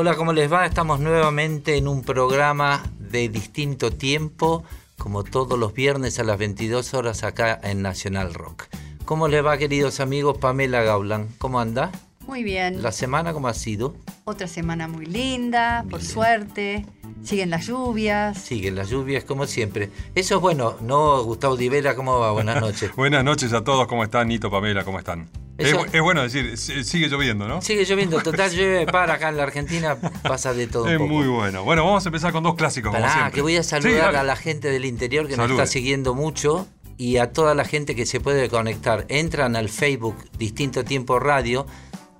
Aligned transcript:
Hola, 0.00 0.14
¿cómo 0.14 0.32
les 0.32 0.50
va? 0.50 0.64
Estamos 0.64 1.00
nuevamente 1.00 1.76
en 1.76 1.88
un 1.88 2.04
programa 2.04 2.84
de 3.00 3.28
distinto 3.28 3.90
tiempo, 3.90 4.62
como 4.96 5.24
todos 5.24 5.58
los 5.58 5.74
viernes 5.74 6.20
a 6.20 6.22
las 6.22 6.38
22 6.38 6.94
horas 6.94 7.24
acá 7.24 7.58
en 7.64 7.82
Nacional 7.82 8.32
Rock. 8.32 8.66
¿Cómo 9.04 9.26
les 9.26 9.44
va, 9.44 9.58
queridos 9.58 9.98
amigos? 9.98 10.38
Pamela 10.38 10.84
Gaulan, 10.84 11.26
¿cómo 11.38 11.58
anda? 11.58 11.90
Muy 12.28 12.44
bien. 12.44 12.80
¿La 12.80 12.92
semana 12.92 13.32
cómo 13.32 13.48
ha 13.48 13.54
sido? 13.54 13.96
Otra 14.22 14.46
semana 14.46 14.86
muy 14.86 15.04
linda, 15.04 15.84
por 15.90 15.98
Bien. 15.98 16.12
suerte. 16.12 16.86
Siguen 17.24 17.50
las 17.50 17.66
lluvias. 17.66 18.38
Siguen 18.38 18.76
las 18.76 18.90
lluvias 18.90 19.24
como 19.24 19.48
siempre. 19.48 19.90
Eso 20.14 20.36
es 20.36 20.40
bueno, 20.40 20.76
¿no, 20.80 21.24
Gustavo 21.24 21.56
Divera? 21.56 21.96
¿Cómo 21.96 22.20
va? 22.20 22.30
Buenas 22.30 22.60
noches. 22.60 22.94
Buenas 22.96 23.24
noches 23.24 23.52
a 23.52 23.64
todos, 23.64 23.88
¿cómo 23.88 24.04
están? 24.04 24.28
Nito, 24.28 24.48
Pamela, 24.48 24.84
¿cómo 24.84 25.00
están? 25.00 25.28
Es, 25.58 26.00
bueno 26.00 26.22
decir, 26.22 26.56
si- 26.56 26.84
sigue 26.84 27.08
lloviendo, 27.08 27.48
¿no? 27.48 27.60
Sigue 27.60 27.84
lloviendo, 27.84 28.20
total 28.22 28.50
llueve 28.52 28.86
para 28.86 29.14
acá 29.14 29.28
en 29.28 29.36
la 29.36 29.42
Argentina, 29.42 29.96
pasa 30.22 30.54
de 30.54 30.66
todo 30.68 30.84
un 30.84 30.90
es 30.90 30.98
poco. 30.98 31.08
muy 31.12 31.26
bueno. 31.26 31.64
Bueno, 31.64 31.84
vamos 31.84 32.06
a 32.06 32.08
empezar 32.08 32.32
con 32.32 32.44
dos 32.44 32.54
clásicos, 32.54 32.90
como 32.92 33.00
Pará, 33.02 33.12
siempre. 33.12 33.34
que 33.34 33.42
voy 33.42 33.56
a 33.56 33.62
saludar 33.62 34.14
a 34.16 34.22
la 34.22 34.36
gente 34.36 34.70
del 34.70 34.84
interior 34.84 35.26
que 35.26 35.36
nos 35.36 35.50
está 35.50 35.66
siguiendo 35.66 36.14
mucho 36.14 36.68
y 36.96 37.16
a 37.18 37.32
toda 37.32 37.54
la 37.54 37.64
gente 37.64 37.94
que 37.94 38.06
se 38.06 38.20
puede 38.20 38.48
conectar. 38.48 39.04
Entran 39.08 39.56
al 39.56 39.68
Facebook 39.68 40.16
Distinto 40.38 40.84
Tiempo 40.84 41.18
Radio 41.18 41.66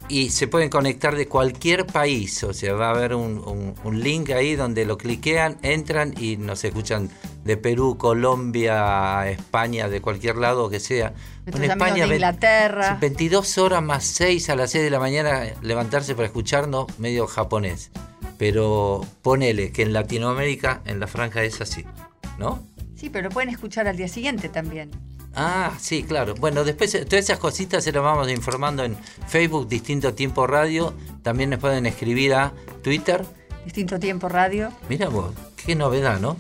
y 0.09 0.31
se 0.31 0.49
pueden 0.49 0.71
conectar 0.71 1.15
de 1.17 1.27
cualquier 1.29 1.87
país. 1.87 2.43
O 2.45 2.53
sea, 2.53 2.75
va 2.75 2.89
a 2.89 2.91
haber 2.91 3.15
un, 3.15 3.39
un- 3.47 3.75
un 3.85 4.01
link 4.03 4.31
ahí 4.31 4.57
donde 4.57 4.85
lo 4.85 4.97
cliquean, 4.99 5.57
entran 5.63 6.15
y 6.19 6.37
nos 6.37 6.65
escuchan 6.65 7.11
de 7.45 7.57
Perú, 7.57 7.97
Colombia, 7.99 9.29
España, 9.31 9.89
de 9.89 10.01
cualquier 10.01 10.37
lado 10.37 10.69
que 10.71 10.81
sea. 10.81 11.13
Nuestros 11.47 11.71
amigos 11.71 12.09
de 12.09 12.15
Inglaterra. 12.17 12.95
sí, 12.95 12.97
22 13.01 13.59
horas 13.59 13.83
más 13.83 14.05
6 14.05 14.51
a 14.51 14.57
las 14.57 14.71
6 14.71 14.85
de 14.85 14.91
la 14.91 14.99
mañana 15.01 15.43
levantarse 15.63 16.15
para 16.15 16.27
escucharnos 16.27 16.87
medio 16.99 17.27
japonés. 17.27 17.91
Pero 18.39 19.05
ponele 19.23 19.73
que 19.73 19.83
en 19.83 19.93
Latinoamérica, 19.93 20.83
en 20.85 21.01
la 21.01 21.07
franja 21.07 21.43
es 21.43 21.61
así, 21.61 21.85
¿no? 22.39 22.63
Sí, 22.97 23.11
pero 23.11 23.29
lo 23.29 23.31
pueden 23.35 23.49
escuchar 23.51 23.89
al 23.89 23.97
día 23.97 24.09
siguiente 24.09 24.49
también. 24.49 24.91
Ah, 25.41 25.73
sí, 25.79 26.03
claro. 26.03 26.35
Bueno, 26.35 26.65
después 26.65 26.93
eh, 26.97 27.05
todas 27.05 27.25
esas 27.25 27.39
cositas 27.39 27.85
se 27.85 27.93
las 27.93 28.03
vamos 28.03 28.29
informando 28.29 28.83
en 28.83 28.97
Facebook, 29.29 29.69
Distinto 29.69 30.13
Tiempo 30.13 30.49
Radio. 30.49 30.95
También 31.23 31.51
nos 31.51 31.61
pueden 31.61 31.87
escribir 31.87 32.35
a 32.35 32.53
Twitter. 32.83 33.25
Distinto 33.65 34.01
tiempo 34.01 34.29
radio. 34.29 34.73
Mira 34.89 35.09
vos, 35.09 35.33
qué 35.65 35.77
novedad, 35.77 36.19
¿no? 36.19 36.37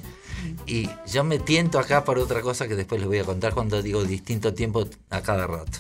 Y 0.67 0.91
yo 1.07 1.23
me 1.23 1.39
tiento 1.39 1.79
acá 1.79 2.03
por 2.03 2.19
otra 2.19 2.41
cosa 2.41 2.67
que 2.67 2.75
después 2.75 3.01
les 3.01 3.07
voy 3.07 3.19
a 3.19 3.25
contar 3.25 3.55
cuando 3.55 3.81
digo 3.83 4.03
distinto 4.03 4.53
tiempo 4.53 4.89
a 5.11 5.21
cada 5.21 5.47
rato. 5.47 5.79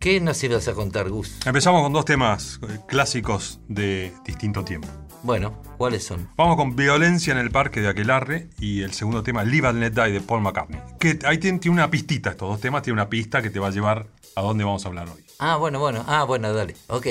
¿Qué 0.00 0.20
nos 0.20 0.42
ibas 0.42 0.66
a 0.66 0.74
contar, 0.74 1.08
Gus? 1.08 1.36
Empezamos 1.46 1.82
con 1.82 1.92
dos 1.92 2.04
temas 2.04 2.58
eh, 2.68 2.78
clásicos 2.88 3.60
de 3.68 4.12
distinto 4.24 4.64
tiempo. 4.64 4.88
Bueno, 5.26 5.60
¿cuáles 5.76 6.04
son? 6.04 6.28
Vamos 6.36 6.54
con 6.54 6.76
Violencia 6.76 7.32
en 7.32 7.38
el 7.40 7.50
Parque 7.50 7.80
de 7.80 7.88
Aquelarre 7.88 8.48
y 8.60 8.82
el 8.82 8.92
segundo 8.92 9.24
tema, 9.24 9.42
Live 9.42 9.66
and 9.66 9.80
Let 9.80 9.90
Die 9.90 10.12
de 10.12 10.20
Paul 10.20 10.40
McCartney. 10.40 10.78
Que 11.00 11.18
ahí 11.24 11.38
tiene, 11.38 11.58
tiene 11.58 11.74
una 11.74 11.90
pistita, 11.90 12.30
estos 12.30 12.48
dos 12.48 12.60
temas, 12.60 12.82
tiene 12.82 12.94
una 12.94 13.08
pista 13.08 13.42
que 13.42 13.50
te 13.50 13.58
va 13.58 13.66
a 13.66 13.70
llevar 13.72 14.06
a 14.36 14.42
dónde 14.42 14.62
vamos 14.62 14.84
a 14.84 14.88
hablar 14.88 15.08
hoy. 15.08 15.24
Ah, 15.40 15.56
bueno, 15.56 15.80
bueno. 15.80 16.04
Ah, 16.06 16.22
bueno, 16.22 16.52
dale. 16.52 16.76
Ok. 16.86 17.08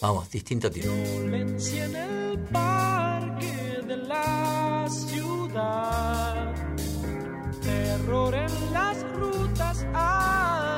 Vamos, 0.00 0.28
distinto 0.28 0.72
tiempo. 0.72 0.92
Violencia 0.92 1.84
en 1.84 1.94
el 1.94 2.38
parque 2.50 3.78
de 3.86 3.96
la 3.96 4.88
ciudad, 4.90 6.52
terror 7.62 8.34
en 8.34 8.72
las 8.72 9.04
rutas 9.12 9.86
hay. 9.94 10.72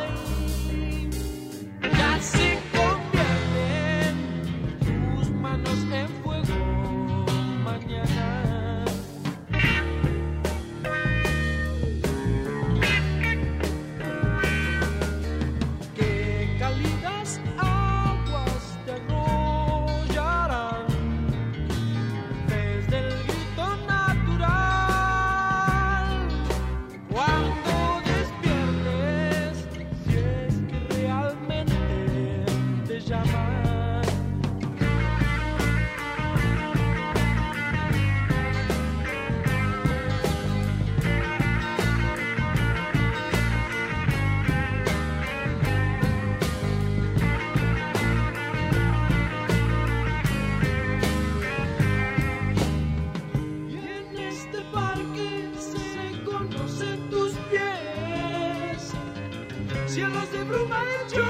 Cielos 59.94 60.32
de 60.32 60.42
bruma 60.42 60.82
y 61.12 61.23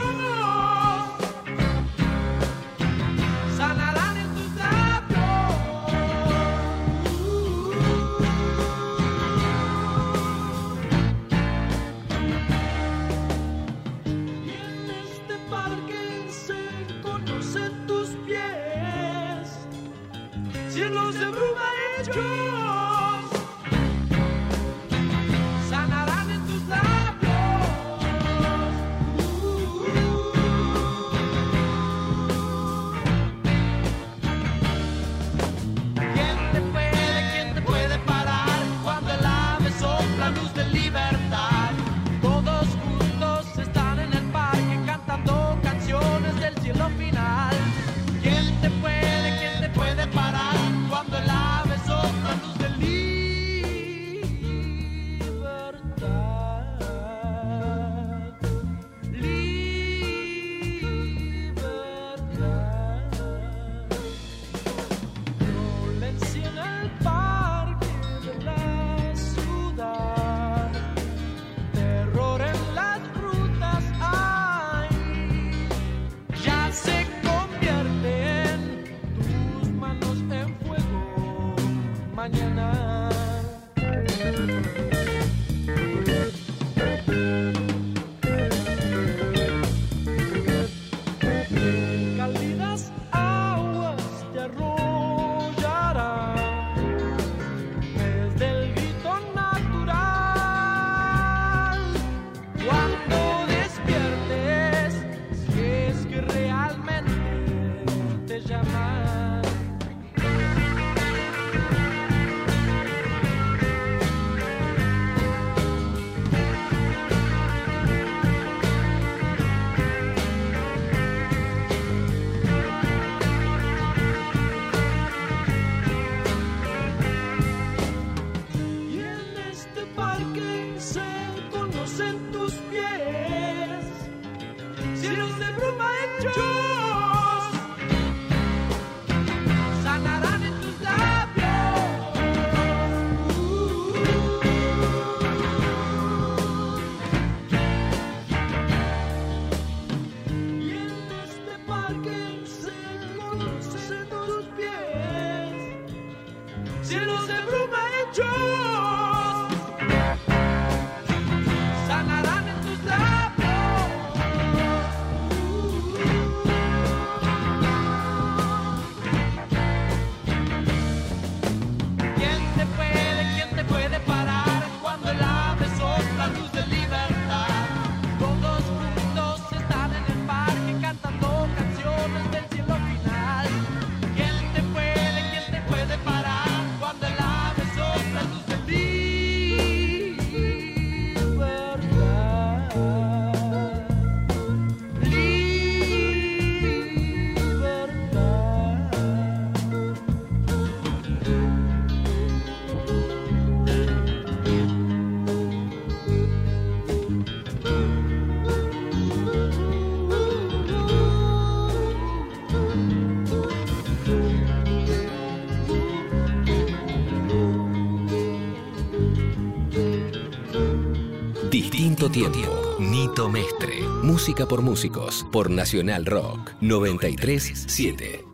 Distinto 222.05 222.37
tiempo. 222.39 222.77
Nito 222.79 223.29
Mestre. 223.31 223.81
Música 224.03 224.47
por 224.47 224.61
músicos. 224.61 225.27
Por 225.33 225.49
Nacional 225.49 226.05
Rock. 226.05 226.53
937. 226.61 228.34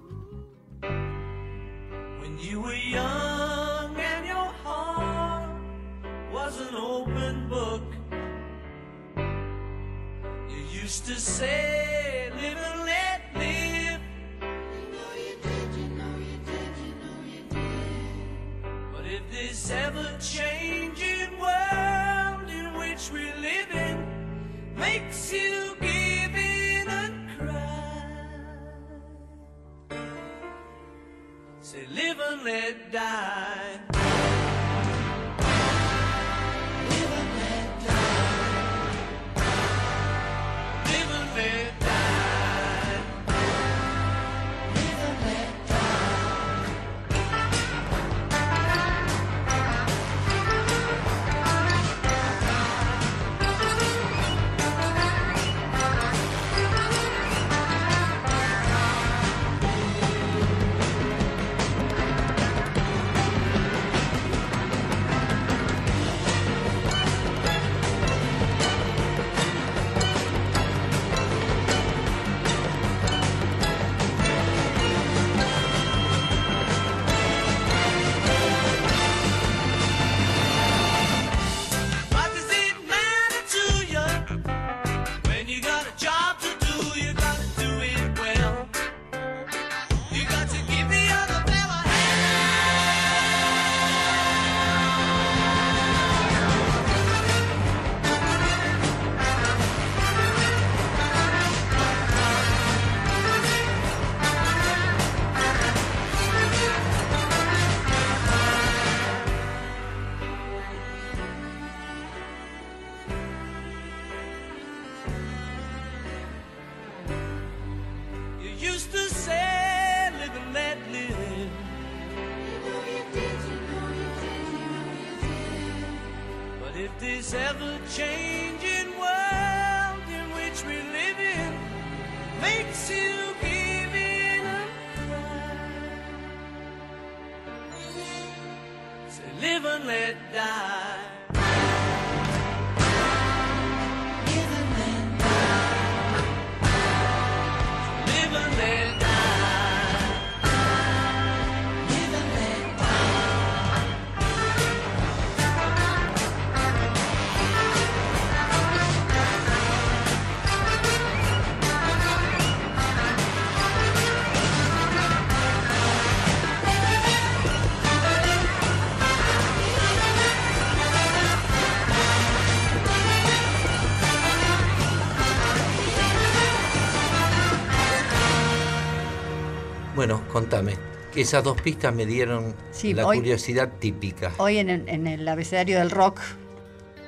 Bueno, 180.00 180.22
contame. 180.32 180.76
que 181.12 181.20
Esas 181.20 181.44
dos 181.44 181.60
pistas 181.60 181.94
me 181.94 182.06
dieron 182.06 182.54
Sí, 182.72 182.94
la 182.94 183.04
hoy- 183.06 183.18
curiosidad 183.18 183.68
típica. 183.80 184.32
Hoy 184.38 184.56
en 184.56 184.70
el, 184.70 184.88
en 184.88 185.06
el 185.06 185.28
abecedario 185.28 185.76
del 185.78 185.90
rock 185.90 186.20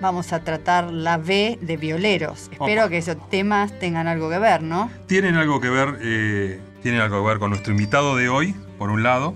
vamos 0.02 0.34
a 0.34 0.44
tratar 0.44 0.92
la 0.92 1.16
B 1.16 1.58
de 1.62 1.78
violeros. 1.78 2.50
Espero 2.52 2.82
Opa. 2.82 2.90
que 2.90 2.98
esos 2.98 3.30
temas 3.30 3.78
tengan 3.78 4.08
algo 4.08 4.28
que 4.28 4.38
ver, 4.38 4.62
¿no? 4.62 4.90
Tienen 5.06 5.36
algo 5.36 5.58
que 5.58 5.70
ver, 5.70 6.00
eh, 6.02 6.60
tienen 6.82 7.00
algo 7.00 7.22
que 7.22 7.28
ver 7.30 7.38
con 7.38 7.48
nuestro 7.48 7.72
invitado 7.72 8.14
de 8.14 8.28
hoy, 8.28 8.54
por 8.76 8.90
un 8.90 9.02
lado, 9.02 9.32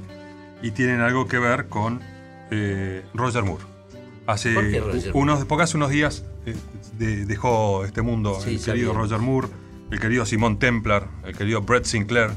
y 0.61 0.73
tienen 0.73 1.01
algo 1.01 1.27
que 1.27 1.39
ver 1.39 1.69
con 1.69 2.03
eh, 2.51 3.05
Roger 3.15 3.43
Moore. 3.43 3.65
Hace 4.27 4.53
¿Por 4.53 4.71
qué 4.71 4.81
Roger 4.81 5.13
unos, 5.15 5.47
porque 5.47 5.65
hace 5.65 5.79
unos 5.79 5.89
días, 5.89 6.27
eh, 6.45 6.55
de- 6.99 7.25
dejó 7.25 7.87
este 7.87 8.03
mundo 8.03 8.39
Sí, 8.39 8.57
el 8.57 8.63
querido 8.63 8.93
sabía. 8.93 9.03
Roger 9.03 9.19
Moore, 9.21 9.49
el 9.93 9.99
querido 9.99 10.27
Simon 10.27 10.59
Templar, 10.59 11.09
el 11.25 11.35
querido 11.35 11.63
Brett 11.63 11.87
Sinclair. 11.87 12.33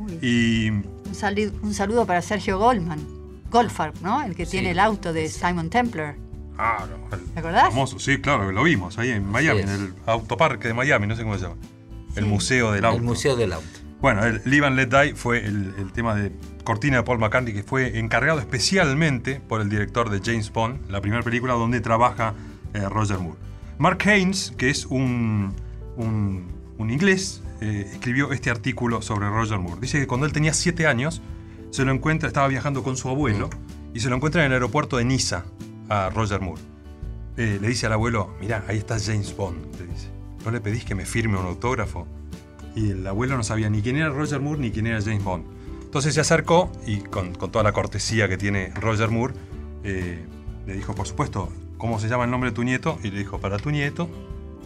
Uy, 0.00 0.18
Y 0.22 0.70
un, 0.70 1.74
saludo 1.74 2.06
para 2.06 2.22
Sergio 2.22 2.58
Goldman. 2.58 2.98
Goldfarb, 3.50 3.94
¿no? 4.02 4.22
El 4.22 4.34
que 4.34 4.44
Sí. 4.46 4.52
tiene 4.52 4.70
el 4.70 4.78
auto 4.78 5.12
de 5.12 5.28
Simon 5.28 5.70
Templar. 5.70 6.16
Ah, 6.58 6.86
¿Te 7.34 7.40
acordás? 7.40 7.64
famoso, 7.70 7.98
sí, 7.98 8.18
claro, 8.20 8.52
lo 8.52 8.62
vimos 8.62 8.98
ahí 8.98 9.10
en 9.10 9.26
Miami, 9.26 9.62
en 9.62 9.68
el 9.70 9.94
autoparque 10.06 10.68
de 10.68 10.74
Miami, 10.74 11.06
no 11.06 11.16
sé 11.16 11.22
cómo 11.22 11.36
se 11.36 11.42
llama. 11.44 11.56
El 12.16 12.26
Museo 12.26 12.72
del 12.72 12.84
Auto. 12.84 12.98
El 12.98 13.02
Museo 13.02 13.36
del 13.36 13.52
Auto. 13.54 13.66
Bueno, 14.00 14.24
el 14.24 14.40
Live 14.44 14.66
and 14.66 14.76
Let 14.76 14.86
Die 14.88 15.14
fue 15.14 15.38
el, 15.44 15.74
el 15.78 15.92
tema 15.92 16.14
de 16.14 16.32
cortina 16.64 16.98
de 16.98 17.02
Paul 17.02 17.18
McCartney 17.18 17.52
que 17.54 17.62
fue 17.62 17.98
encargado 17.98 18.38
especialmente 18.40 19.40
por 19.40 19.60
el 19.60 19.68
director 19.68 20.10
de 20.10 20.20
James 20.24 20.52
Bond, 20.52 20.90
la 20.90 21.00
primera 21.00 21.22
película 21.22 21.54
donde 21.54 21.80
trabaja 21.80 22.34
eh, 22.74 22.80
Roger 22.88 23.18
Moore. 23.18 23.38
Mark 23.78 23.98
Haynes, 24.06 24.52
que 24.56 24.70
es 24.70 24.86
un, 24.86 25.54
un- 25.96 26.46
un 26.78 26.90
inglés, 26.90 27.42
eh, 27.60 27.90
escribió 27.92 28.32
este 28.32 28.50
artículo 28.50 29.02
sobre 29.02 29.28
Roger 29.28 29.58
Moore. 29.58 29.80
Dice 29.80 30.00
que 30.00 30.06
cuando 30.06 30.26
él 30.26 30.32
tenía 30.32 30.54
7 30.54 30.86
años, 30.86 31.22
se 31.70 31.84
lo 31.84 31.92
encuentra, 31.92 32.28
estaba 32.28 32.48
viajando 32.48 32.82
con 32.82 32.96
su 32.96 33.08
abuelo 33.08 33.50
y 33.94 34.00
se 34.00 34.08
lo 34.08 34.16
encuentra 34.16 34.42
en 34.42 34.46
el 34.46 34.54
aeropuerto 34.54 34.96
de 34.96 35.04
Niza 35.04 35.44
a 35.88 36.10
Roger 36.10 36.40
Moore. 36.40 36.62
Eh, 37.36 37.58
le 37.60 37.68
dice 37.68 37.86
al 37.86 37.92
abuelo, 37.92 38.34
mirá, 38.40 38.64
ahí 38.68 38.78
está 38.78 38.98
James 38.98 39.34
Bond, 39.36 39.76
le 39.78 39.86
dice. 39.86 40.08
¿No 40.44 40.50
le 40.50 40.60
pedís 40.60 40.84
que 40.84 40.94
me 40.94 41.04
firme 41.04 41.38
un 41.38 41.46
autógrafo? 41.46 42.06
Y 42.74 42.90
el 42.90 43.06
abuelo 43.06 43.36
no 43.36 43.44
sabía 43.44 43.68
ni 43.68 43.82
quién 43.82 43.96
era 43.96 44.08
Roger 44.08 44.40
Moore 44.40 44.60
ni 44.60 44.70
quién 44.70 44.86
era 44.86 45.00
James 45.00 45.22
Bond. 45.22 45.44
Entonces 45.82 46.14
se 46.14 46.20
acercó 46.20 46.70
y 46.86 46.98
con, 46.98 47.34
con 47.34 47.50
toda 47.50 47.64
la 47.64 47.72
cortesía 47.72 48.28
que 48.28 48.36
tiene 48.36 48.72
Roger 48.76 49.10
Moore, 49.10 49.34
eh, 49.82 50.24
le 50.66 50.74
dijo, 50.74 50.94
por 50.94 51.06
supuesto, 51.06 51.50
¿cómo 51.78 51.98
se 51.98 52.08
llama 52.08 52.24
el 52.24 52.30
nombre 52.30 52.50
de 52.50 52.56
tu 52.56 52.62
nieto? 52.62 52.98
Y 53.02 53.10
le 53.10 53.18
dijo, 53.18 53.40
para 53.40 53.58
tu 53.58 53.70
nieto, 53.70 54.08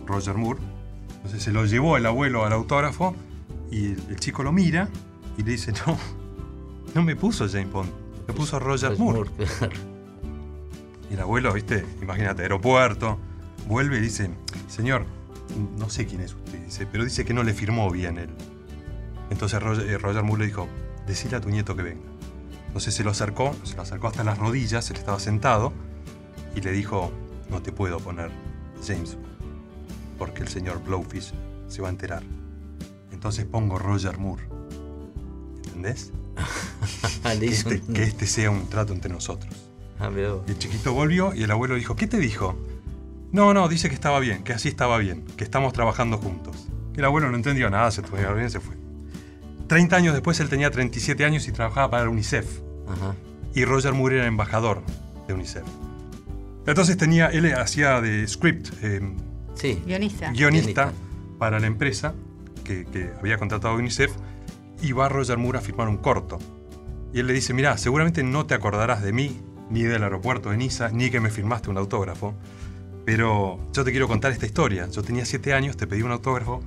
Roger 0.06 0.34
Moore. 0.34 0.60
Entonces 1.24 1.42
se 1.42 1.52
lo 1.52 1.64
llevó 1.64 1.96
el 1.96 2.04
abuelo 2.04 2.44
al 2.44 2.52
autógrafo 2.52 3.14
y 3.70 3.86
el, 3.92 4.02
el 4.10 4.20
chico 4.20 4.42
lo 4.42 4.52
mira 4.52 4.90
y 5.38 5.42
le 5.42 5.52
dice, 5.52 5.72
no, 5.86 5.98
no 6.94 7.02
me 7.02 7.16
puso 7.16 7.48
James 7.48 7.72
Bond, 7.72 7.90
me 8.28 8.34
puso 8.34 8.58
Roger 8.58 8.98
Moore. 8.98 9.30
Y 11.10 11.14
el 11.14 11.20
abuelo, 11.20 11.52
viste, 11.52 11.84
imagínate, 12.00 12.42
aeropuerto, 12.42 13.18
vuelve 13.68 13.98
y 13.98 14.00
dice, 14.00 14.30
señor, 14.68 15.04
no 15.78 15.90
sé 15.90 16.06
quién 16.06 16.20
es 16.20 16.34
usted, 16.34 16.64
dice, 16.64 16.86
pero 16.86 17.04
dice 17.04 17.24
que 17.24 17.34
no 17.34 17.42
le 17.42 17.52
firmó 17.52 17.90
bien 17.90 18.18
él. 18.18 18.30
Entonces 19.30 19.62
Roger, 19.62 19.88
eh, 19.90 19.98
Roger 19.98 20.22
Moore 20.22 20.40
le 20.40 20.46
dijo, 20.46 20.68
decile 21.06 21.36
a 21.36 21.40
tu 21.40 21.50
nieto 21.50 21.74
que 21.76 21.82
venga. 21.82 22.04
Entonces 22.66 22.94
se 22.94 23.04
lo 23.04 23.10
acercó, 23.10 23.54
se 23.64 23.76
lo 23.76 23.82
acercó 23.82 24.08
hasta 24.08 24.24
las 24.24 24.38
rodillas, 24.38 24.90
él 24.90 24.96
estaba 24.96 25.18
sentado, 25.20 25.72
y 26.54 26.60
le 26.60 26.72
dijo, 26.72 27.12
no 27.50 27.62
te 27.62 27.72
puedo 27.72 27.98
poner 27.98 28.30
James, 28.86 29.16
porque 30.14 30.42
el 30.42 30.48
señor 30.48 30.82
Blowfish 30.82 31.32
se 31.68 31.82
va 31.82 31.88
a 31.88 31.90
enterar. 31.90 32.22
Entonces 33.12 33.44
pongo 33.44 33.78
Roger 33.78 34.18
Moore. 34.18 34.44
¿Entendés? 35.66 36.12
Que 37.22 37.46
este, 37.46 37.80
que 37.80 38.02
este 38.02 38.26
sea 38.26 38.50
un 38.50 38.68
trato 38.68 38.92
entre 38.92 39.10
nosotros. 39.10 39.70
Ah. 39.98 40.10
Y 40.14 40.50
el 40.50 40.58
chiquito 40.58 40.92
volvió 40.92 41.34
y 41.34 41.44
el 41.44 41.50
abuelo 41.50 41.76
dijo, 41.76 41.96
¿qué 41.96 42.06
te 42.06 42.18
dijo? 42.18 42.58
No, 43.32 43.54
no, 43.54 43.68
dice 43.68 43.88
que 43.88 43.94
estaba 43.94 44.20
bien, 44.20 44.42
que 44.44 44.52
así 44.52 44.68
estaba 44.68 44.98
bien, 44.98 45.24
que 45.36 45.44
estamos 45.44 45.72
trabajando 45.72 46.18
juntos. 46.18 46.68
Y 46.94 46.98
el 46.98 47.04
abuelo 47.04 47.30
no 47.30 47.36
entendió 47.36 47.70
nada, 47.70 47.90
se 47.90 48.02
tuvo 48.02 48.18
bien, 48.34 48.50
se 48.50 48.60
fue. 48.60 48.76
30 49.66 49.96
años 49.96 50.14
después 50.14 50.38
él 50.40 50.48
tenía 50.48 50.70
37 50.70 51.24
años 51.24 51.48
y 51.48 51.52
trabajaba 51.52 51.90
para 51.90 52.08
UNICEF. 52.08 52.60
Ajá. 52.86 53.14
Y 53.54 53.64
Roger 53.64 53.94
Moore 53.94 54.18
era 54.18 54.26
embajador 54.26 54.82
de 55.26 55.34
UNICEF. 55.34 55.64
Entonces 56.66 56.96
tenía, 56.96 57.28
él 57.28 57.52
hacía 57.54 58.00
de 58.00 58.26
script, 58.26 58.68
eh. 58.82 59.00
Sí. 59.54 59.82
guionista 59.86 60.30
Guionista. 60.32 60.92
para 61.38 61.60
la 61.60 61.66
empresa 61.66 62.14
que, 62.64 62.84
que 62.86 63.12
había 63.18 63.38
contratado 63.38 63.74
a 63.74 63.76
UNICEF 63.76 64.12
y 64.82 64.92
va 64.92 65.08
Roger 65.08 65.38
Moore 65.38 65.58
a 65.58 65.60
firmar 65.60 65.88
un 65.88 65.98
corto. 65.98 66.38
Y 67.12 67.20
él 67.20 67.26
le 67.26 67.32
dice, 67.32 67.54
mira, 67.54 67.78
seguramente 67.78 68.22
no 68.22 68.46
te 68.46 68.54
acordarás 68.54 69.02
de 69.02 69.12
mí, 69.12 69.40
ni 69.70 69.82
del 69.82 70.02
aeropuerto 70.02 70.50
de 70.50 70.56
Niza, 70.56 70.90
ni 70.90 71.10
que 71.10 71.20
me 71.20 71.30
firmaste 71.30 71.70
un 71.70 71.78
autógrafo, 71.78 72.34
pero 73.04 73.60
yo 73.72 73.84
te 73.84 73.90
quiero 73.90 74.08
contar 74.08 74.32
esta 74.32 74.46
historia. 74.46 74.88
Yo 74.88 75.02
tenía 75.02 75.24
siete 75.24 75.54
años, 75.54 75.76
te 75.76 75.86
pedí 75.86 76.02
un 76.02 76.10
autógrafo, 76.10 76.60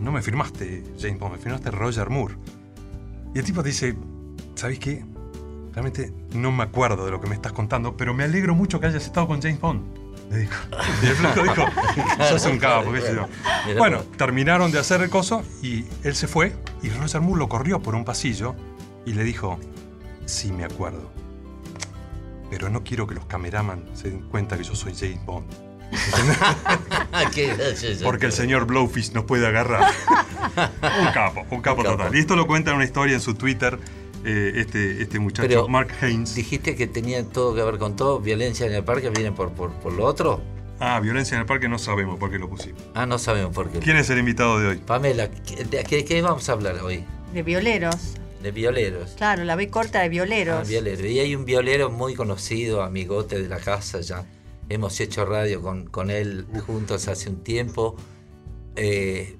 no 0.00 0.12
me 0.12 0.22
firmaste 0.22 0.84
James 0.98 1.18
Bond, 1.18 1.32
me 1.34 1.38
firmaste 1.38 1.70
Roger 1.70 2.10
Moore. 2.10 2.34
Y 3.34 3.38
el 3.38 3.44
tipo 3.44 3.62
dice, 3.62 3.96
¿sabes 4.54 4.78
qué? 4.78 5.04
Realmente 5.72 6.12
no 6.34 6.50
me 6.50 6.64
acuerdo 6.64 7.04
de 7.04 7.10
lo 7.10 7.20
que 7.20 7.28
me 7.28 7.34
estás 7.34 7.52
contando, 7.52 7.96
pero 7.96 8.14
me 8.14 8.24
alegro 8.24 8.54
mucho 8.54 8.80
que 8.80 8.86
hayas 8.86 9.04
estado 9.04 9.28
con 9.28 9.40
James 9.40 9.60
Bond. 9.60 9.82
Le 10.30 10.38
dijo. 10.40 10.54
Y 11.02 11.06
el 11.06 11.14
flaco 11.14 11.42
dijo, 11.42 11.64
sos 12.28 12.44
un 12.46 12.58
capo, 12.58 12.92
qué 12.92 13.00
sé 13.00 13.14
yo. 13.14 13.26
Bueno, 13.78 14.02
terminaron 14.16 14.70
de 14.70 14.78
hacer 14.78 15.00
el 15.02 15.10
coso 15.10 15.42
y 15.62 15.84
él 16.04 16.14
se 16.14 16.28
fue 16.28 16.54
y 16.82 16.90
Roger 16.90 17.20
Moore 17.20 17.38
lo 17.38 17.48
corrió 17.48 17.80
por 17.80 17.94
un 17.94 18.04
pasillo 18.04 18.54
y 19.06 19.14
le 19.14 19.24
dijo, 19.24 19.58
sí 20.26 20.52
me 20.52 20.64
acuerdo, 20.64 21.10
pero 22.50 22.68
no 22.68 22.84
quiero 22.84 23.06
que 23.06 23.14
los 23.14 23.24
cameraman 23.26 23.84
se 23.94 24.10
den 24.10 24.20
cuenta 24.28 24.58
que 24.58 24.64
yo 24.64 24.74
soy 24.74 24.94
James 24.94 25.24
Bond, 25.24 25.46
porque 28.04 28.26
el 28.26 28.32
señor 28.32 28.66
Blowfish 28.66 29.12
nos 29.12 29.24
puede 29.24 29.46
agarrar. 29.46 29.82
un 30.56 31.12
capo, 31.12 31.46
un 31.50 31.62
capo 31.62 31.80
Un 31.80 31.82
capo. 31.82 31.82
total. 31.84 32.14
Y 32.14 32.18
esto 32.18 32.36
lo 32.36 32.46
cuenta 32.46 32.70
en 32.70 32.76
una 32.76 32.84
historia 32.84 33.14
en 33.14 33.20
su 33.22 33.34
Twitter 33.34 33.78
eh, 34.24 34.52
este, 34.56 35.02
este 35.02 35.18
muchacho, 35.18 35.46
Pero 35.48 35.68
Mark 35.68 35.90
Haynes. 36.00 36.34
Dijiste 36.34 36.74
que 36.76 36.86
tenía 36.86 37.24
todo 37.24 37.54
que 37.54 37.62
ver 37.62 37.78
con 37.78 37.96
todo, 37.96 38.20
violencia 38.20 38.66
en 38.66 38.72
el 38.74 38.84
parque, 38.84 39.10
viene 39.10 39.32
por, 39.32 39.50
por, 39.52 39.72
por 39.74 39.92
lo 39.92 40.04
otro. 40.04 40.40
Ah, 40.80 41.00
violencia 41.00 41.34
en 41.34 41.40
el 41.40 41.46
parque 41.46 41.68
no 41.68 41.78
sabemos 41.78 42.18
por 42.18 42.30
qué 42.30 42.38
lo 42.38 42.48
pusimos. 42.48 42.80
Ah, 42.94 43.04
no 43.06 43.18
sabemos 43.18 43.52
por 43.54 43.68
qué. 43.70 43.80
¿Quién 43.80 43.96
es 43.96 44.08
el 44.10 44.18
invitado 44.18 44.60
de 44.60 44.68
hoy? 44.68 44.76
Pamela, 44.78 45.28
¿qué, 45.30 45.64
de 45.64 45.82
qué- 45.84 46.04
qué 46.04 46.22
vamos 46.22 46.48
a 46.48 46.52
hablar 46.52 46.76
hoy? 46.82 47.04
De 47.34 47.42
violeros. 47.42 48.14
De 48.42 48.52
violeros. 48.52 49.10
Claro, 49.16 49.42
la 49.42 49.56
B 49.56 49.68
corta 49.68 49.98
de 49.98 50.04
Ah, 50.04 50.08
violeros. 50.08 50.68
violero. 50.68 51.04
Y 51.06 51.18
hay 51.18 51.34
un 51.34 51.44
violero 51.44 51.90
muy 51.90 52.14
conocido, 52.14 52.82
amigote 52.84 53.42
de 53.42 53.48
la 53.48 53.58
casa 53.58 54.00
ya. 54.00 54.24
Hemos 54.68 55.00
hecho 55.00 55.24
radio 55.24 55.60
con, 55.62 55.86
con 55.86 56.10
él 56.10 56.46
juntos 56.66 57.08
hace 57.08 57.28
un 57.30 57.42
tiempo. 57.42 57.96
Eh, 58.76 59.36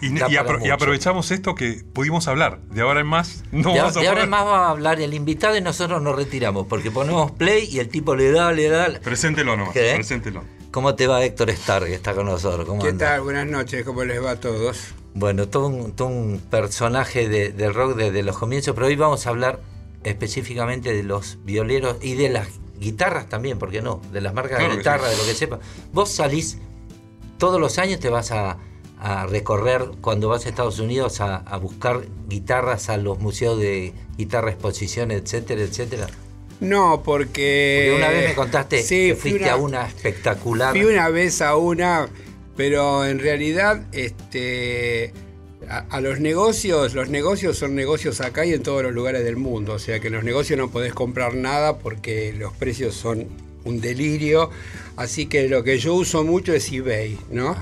Y, 0.00 0.08
apro- 0.18 0.72
aprovechamos 0.72 1.30
esto 1.30 1.54
que 1.54 1.82
pudimos 1.92 2.26
hablar. 2.28 2.60
De 2.70 2.80
ahora 2.82 3.00
en 3.00 3.06
más, 3.06 3.42
no 3.52 3.72
de, 3.72 3.78
vamos 3.80 3.96
a 3.96 4.00
de 4.00 4.08
ahora 4.08 4.22
en 4.24 4.30
más 4.30 4.44
va 4.46 4.66
a 4.66 4.70
hablar 4.70 5.00
el 5.00 5.12
invitado 5.14 5.56
y 5.56 5.60
nosotros 5.60 6.00
nos 6.02 6.16
retiramos 6.16 6.66
porque 6.66 6.90
ponemos 6.90 7.32
play 7.32 7.68
y 7.70 7.78
el 7.80 7.88
tipo 7.88 8.14
le 8.16 8.30
da, 8.32 8.50
le 8.52 8.68
da. 8.68 8.88
Preséntelo 9.02 9.56
nomás, 9.56 9.72
¿Qué? 9.74 9.92
preséntelo. 9.94 10.42
¿Cómo 10.70 10.94
te 10.94 11.06
va 11.06 11.22
Héctor 11.24 11.50
Starr 11.50 11.84
que 11.86 11.94
está 11.94 12.14
con 12.14 12.26
nosotros? 12.26 12.64
¿Cómo 12.66 12.80
¿Qué 12.82 12.90
anda? 12.90 13.06
tal? 13.08 13.22
Buenas 13.22 13.46
noches, 13.46 13.84
¿cómo 13.84 14.04
les 14.04 14.22
va 14.24 14.30
a 14.32 14.36
todos? 14.40 14.94
Bueno, 15.14 15.48
todo 15.48 15.66
un, 15.66 15.92
todo 15.92 16.06
un 16.08 16.40
personaje 16.50 17.28
de- 17.28 17.50
del 17.50 17.74
rock 17.74 17.96
desde 17.96 18.22
los 18.22 18.38
comienzos, 18.38 18.74
pero 18.74 18.86
hoy 18.86 18.94
vamos 18.96 19.26
a 19.26 19.30
hablar 19.30 19.60
específicamente 20.04 20.92
de 20.94 21.02
los 21.02 21.38
violeros 21.44 21.96
y 22.02 22.14
de 22.14 22.28
las 22.28 22.48
guitarras 22.78 23.28
también, 23.28 23.58
¿por 23.58 23.70
qué 23.70 23.82
no? 23.82 24.00
De 24.12 24.20
las 24.20 24.32
marcas 24.32 24.58
Claro 24.58 24.72
de 24.72 24.78
guitarra, 24.78 25.04
sí. 25.06 25.10
de 25.10 25.16
lo 25.18 25.24
que 25.24 25.34
sepa. 25.34 25.58
Vos 25.92 26.10
salís 26.10 26.58
todos 27.38 27.60
los 27.60 27.78
años, 27.78 28.00
te 28.00 28.08
vas 28.08 28.30
a, 28.32 28.58
a 29.00 29.26
recorrer 29.26 29.82
cuando 30.02 30.28
vas 30.28 30.44
a 30.44 30.50
Estados 30.50 30.78
Unidos 30.78 31.22
a, 31.22 31.36
a 31.36 31.56
buscar 31.56 32.02
guitarras 32.28 32.90
a 32.90 32.98
los 32.98 33.18
museos 33.18 33.58
de 33.58 33.94
guitarra, 34.18 34.50
exposiciones, 34.50 35.22
etcétera, 35.22 35.62
etcétera. 35.62 36.06
No, 36.60 37.02
porque... 37.02 37.92
Porque 37.92 37.96
una 37.96 38.10
vez 38.10 38.28
me 38.28 38.34
contaste 38.34 38.82
sí, 38.82 39.08
que 39.08 39.14
fui 39.14 39.30
fuiste 39.30 39.48
una, 39.48 39.54
a 39.54 39.56
una 39.56 39.86
espectacular. 39.86 40.72
Fui 40.72 40.84
una 40.84 41.08
vez 41.08 41.40
a 41.40 41.56
una, 41.56 42.08
pero 42.56 43.06
en 43.06 43.18
realidad, 43.18 43.82
este... 43.92 45.14
A, 45.66 45.78
a 45.88 46.00
los 46.02 46.20
negocios, 46.20 46.92
los 46.92 47.08
negocios 47.08 47.56
son 47.56 47.74
negocios 47.74 48.20
acá 48.20 48.44
y 48.44 48.52
en 48.52 48.62
todos 48.62 48.82
los 48.82 48.92
lugares 48.92 49.24
del 49.24 49.36
mundo. 49.36 49.72
O 49.72 49.78
sea 49.78 50.00
que 50.00 50.08
en 50.08 50.14
los 50.14 50.24
negocios 50.24 50.58
no 50.58 50.70
podés 50.70 50.92
comprar 50.92 51.34
nada 51.34 51.78
porque 51.78 52.34
los 52.34 52.52
precios 52.52 52.94
son 52.94 53.28
un 53.64 53.80
delirio. 53.80 54.50
Así 54.96 55.24
que 55.24 55.48
lo 55.48 55.64
que 55.64 55.78
yo 55.78 55.94
uso 55.94 56.22
mucho 56.24 56.52
es 56.52 56.70
eBay, 56.70 57.18
¿no? 57.30 57.56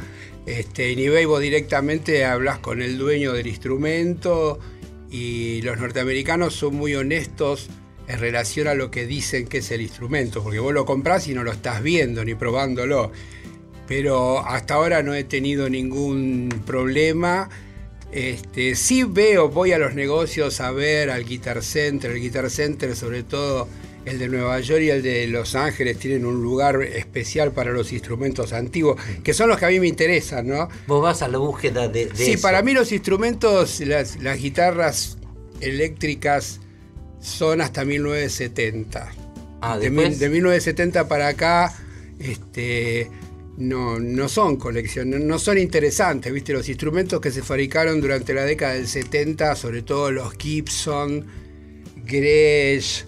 Este, 0.48 0.92
en 0.92 0.98
eBay 0.98 1.26
vos 1.26 1.42
directamente 1.42 2.24
hablas 2.24 2.58
con 2.58 2.80
el 2.80 2.96
dueño 2.96 3.34
del 3.34 3.48
instrumento 3.48 4.58
y 5.10 5.60
los 5.60 5.78
norteamericanos 5.78 6.54
son 6.54 6.74
muy 6.74 6.94
honestos 6.94 7.68
en 8.06 8.18
relación 8.18 8.66
a 8.66 8.72
lo 8.72 8.90
que 8.90 9.06
dicen 9.06 9.46
que 9.46 9.58
es 9.58 9.70
el 9.72 9.82
instrumento, 9.82 10.42
porque 10.42 10.58
vos 10.58 10.72
lo 10.72 10.86
comprás 10.86 11.28
y 11.28 11.34
no 11.34 11.44
lo 11.44 11.52
estás 11.52 11.82
viendo 11.82 12.24
ni 12.24 12.34
probándolo. 12.34 13.12
Pero 13.86 14.38
hasta 14.38 14.72
ahora 14.72 15.02
no 15.02 15.12
he 15.12 15.22
tenido 15.22 15.68
ningún 15.68 16.62
problema. 16.64 17.50
Este, 18.10 18.74
sí 18.74 19.02
veo, 19.02 19.50
voy 19.50 19.72
a 19.72 19.78
los 19.78 19.94
negocios 19.94 20.62
a 20.62 20.70
ver 20.70 21.10
al 21.10 21.26
Guitar 21.26 21.62
Center, 21.62 22.12
el 22.12 22.22
Guitar 22.22 22.48
Center 22.48 22.96
sobre 22.96 23.22
todo 23.22 23.68
el 24.08 24.18
de 24.18 24.28
Nueva 24.28 24.58
York 24.60 24.82
y 24.82 24.90
el 24.90 25.02
de 25.02 25.26
Los 25.28 25.54
Ángeles 25.54 25.98
tienen 25.98 26.24
un 26.26 26.42
lugar 26.42 26.82
especial 26.82 27.52
para 27.52 27.72
los 27.72 27.92
instrumentos 27.92 28.52
antiguos, 28.52 29.00
que 29.22 29.34
son 29.34 29.48
los 29.48 29.58
que 29.58 29.66
a 29.66 29.68
mí 29.68 29.80
me 29.80 29.86
interesan, 29.88 30.46
¿no? 30.46 30.68
Vos 30.86 31.02
vas 31.02 31.22
a 31.22 31.28
la 31.28 31.38
búsqueda 31.38 31.88
de, 31.88 32.06
de 32.06 32.16
Sí, 32.16 32.32
eso. 32.32 32.42
para 32.42 32.62
mí 32.62 32.72
los 32.72 32.92
instrumentos, 32.92 33.80
las, 33.80 34.20
las 34.22 34.38
guitarras 34.40 35.18
eléctricas 35.60 36.60
son 37.20 37.60
hasta 37.60 37.84
1970. 37.84 39.12
Ah, 39.60 39.76
de, 39.78 39.90
de 39.90 40.28
1970 40.28 41.08
para 41.08 41.28
acá, 41.28 41.74
este, 42.20 43.10
no, 43.56 43.98
no 43.98 44.28
son 44.28 44.56
colección, 44.56 45.10
no, 45.10 45.18
no 45.18 45.38
son 45.38 45.58
interesantes, 45.58 46.32
¿viste? 46.32 46.52
Los 46.52 46.68
instrumentos 46.68 47.20
que 47.20 47.30
se 47.32 47.42
fabricaron 47.42 48.00
durante 48.00 48.32
la 48.34 48.44
década 48.44 48.74
del 48.74 48.86
70, 48.86 49.56
sobre 49.56 49.82
todo 49.82 50.12
los 50.12 50.34
Gibson, 50.38 51.26
Gretsch 52.04 53.04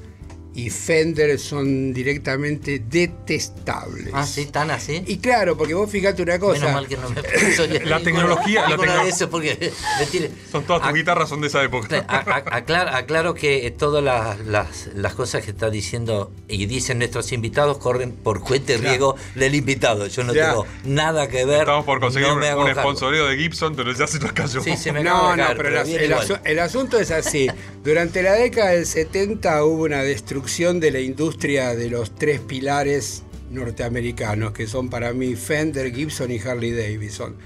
y 0.53 0.69
Fender, 0.71 1.39
son 1.39 1.93
directamente 1.93 2.81
detestables. 2.81 4.09
Ah, 4.13 4.27
sí, 4.27 4.47
tan 4.47 4.71
así. 4.71 5.03
Y 5.07 5.19
claro, 5.19 5.57
porque 5.57 5.75
vos 5.75 5.89
fijate 5.91 6.23
una 6.23 6.39
cosa. 6.39 6.61
Menos 6.61 6.73
mal 6.75 6.89
que 6.89 6.97
no 6.97 7.09
me 7.11 7.23
soy 7.55 7.69
La 7.85 8.01
tecnología- 8.01 8.63
la 8.63 8.69
ninguna 8.71 8.95
tecno- 8.97 9.05
de 9.05 9.11
eso 9.11 9.31
porque 9.31 9.73
Son 10.51 10.65
todas 10.65 10.83
tus 10.83 10.93
guitarras 10.95 11.29
son 11.29 11.41
de 11.41 11.47
esa 11.47 11.63
época. 11.63 12.05
A- 12.09 12.17
a- 12.17 12.57
aclaro, 12.57 12.91
aclaro 12.91 13.35
que 13.35 13.67
eh, 13.67 13.71
todas 13.71 14.03
las, 14.03 14.41
las- 14.41 14.89
las 14.95 15.15
cosas 15.15 15.45
que 15.45 15.53
está 15.53 15.71
diciendo 15.71 16.33
y 16.49 16.67
dicen 16.67 16.99
nuestros 16.99 17.31
invitados 17.33 17.79
corren 17.79 18.11
por 18.13 18.41
cuenta 18.41 18.73
y 18.73 18.77
riesgo 18.79 19.15
del 19.37 19.55
invitado. 19.55 20.09
Yo 20.09 20.25
no 20.25 20.35
Ya. 20.35 20.49
tengo 20.51 20.67
nada 20.85 21.29
que 21.29 21.45
ver. 21.45 21.61
Estamos 21.61 21.85
por 21.85 22.01
conseguir 22.01 22.29
no 22.29 22.37
me 22.37 22.53
un 22.55 22.71
sponsoreo 22.75 23.27
de 23.29 23.37
Gibson, 23.37 23.77
pero 23.77 23.93
ya 23.93 24.07
se 24.09 24.19
nos 24.19 24.33
cayó. 24.33 24.61
Sí, 24.63 24.77
se 24.77 24.91
me 24.93 25.05
No, 25.05 25.37
no, 25.37 25.45
caer, 25.45 25.57
pero 25.57 25.69
el, 25.69 26.13
asu- 26.13 26.41
el 26.45 26.59
asunto 26.59 26.99
es 26.99 27.11
así. 27.13 27.49
Durante 27.85 28.23
la 28.23 28.33
década 28.33 28.71
del 28.71 28.85
70 28.85 29.65
hubo 29.65 29.85
una 29.85 30.03
destrucción 30.03 30.40
de 30.81 30.91
la 30.91 31.01
industria 31.01 31.75
de 31.75 31.89
los 31.89 32.15
tres 32.15 32.41
pilares 32.41 33.23
norteamericanos, 33.51 34.53
que 34.53 34.67
son 34.67 34.89
para 34.91 35.13
mí 35.13 35.35
Fender, 35.35 35.93
Gibson 35.95 36.31
y 36.31 36.39
Harley 36.39 36.73
Davidson. 36.73 37.37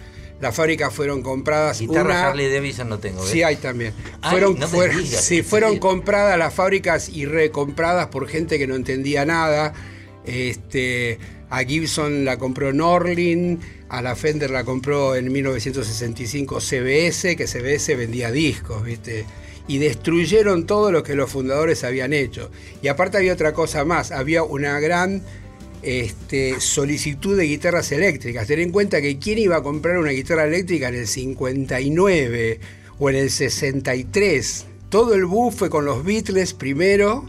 Las 0.40 0.54
fábricas 0.54 0.92
fueron 0.92 1.22
compradas. 1.22 1.80
Guitarra 1.80 2.02
una- 2.10 2.28
Harley 2.28 2.52
Davidson 2.52 2.88
no 2.88 2.98
tengo. 2.98 3.22
¿ves? 3.22 3.30
Sí, 3.30 3.42
hay 3.42 3.56
también. 3.56 3.94
Ay, 4.20 4.30
fueron 4.32 4.58
no 4.58 4.68
fueron- 4.68 4.98
digas, 5.02 5.24
sí, 5.24 5.38
¿en 5.38 5.44
fueron 5.44 5.70
serio? 5.70 5.80
compradas 5.80 6.38
las 6.38 6.52
fábricas 6.52 7.08
y 7.08 7.24
recompradas 7.24 8.08
por 8.08 8.28
gente 8.28 8.58
que 8.58 8.66
no 8.66 8.74
entendía 8.74 9.24
nada. 9.24 9.72
Este, 10.26 11.18
a 11.50 11.62
Gibson 11.64 12.24
la 12.24 12.38
compró 12.38 12.72
Norlin, 12.72 13.60
a 13.88 14.02
la 14.02 14.16
Fender 14.16 14.50
la 14.50 14.64
compró 14.64 15.14
en 15.16 15.30
1965 15.32 16.60
CBS, 16.60 17.36
que 17.36 17.46
CBS 17.46 17.94
vendía 17.96 18.30
discos, 18.30 18.82
¿viste? 18.84 19.24
Y 19.66 19.78
destruyeron 19.78 20.66
todo 20.66 20.92
lo 20.92 21.02
que 21.02 21.14
los 21.14 21.30
fundadores 21.30 21.84
habían 21.84 22.12
hecho. 22.12 22.50
Y 22.82 22.88
aparte 22.88 23.16
había 23.16 23.32
otra 23.32 23.54
cosa 23.54 23.84
más, 23.84 24.10
había 24.12 24.42
una 24.42 24.78
gran 24.78 25.22
este, 25.82 26.60
solicitud 26.60 27.36
de 27.36 27.44
guitarras 27.44 27.92
eléctricas. 27.92 28.46
Ten 28.46 28.60
en 28.60 28.72
cuenta 28.72 29.00
que 29.00 29.18
quién 29.18 29.38
iba 29.38 29.56
a 29.56 29.62
comprar 29.62 29.98
una 29.98 30.10
guitarra 30.10 30.44
eléctrica 30.44 30.88
en 30.88 30.96
el 30.96 31.06
59 31.06 32.60
o 32.98 33.10
en 33.10 33.16
el 33.16 33.30
63. 33.30 34.66
Todo 34.88 35.14
el 35.14 35.24
boom 35.24 35.52
fue 35.52 35.70
con 35.70 35.84
los 35.84 36.04
Beatles 36.04 36.52
primero 36.54 37.24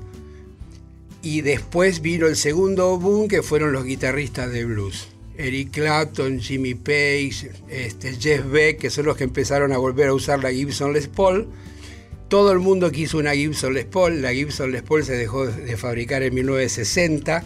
y 1.21 1.41
después 1.41 2.01
vino 2.01 2.27
el 2.27 2.35
segundo 2.35 2.97
boom 2.99 3.27
que 3.27 3.41
fueron 3.41 3.73
los 3.73 3.83
guitarristas 3.83 4.51
de 4.51 4.63
blues. 4.63 5.07
Eric 5.37 5.71
Clapton, 5.71 6.39
Jimmy 6.39 6.75
Page, 6.75 7.51
este, 7.67 8.15
Jeff 8.15 8.45
Beck, 8.49 8.77
que 8.77 8.89
son 8.89 9.05
los 9.05 9.17
que 9.17 9.25
empezaron 9.25 9.73
a 9.73 9.77
volver 9.77 10.09
a 10.09 10.13
usar 10.13 10.41
la 10.41 10.51
Gibson 10.51 10.93
Les 10.93 11.07
Paul. 11.07 11.47
Todo 12.27 12.51
el 12.51 12.59
mundo 12.59 12.91
quiso 12.91 13.19
una 13.19 13.33
Gibson 13.33 13.73
Les 13.73 13.85
Paul. 13.85 14.21
La 14.21 14.33
Gibson 14.33 14.71
Les 14.71 14.81
Paul 14.81 15.03
se 15.03 15.13
dejó 15.13 15.45
de 15.45 15.77
fabricar 15.77 16.23
en 16.23 16.33
1960. 16.33 17.43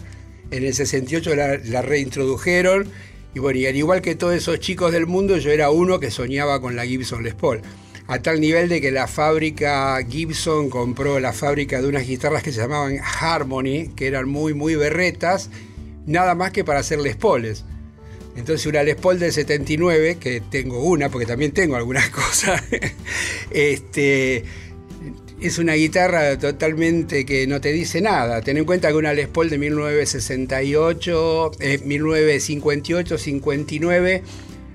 En 0.50 0.64
el 0.64 0.74
68 0.74 1.34
la, 1.34 1.82
reintrodujeron. 1.82 2.88
Y 3.34 3.38
bueno, 3.38 3.58
y 3.58 3.66
al 3.66 3.76
igual 3.76 4.00
que 4.00 4.14
todos 4.14 4.34
esos 4.34 4.58
chicos 4.58 4.92
del 4.92 5.06
mundo, 5.06 5.36
yo 5.36 5.50
era 5.50 5.70
uno 5.70 6.00
que 6.00 6.10
soñaba 6.10 6.60
con 6.60 6.76
la 6.76 6.86
Gibson 6.86 7.22
Les 7.22 7.34
Paul. 7.34 7.60
A 8.06 8.20
tal 8.20 8.40
nivel 8.40 8.68
de 8.68 8.80
que 8.80 8.90
la 8.90 9.06
fábrica 9.06 9.98
Gibson 10.08 10.70
compró 10.70 11.20
la 11.20 11.32
fábrica 11.32 11.80
de 11.80 11.86
unas 11.86 12.06
guitarras 12.06 12.42
que 12.42 12.50
se 12.50 12.60
llamaban 12.60 12.98
Harmony, 13.20 13.90
que 13.94 14.08
eran 14.08 14.28
muy, 14.28 14.54
muy 14.54 14.74
berretas, 14.74 15.50
nada 16.06 16.34
más 16.34 16.50
que 16.50 16.64
para 16.64 16.80
hacer 16.80 16.98
Les 16.98 17.16
Paules. 17.16 17.64
Entonces 18.34 18.66
una 18.66 18.82
Les 18.82 18.96
Paul 18.96 19.18
del 19.18 19.32
79, 19.32 20.16
que 20.18 20.40
tengo 20.40 20.82
una, 20.82 21.08
porque 21.08 21.26
también 21.26 21.52
tengo 21.52 21.76
algunas 21.76 22.08
cosas, 22.10 22.62
este, 23.50 24.44
es 25.40 25.58
una 25.58 25.74
guitarra 25.74 26.38
totalmente 26.38 27.24
que 27.24 27.46
no 27.46 27.60
te 27.60 27.72
dice 27.72 28.00
nada. 28.00 28.40
Ten 28.42 28.56
en 28.58 28.64
cuenta 28.64 28.88
que 28.88 28.94
una 28.94 29.12
Les 29.12 29.28
Paul 29.28 29.48
de 29.50 29.58
1968, 29.58 31.52
eh, 31.60 31.78
1958, 31.84 33.18
59, 33.18 34.22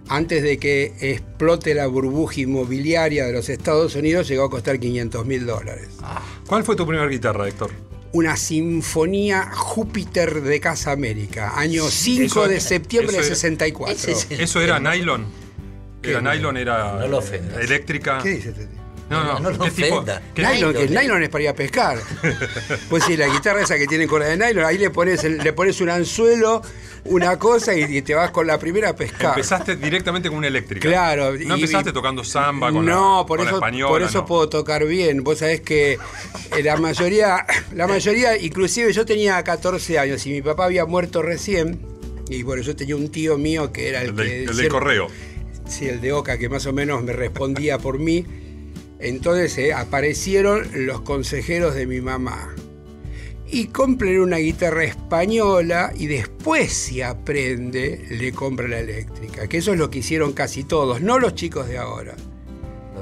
antes 0.07 0.43
de 0.43 0.57
que 0.57 0.93
explote 0.99 1.73
la 1.73 1.87
burbuja 1.87 2.41
inmobiliaria 2.41 3.25
de 3.25 3.33
los 3.33 3.49
Estados 3.49 3.95
Unidos, 3.95 4.27
llegó 4.27 4.43
a 4.45 4.49
costar 4.49 4.79
500 4.79 5.25
mil 5.25 5.45
dólares. 5.45 5.87
¿Cuál 6.47 6.63
fue 6.63 6.75
tu 6.75 6.85
primera 6.85 7.07
guitarra, 7.07 7.47
Héctor? 7.47 7.71
Una 8.13 8.37
Sinfonía 8.37 9.49
Júpiter 9.53 10.41
de 10.41 10.59
Casa 10.61 10.91
América, 10.91 11.53
año 11.59 11.83
5 11.89 12.23
eso- 12.25 12.47
de 12.47 12.59
septiembre 12.61 13.17
eso 13.17 13.25
de 13.25 13.33
es- 13.33 13.39
64. 13.39 13.93
ese 13.93 14.11
es 14.11 14.27
el- 14.31 14.41
¿Eso 14.41 14.61
era 14.61 14.79
nylon? 14.79 15.25
Era 16.01 16.21
nylon, 16.21 16.55
era 16.57 16.99
No 16.99 17.07
lo 17.07 17.21
eléctrica. 17.59 18.19
¿Qué 18.21 18.29
dice 18.29 18.49
este 18.49 18.67
tío? 18.67 18.84
No, 19.09 19.23
no, 19.23 19.39
No 19.39 19.51
lo 19.51 19.65
¿qué 19.65 19.71
tipo? 19.71 20.03
qué- 20.33 20.41
Nylon, 20.41 20.73
que 20.73 20.83
el 20.83 20.93
Nylon, 20.93 21.21
es 21.23 21.29
para 21.29 21.43
ir 21.43 21.49
a 21.49 21.53
pescar. 21.55 21.99
Pues 22.89 23.03
sí, 23.03 23.15
la 23.15 23.27
guitarra 23.27 23.61
esa 23.61 23.77
que 23.77 23.85
tiene 23.85 24.07
corda 24.07 24.27
de 24.27 24.35
nylon, 24.37 24.65
ahí 24.65 24.77
le 24.79 24.89
pones, 24.89 25.23
le 25.23 25.53
pones 25.53 25.79
un 25.81 25.89
anzuelo, 25.89 26.61
una 27.05 27.37
cosa 27.37 27.75
y, 27.75 27.97
y 27.97 28.01
te 28.01 28.15
vas 28.15 28.31
con 28.31 28.47
la 28.47 28.57
primera 28.57 28.89
a 28.89 28.95
pescar. 28.95 29.29
Empezaste 29.37 29.75
directamente 29.75 30.27
con 30.29 30.39
una 30.39 30.47
eléctrica. 30.47 30.87
Claro. 30.89 31.33
No 31.33 31.55
y- 31.55 31.61
empezaste 31.61 31.93
tocando 31.93 32.23
samba 32.23 32.71
con 32.71 32.83
no, 32.85 33.19
la, 33.19 33.25
por 33.27 33.37
con 33.37 33.45
la 33.45 33.51
eso, 33.51 33.57
española. 33.57 33.89
por 33.89 34.01
eso 34.01 34.17
no. 34.19 34.25
puedo 34.25 34.49
tocar 34.49 34.85
bien. 34.85 35.23
Vos 35.23 35.37
sabés 35.37 35.61
que 35.61 35.93
eh, 36.57 36.63
la 36.63 36.77
mayoría, 36.77 37.45
la 37.73 37.85
mayoría, 37.87 38.35
inclusive 38.37 38.91
yo 38.91 39.05
tenía 39.05 39.43
14 39.43 39.99
años 39.99 40.25
y 40.25 40.31
mi 40.31 40.41
papá 40.41 40.65
había 40.65 40.85
muerto 40.85 41.21
recién. 41.21 41.79
Y 42.27 42.41
bueno, 42.41 42.63
yo 42.63 42.75
tenía 42.75 42.95
un 42.95 43.09
tío 43.11 43.37
mío 43.37 43.71
que 43.71 43.89
era 43.89 44.01
el, 44.01 44.09
El, 44.09 44.15
que. 44.15 44.23
del- 44.23 44.49
el 44.49 44.57
del 44.57 44.67
correo. 44.69 45.07
Sí, 45.67 45.87
el 45.87 46.01
de 46.01 46.11
Oca, 46.11 46.39
que 46.39 46.49
más 46.49 46.65
o 46.65 46.73
menos 46.73 47.03
me 47.03 47.13
respondía 47.13 47.77
por 47.77 47.99
mí. 47.99 48.25
Entonces 49.05 49.57
eh, 49.57 49.73
aparecieron 49.73 50.67
los 50.73 51.01
consejeros 51.01 51.75
de 51.75 51.85
mi 51.87 52.01
mamá. 52.01 52.53
Y 53.47 53.67
compren 53.67 54.19
una 54.19 54.37
guitarra 54.37 54.83
española 54.85 55.93
y 55.95 56.07
después 56.07 56.73
si 56.73 57.01
aprende 57.03 58.03
le 58.09 58.31
compra 58.31 58.67
la 58.67 58.79
eléctrica. 58.79 59.47
Que 59.47 59.57
eso 59.57 59.71
es 59.73 59.77
lo 59.79 59.89
que 59.89 59.99
hicieron 59.99 60.33
casi 60.33 60.63
todos, 60.63 61.01
no 61.01 61.19
los 61.19 61.35
chicos 61.35 61.67
de 61.67 61.77
ahora. 61.77 62.15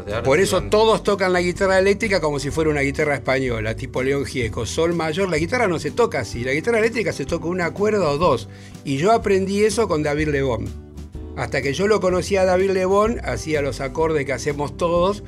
De 0.05 0.21
Por 0.23 0.39
eso 0.39 0.59
van- 0.59 0.69
todos 0.69 1.03
tocan 1.03 1.31
la 1.31 1.39
guitarra 1.41 1.79
eléctrica 1.79 2.19
como 2.19 2.39
si 2.39 2.49
fuera 2.49 2.69
una 2.71 2.81
guitarra 2.81 3.13
española, 3.15 3.75
tipo 3.75 4.03
León 4.03 4.25
Gieco, 4.25 4.65
Sol 4.65 4.93
mayor. 4.93 5.29
La 5.29 5.37
guitarra 5.37 5.67
no 5.67 5.79
se 5.79 5.91
toca 5.91 6.19
así, 6.19 6.43
la 6.43 6.51
guitarra 6.51 6.79
eléctrica 6.79 7.13
se 7.13 7.25
toca 7.25 7.45
una 7.47 7.71
cuerda 7.71 8.09
o 8.09 8.17
dos. 8.17 8.49
Y 8.83 8.97
yo 8.97 9.13
aprendí 9.13 9.63
eso 9.63 9.87
con 9.87 10.03
David 10.03 10.27
Lebón. 10.29 10.65
Hasta 11.37 11.61
que 11.61 11.73
yo 11.73 11.87
lo 11.87 12.01
conocí 12.01 12.35
a 12.35 12.43
David 12.43 12.71
Lebón, 12.71 13.21
hacía 13.23 13.61
los 13.61 13.79
acordes 13.81 14.25
que 14.25 14.33
hacemos 14.33 14.75
todos, 14.77 15.23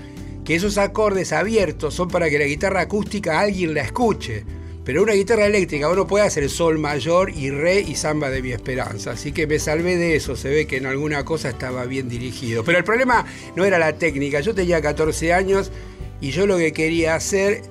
que 0.46 0.56
esos 0.56 0.78
acordes 0.78 1.34
abiertos 1.34 1.96
son 1.96 2.08
para 2.08 2.30
que 2.30 2.40
la 2.40 2.46
guitarra 2.46 2.82
acústica 2.82 3.40
alguien 3.40 3.74
la 3.74 3.82
escuche. 3.82 4.46
Pero 4.86 5.02
una 5.02 5.14
guitarra 5.14 5.48
eléctrica 5.48 5.90
uno 5.90 6.06
puede 6.06 6.26
hacer 6.26 6.48
sol 6.48 6.78
mayor 6.78 7.32
y 7.32 7.50
re 7.50 7.80
y 7.82 7.96
samba 7.96 8.30
de 8.30 8.44
mi 8.44 8.52
esperanza. 8.52 9.12
Así 9.12 9.32
que 9.32 9.48
me 9.48 9.58
salvé 9.58 9.98
de 9.98 10.16
eso. 10.16 10.36
Se 10.36 10.50
ve 10.50 10.68
que 10.68 10.78
en 10.78 10.86
alguna 10.86 11.26
cosa 11.26 11.50
estaba 11.50 11.86
bien 11.86 12.08
dirigido. 12.08 12.64
Pero 12.64 12.78
el 12.78 12.84
problema 12.84 13.26
no 13.56 13.66
era 13.66 13.80
la 13.80 13.94
técnica. 13.94 14.42
Yo 14.42 14.54
tenía 14.54 14.80
14 14.82 15.34
años 15.34 15.72
y 16.22 16.30
yo 16.30 16.46
lo 16.46 16.58
que 16.58 16.72
quería 16.72 17.16
hacer 17.16 17.64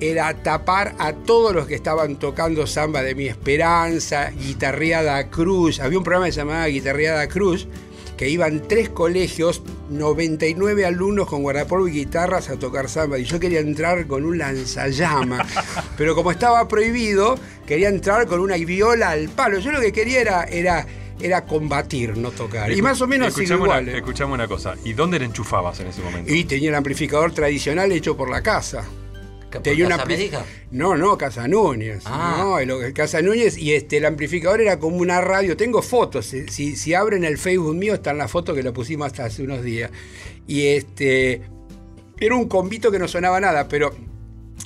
era 0.00 0.42
tapar 0.42 0.96
a 0.98 1.12
todos 1.12 1.54
los 1.54 1.68
que 1.68 1.76
estaban 1.76 2.18
tocando 2.18 2.66
samba 2.66 3.02
de 3.02 3.14
mi 3.14 3.26
esperanza, 3.26 4.30
guitarreada 4.30 5.30
cruz. 5.30 5.78
Había 5.78 5.98
un 5.98 6.04
programa 6.04 6.30
llamaba 6.30 6.66
Guitarreada 6.66 7.28
Cruz, 7.28 7.68
que 8.20 8.28
iban 8.28 8.60
tres 8.68 8.90
colegios, 8.90 9.62
99 9.88 10.84
alumnos 10.84 11.26
con 11.26 11.40
guardapolvo 11.40 11.88
y 11.88 11.92
guitarras 11.92 12.50
a 12.50 12.58
tocar 12.58 12.90
samba. 12.90 13.18
Y 13.18 13.24
yo 13.24 13.40
quería 13.40 13.60
entrar 13.60 14.06
con 14.06 14.26
un 14.26 14.36
lanzallama. 14.36 15.46
Pero 15.96 16.14
como 16.14 16.30
estaba 16.30 16.68
prohibido, 16.68 17.38
quería 17.66 17.88
entrar 17.88 18.26
con 18.26 18.40
una 18.40 18.56
viola 18.58 19.08
al 19.08 19.30
palo. 19.30 19.58
Yo 19.58 19.72
lo 19.72 19.80
que 19.80 19.90
quería 19.90 20.20
era, 20.20 20.44
era, 20.44 20.86
era 21.18 21.46
combatir, 21.46 22.18
no 22.18 22.30
tocar. 22.30 22.70
Y 22.70 22.82
más 22.82 23.00
o 23.00 23.06
menos 23.06 23.28
escuchamos 23.28 23.64
igual. 23.64 23.84
Una, 23.84 23.92
¿eh? 23.92 23.96
escuchame 23.96 24.34
una 24.34 24.46
cosa. 24.46 24.74
¿Y 24.84 24.92
dónde 24.92 25.18
le 25.18 25.24
enchufabas 25.24 25.80
en 25.80 25.86
ese 25.86 26.02
momento? 26.02 26.30
Y 26.30 26.44
tenía 26.44 26.68
el 26.68 26.74
amplificador 26.74 27.32
tradicional 27.32 27.90
hecho 27.90 28.18
por 28.18 28.28
la 28.28 28.42
casa. 28.42 28.84
¿Por 29.58 29.62
Tenía 29.62 29.86
una 29.86 29.96
América? 29.96 30.44
No, 30.70 30.96
no, 30.96 31.18
Casa 31.18 31.48
Núñez. 31.48 32.02
Ah. 32.06 32.36
No, 32.38 32.58
el, 32.58 32.70
el 32.70 32.92
Casa 32.92 33.20
Núñez 33.22 33.58
y 33.58 33.74
este, 33.74 33.98
el 33.98 34.06
amplificador 34.06 34.60
era 34.60 34.78
como 34.78 34.98
una 34.98 35.20
radio. 35.20 35.56
Tengo 35.56 35.82
fotos. 35.82 36.26
Si, 36.26 36.76
si, 36.76 36.94
abren 36.94 37.24
el 37.24 37.38
Facebook 37.38 37.74
mío 37.74 37.94
están 37.94 38.18
las 38.18 38.30
fotos 38.30 38.54
que 38.54 38.62
lo 38.62 38.72
pusimos 38.72 39.06
hasta 39.06 39.24
hace 39.24 39.42
unos 39.42 39.62
días. 39.62 39.90
Y 40.46 40.66
este. 40.68 41.42
Era 42.18 42.34
un 42.34 42.48
combito 42.48 42.90
que 42.90 42.98
no 42.98 43.08
sonaba 43.08 43.40
nada, 43.40 43.68
pero. 43.68 43.94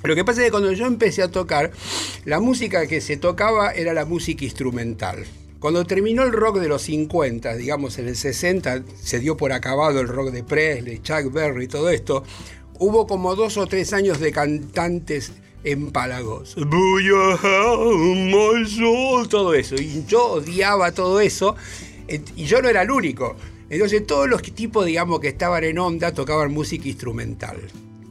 Lo 0.03 0.15
que 0.15 0.25
pasa 0.25 0.41
es 0.41 0.47
que 0.47 0.51
cuando 0.51 0.73
yo 0.73 0.87
empecé 0.87 1.23
a 1.23 1.31
tocar, 1.31 1.71
la 2.27 2.39
música 2.39 2.87
que 2.87 3.01
se 3.01 3.17
tocaba 3.17 3.71
era 3.71 3.95
la 3.95 4.05
música 4.05 4.45
instrumental. 4.45 5.25
Cuando 5.65 5.87
terminó 5.87 6.25
el 6.25 6.33
rock 6.33 6.59
de 6.59 6.69
los 6.69 6.83
50, 6.83 7.55
digamos 7.55 7.99
en 7.99 8.09
el 8.09 8.17
60, 8.17 8.83
se 9.01 9.19
dio 9.19 9.39
por 9.39 9.51
acabado 9.51 9.99
el 9.99 10.09
rock 10.09 10.31
de 10.31 10.45
Presley, 10.45 10.99
Chuck 10.99 11.33
Berry 11.33 11.65
y 11.65 11.69
todo 11.69 11.89
esto, 11.89 12.23
hubo 12.79 13.07
como 13.07 13.35
dos 13.35 13.57
o 13.57 13.67
tres 13.67 13.93
años 13.93 14.21
de 14.21 14.33
cantantes 14.33 15.33
empálagos. 15.65 16.55
Todo 19.29 19.55
eso. 19.55 19.77
Y 19.77 20.05
yo 20.07 20.33
odiaba 20.33 20.93
todo 20.93 21.21
eso. 21.21 21.57
Y 22.37 22.45
yo 22.45 22.61
no 22.63 22.69
era 22.69 22.83
el 22.83 22.91
único. 22.91 23.37
Entonces 23.71 24.07
todos 24.07 24.29
los 24.29 24.43
tipos, 24.43 24.85
digamos, 24.87 25.21
que 25.21 25.29
estaban 25.29 25.65
en 25.65 25.79
onda 25.79 26.13
tocaban 26.13 26.53
música 26.53 26.87
instrumental. 26.87 27.57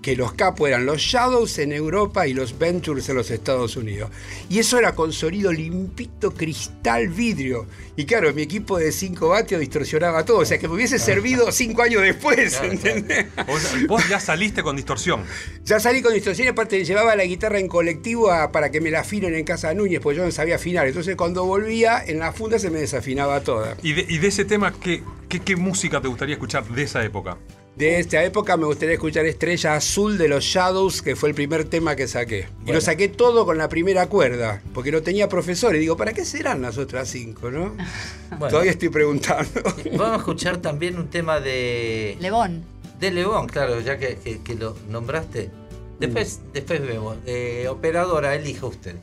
Que 0.04 0.18
los 0.18 0.34
capos 0.34 0.68
eran 0.68 0.86
los 0.86 0.98
Shadows 1.02 1.58
en 1.60 1.72
Europa 1.72 2.28
y 2.28 2.34
los 2.34 2.60
Ventures 2.60 3.08
en 3.08 3.16
los 3.16 3.32
Estados 3.32 3.78
Unidos. 3.78 4.12
Y 4.50 4.60
eso 4.60 4.78
era 4.78 4.94
con 4.94 5.14
sonido 5.14 5.52
limpito, 5.54 6.34
cristal, 6.34 7.08
vidrio. 7.08 7.66
Y 7.96 8.04
claro, 8.04 8.34
mi 8.34 8.42
equipo 8.42 8.78
de 8.78 8.92
5 8.92 9.30
vatios 9.30 9.62
distorsionaba 9.62 10.26
todo. 10.26 10.40
O 10.40 10.46
sea, 10.46 10.58
que 10.60 10.68
me 10.68 10.74
hubiese 10.74 11.00
servido 11.00 11.50
5 11.54 11.82
años 11.82 12.02
después, 12.02 12.60
¿entendés? 12.62 13.28
Vos, 13.48 13.62
vos 13.88 14.10
ya 14.10 14.20
saliste 14.20 14.62
con 14.62 14.76
distorsión. 14.76 15.24
Ya 15.64 15.80
salí 15.80 16.02
con 16.02 16.14
distorsión 16.14 16.48
y 16.48 16.50
aparte 16.50 16.84
llevaba 16.84 17.16
la 17.16 17.24
guitarra 17.24 17.60
en 17.60 17.70
colectivo 17.70 18.30
a- 18.30 18.52
para 18.52 18.72
que 18.72 18.82
me 18.82 18.92
la 18.92 19.00
afinen 19.00 19.34
en 19.36 19.46
casa 19.46 19.70
de 19.70 19.76
Núñez, 19.76 20.02
porque 20.02 20.18
yo 20.18 20.26
no 20.26 20.32
sabía 20.32 20.56
afinar. 20.56 20.86
Entonces 20.86 21.16
cuando 21.16 21.46
volvía, 21.46 22.04
en 22.06 22.20
la 22.20 22.34
funda 22.34 22.60
se 22.60 22.70
me 22.70 22.80
desafinaba 22.82 23.40
toda. 23.40 23.78
Y 23.82 23.94
de, 23.94 24.06
y 24.10 24.18
de 24.18 24.28
ese 24.28 24.44
tema, 24.44 24.74
¿qué, 24.74 25.02
qué, 25.30 25.40
qué 25.40 25.56
música 25.56 26.02
te 26.02 26.10
gustaría 26.10 26.36
escuchar 26.36 26.66
de 26.68 26.84
esa 26.84 27.02
época? 27.06 27.38
De 27.76 28.00
esta 28.00 28.24
época 28.24 28.56
me 28.56 28.66
gustaría 28.68 28.94
escuchar 28.94 29.26
Estrella 29.26 29.74
Azul 29.76 30.18
de 30.20 30.28
los 30.28 30.44
Shadows, 30.44 31.02
que 31.02 31.16
fue 31.16 31.30
el 31.30 31.36
primer 31.36 31.66
tema 31.66 31.96
que 31.96 32.08
saqué. 32.08 32.48
Y 32.68 32.72
lo 32.72 32.80
saqué 32.80 33.08
todo 33.08 33.46
con 33.46 33.58
la 33.58 33.68
primera 33.68 34.08
cuerda, 34.08 34.62
porque 34.76 34.92
no 34.92 35.02
tenía 35.02 35.28
profesor. 35.28 35.76
Y 35.76 35.80
digo, 35.80 35.98
¿para 35.98 36.14
qué 36.14 36.24
serán 36.24 36.62
las 36.62 36.78
otras 36.78 37.10
cinco, 37.10 37.50
no? 37.50 37.76
Bueno. 38.30 38.48
Todavía 38.50 38.72
estoy 38.72 38.90
preguntando. 38.90 39.62
Vamos 39.98 40.14
a 40.14 40.16
escuchar 40.18 40.58
también 40.58 40.98
un 40.98 41.08
tema 41.10 41.40
de, 41.40 42.18
Lebón. 42.20 42.64
de 43.00 43.12
León, 43.12 43.48
claro, 43.48 43.80
ya 43.80 43.98
que, 44.00 44.18
que- 44.24 44.42
que 44.42 44.56
lo 44.56 44.76
nombraste. 44.90 45.52
Después, 46.00 46.40
después 46.52 46.82
vemos. 46.86 47.18
Eh, 47.28 47.68
operadora, 47.70 48.34
elija 48.36 48.66
usted. 48.66 48.96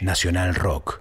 Nacional 0.00 0.54
Rock. 0.54 0.98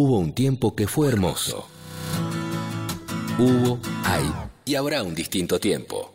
Hubo 0.00 0.20
un 0.20 0.32
tiempo 0.32 0.76
que 0.76 0.86
fue 0.86 1.08
hermoso. 1.08 1.66
Hubo, 3.36 3.80
hay 4.04 4.32
y 4.64 4.76
habrá 4.76 5.02
un 5.02 5.12
distinto 5.12 5.58
tiempo. 5.58 6.14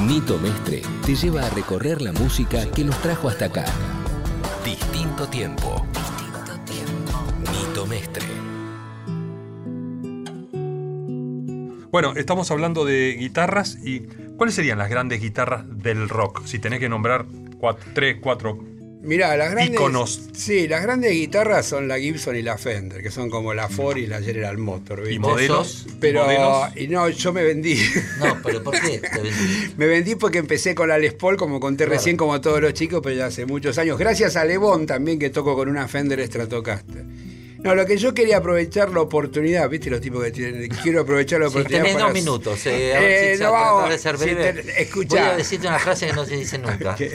Nito 0.00 0.38
Mestre 0.38 0.82
te 1.06 1.14
lleva 1.14 1.46
a 1.46 1.50
recorrer 1.50 2.02
la 2.02 2.10
música 2.10 2.68
que 2.72 2.82
nos 2.82 3.00
trajo 3.00 3.28
hasta 3.28 3.44
acá. 3.44 3.64
Distinto 4.64 5.28
tiempo. 5.28 5.86
Distinto 5.92 6.52
tiempo. 6.64 7.12
Nito 7.52 7.86
Mestre. 7.86 8.26
Bueno, 11.92 12.14
estamos 12.16 12.50
hablando 12.50 12.84
de 12.84 13.14
guitarras 13.20 13.78
y 13.84 14.00
¿cuáles 14.36 14.56
serían 14.56 14.78
las 14.78 14.90
grandes 14.90 15.20
guitarras 15.20 15.62
del 15.68 16.08
rock? 16.08 16.44
Si 16.44 16.58
tenés 16.58 16.80
que 16.80 16.88
nombrar 16.88 17.24
tres, 17.94 18.16
cuatro. 18.20 18.69
Mirá, 19.02 19.34
las 19.36 19.50
grandes. 19.52 19.74
Íconos. 19.74 20.20
Sí, 20.34 20.68
las 20.68 20.82
grandes 20.82 21.12
guitarras 21.12 21.64
son 21.66 21.88
la 21.88 21.98
Gibson 21.98 22.36
y 22.36 22.42
la 22.42 22.58
Fender, 22.58 23.02
que 23.02 23.10
son 23.10 23.30
como 23.30 23.54
la 23.54 23.68
Ford 23.68 23.96
y 23.96 24.06
la 24.06 24.20
General 24.20 24.58
Motors. 24.58 25.00
¿viste? 25.02 25.14
¿Y 25.14 25.18
modelos? 25.18 25.86
Pero, 26.00 26.24
¿Modelos? 26.24 26.76
y 26.76 26.86
no, 26.88 27.08
yo 27.08 27.32
me 27.32 27.42
vendí. 27.42 27.78
No, 28.18 28.36
pero 28.42 28.62
¿por 28.62 28.78
qué 28.78 28.98
te 28.98 29.08
vendí? 29.22 29.74
Me 29.78 29.86
vendí 29.86 30.14
porque 30.16 30.38
empecé 30.38 30.74
con 30.74 30.88
la 30.88 30.98
Les 30.98 31.14
Paul, 31.14 31.36
como 31.38 31.60
conté 31.60 31.84
Claro. 31.84 31.96
recién, 31.98 32.16
como 32.18 32.40
todos 32.42 32.60
los 32.60 32.74
chicos, 32.74 33.00
pero 33.02 33.16
ya 33.16 33.26
hace 33.26 33.46
muchos 33.46 33.78
años. 33.78 33.98
Gracias 33.98 34.36
a 34.36 34.44
Levon 34.44 34.86
también, 34.86 35.18
que 35.18 35.30
toco 35.30 35.54
con 35.56 35.68
una 35.70 35.88
Fender 35.88 36.24
Stratocaster. 36.26 37.04
No, 37.62 37.74
lo 37.74 37.84
que 37.84 37.96
yo 37.98 38.14
quería 38.14 38.38
aprovechar 38.38 38.90
la 38.90 39.00
oportunidad, 39.02 39.68
¿viste? 39.68 39.90
Los 39.90 40.00
tipos 40.00 40.24
que 40.24 40.30
tienen. 40.30 40.68
Quiero 40.82 41.02
aprovechar 41.02 41.40
la 41.40 41.46
Si 41.48 41.50
oportunidad. 41.56 41.82
tenés 41.82 41.92
para- 41.94 42.04
dos 42.06 42.14
minutos, 42.14 42.66
eh, 42.66 42.94
a 42.96 43.00
ver 43.00 43.10
Eh, 43.10 43.36
si 43.36 43.42
no, 43.42 43.52
vamos, 43.52 43.90
de 43.90 43.98
ser 43.98 44.16
si 44.18 44.24
breve. 44.34 44.62
te- 44.62 44.82
escuchá. 44.82 45.08
Voy 45.20 45.30
a 45.32 45.36
decirte 45.36 45.66
una 45.68 45.78
frase 45.78 46.06
que 46.06 46.12
no 46.14 46.24
se 46.24 46.36
dice 46.36 46.58
nunca. 46.58 46.96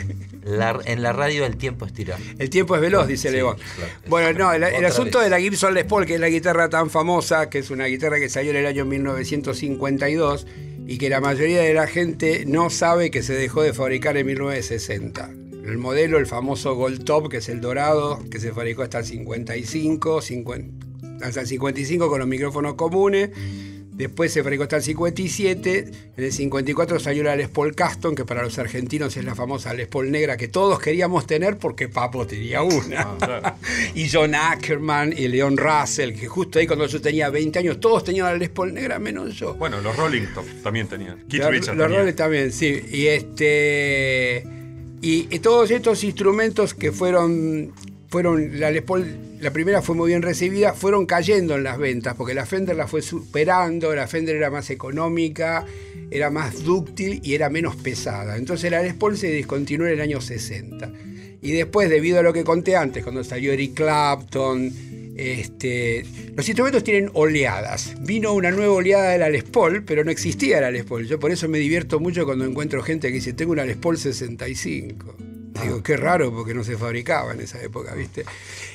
En 0.85 1.01
la 1.01 1.11
radio 1.11 1.43
el 1.47 1.57
tiempo 1.57 1.87
es 1.87 1.93
tirar. 1.93 2.19
El 2.37 2.51
tiempo 2.51 2.75
es 2.75 2.81
veloz, 2.81 3.07
dice 3.07 3.29
Sí, 3.29 3.33
claro. 3.37 3.57
Bueno, 4.07 4.37
no, 4.37 4.53
el, 4.53 4.63
asunto 4.85 5.17
vez. 5.17 5.25
de 5.25 5.29
la 5.31 5.39
Gibson 5.39 5.73
Les 5.73 5.85
Paul, 5.85 6.05
que 6.05 6.13
es 6.13 6.19
la 6.19 6.29
guitarra 6.29 6.69
tan 6.69 6.91
famosa, 6.91 7.49
que 7.49 7.57
es 7.57 7.71
una 7.71 7.85
guitarra 7.85 8.19
que 8.19 8.29
salió 8.29 8.51
en 8.51 8.57
el 8.57 8.67
año 8.67 8.85
1952 8.85 10.45
y 10.85 10.99
que 10.99 11.09
la 11.09 11.19
mayoría 11.19 11.61
de 11.61 11.73
la 11.73 11.87
gente 11.87 12.43
no 12.45 12.69
sabe 12.69 13.09
que 13.09 13.23
se 13.23 13.33
dejó 13.33 13.63
de 13.63 13.73
fabricar 13.73 14.17
en 14.17 14.27
1960. 14.27 15.31
El 15.65 15.77
modelo, 15.77 16.17
el 16.19 16.25
famoso 16.27 16.75
Gold 16.75 17.03
Top, 17.05 17.29
que 17.29 17.37
es 17.37 17.49
el 17.49 17.59
dorado, 17.61 18.19
que 18.29 18.39
se 18.39 18.51
fabricó 18.51 18.83
hasta 18.83 18.99
el 18.99 19.05
55, 19.05 20.21
50 20.21 20.85
hasta 21.21 21.41
el 21.41 21.47
55 21.47 22.09
con 22.09 22.19
los 22.19 22.27
micrófonos 22.27 22.75
comunes. 22.75 23.29
Después 23.91 24.33
se 24.33 24.43
fabricó 24.43 24.63
hasta 24.63 24.75
el 24.75 24.83
57. 24.83 25.85
En 26.17 26.23
el 26.23 26.31
54 26.33 26.99
salió 26.99 27.23
la 27.23 27.37
Les 27.37 27.47
Paul 27.47 27.73
Custom, 27.73 28.13
que 28.13 28.25
para 28.25 28.43
los 28.43 28.59
argentinos 28.59 29.15
es 29.15 29.23
la 29.23 29.33
famosa 29.35 29.73
Les 29.73 29.87
Paul 29.87 30.11
negra 30.11 30.35
que 30.35 30.49
todos 30.49 30.79
queríamos 30.79 31.25
tener 31.25 31.57
porque 31.57 31.87
Papo 31.87 32.27
tenía 32.27 32.61
una. 32.61 33.55
y 33.95 34.09
John 34.09 34.35
Ackerman 34.35 35.13
y 35.17 35.29
Leon 35.29 35.55
Russell, 35.55 36.11
que 36.13 36.27
justo 36.27 36.59
ahí 36.59 36.67
cuando 36.67 36.85
yo 36.87 36.99
tenía 37.01 37.29
20 37.29 37.59
años, 37.59 37.79
todos 37.79 38.03
tenían 38.03 38.25
la 38.25 38.35
Les 38.35 38.49
Paul 38.49 38.73
negra 38.73 38.99
menos 38.99 39.33
yo. 39.35 39.53
Bueno, 39.53 39.79
los 39.79 39.95
Rolling 39.95 40.23
Stones 40.23 40.61
también 40.61 40.87
tenían. 40.89 41.23
Keith 41.29 41.43
Los- 41.43 41.67
los 41.77 41.89
roles 41.89 42.15
también, 42.17 42.51
sí. 42.51 42.81
Y 42.91 43.07
este. 43.07 44.43
Y, 45.01 45.39
todos 45.39 45.71
estos 45.71 46.03
instrumentos 46.03 46.73
que 46.73 46.91
fueron. 46.91 47.73
Fueron. 48.07 48.59
La 48.59 48.71
Les 48.71 48.81
Paul, 48.81 49.05
la 49.41 49.51
primera 49.51 49.81
fue 49.81 49.95
muy 49.95 50.09
bien 50.09 50.21
recibida, 50.21 50.73
fueron 50.73 51.05
cayendo 51.05 51.55
en 51.55 51.63
las 51.63 51.77
ventas, 51.77 52.15
porque 52.15 52.33
la 52.33 52.45
Fender 52.45 52.75
la 52.75 52.87
fue 52.87 53.01
superando, 53.01 53.93
la 53.93 54.07
Fender 54.07 54.35
era 54.35 54.49
más 54.49 54.69
económica, 54.69 55.65
era 56.09 56.29
más 56.31 56.63
dúctil 56.63 57.19
y 57.23 57.33
era 57.33 57.49
menos 57.49 57.75
pesada. 57.75 58.37
Entonces 58.37 58.71
la 58.71 58.81
Les 58.81 58.93
Paul 58.93 59.17
se 59.17 59.27
discontinuó 59.31 59.87
en 59.87 59.93
el 59.93 60.01
año 60.01 60.21
60. 60.21 60.91
Y 61.41 61.51
después, 61.51 61.89
debido 61.89 62.19
a 62.19 62.23
lo 62.23 62.33
que 62.33 62.43
conté 62.43 62.75
antes, 62.75 63.03
cuando 63.03 63.23
salió 63.23 63.53
Eric 63.53 63.75
Clapton, 63.75 64.73
este, 65.15 66.05
los 66.35 66.47
instrumentos 66.47 66.83
tienen 66.83 67.09
oleadas. 67.13 67.93
Vino 68.01 68.33
una 68.33 68.51
nueva 68.51 68.73
oleada 68.73 69.11
de 69.11 69.17
la 69.17 69.29
Les 69.29 69.43
Paul, 69.43 69.83
pero 69.83 70.03
no 70.03 70.11
existía 70.11 70.61
la 70.61 70.71
Les 70.71 70.83
Paul. 70.85 71.07
Yo 71.07 71.19
por 71.19 71.31
eso 71.31 71.47
me 71.47 71.57
divierto 71.59 71.99
mucho 71.99 72.25
cuando 72.25 72.45
encuentro 72.45 72.81
gente 72.83 73.07
que 73.09 73.15
dice, 73.15 73.33
tengo 73.33 73.51
una 73.53 73.65
Les 73.65 73.77
Paul 73.77 73.97
65. 73.97 75.15
Digo, 75.63 75.81
qué 75.83 75.95
raro, 75.95 76.33
porque 76.33 76.53
no 76.53 76.63
se 76.65 76.77
fabricaba 76.77 77.33
en 77.33 77.39
esa 77.41 77.61
época, 77.63 77.95
¿viste? 77.95 78.25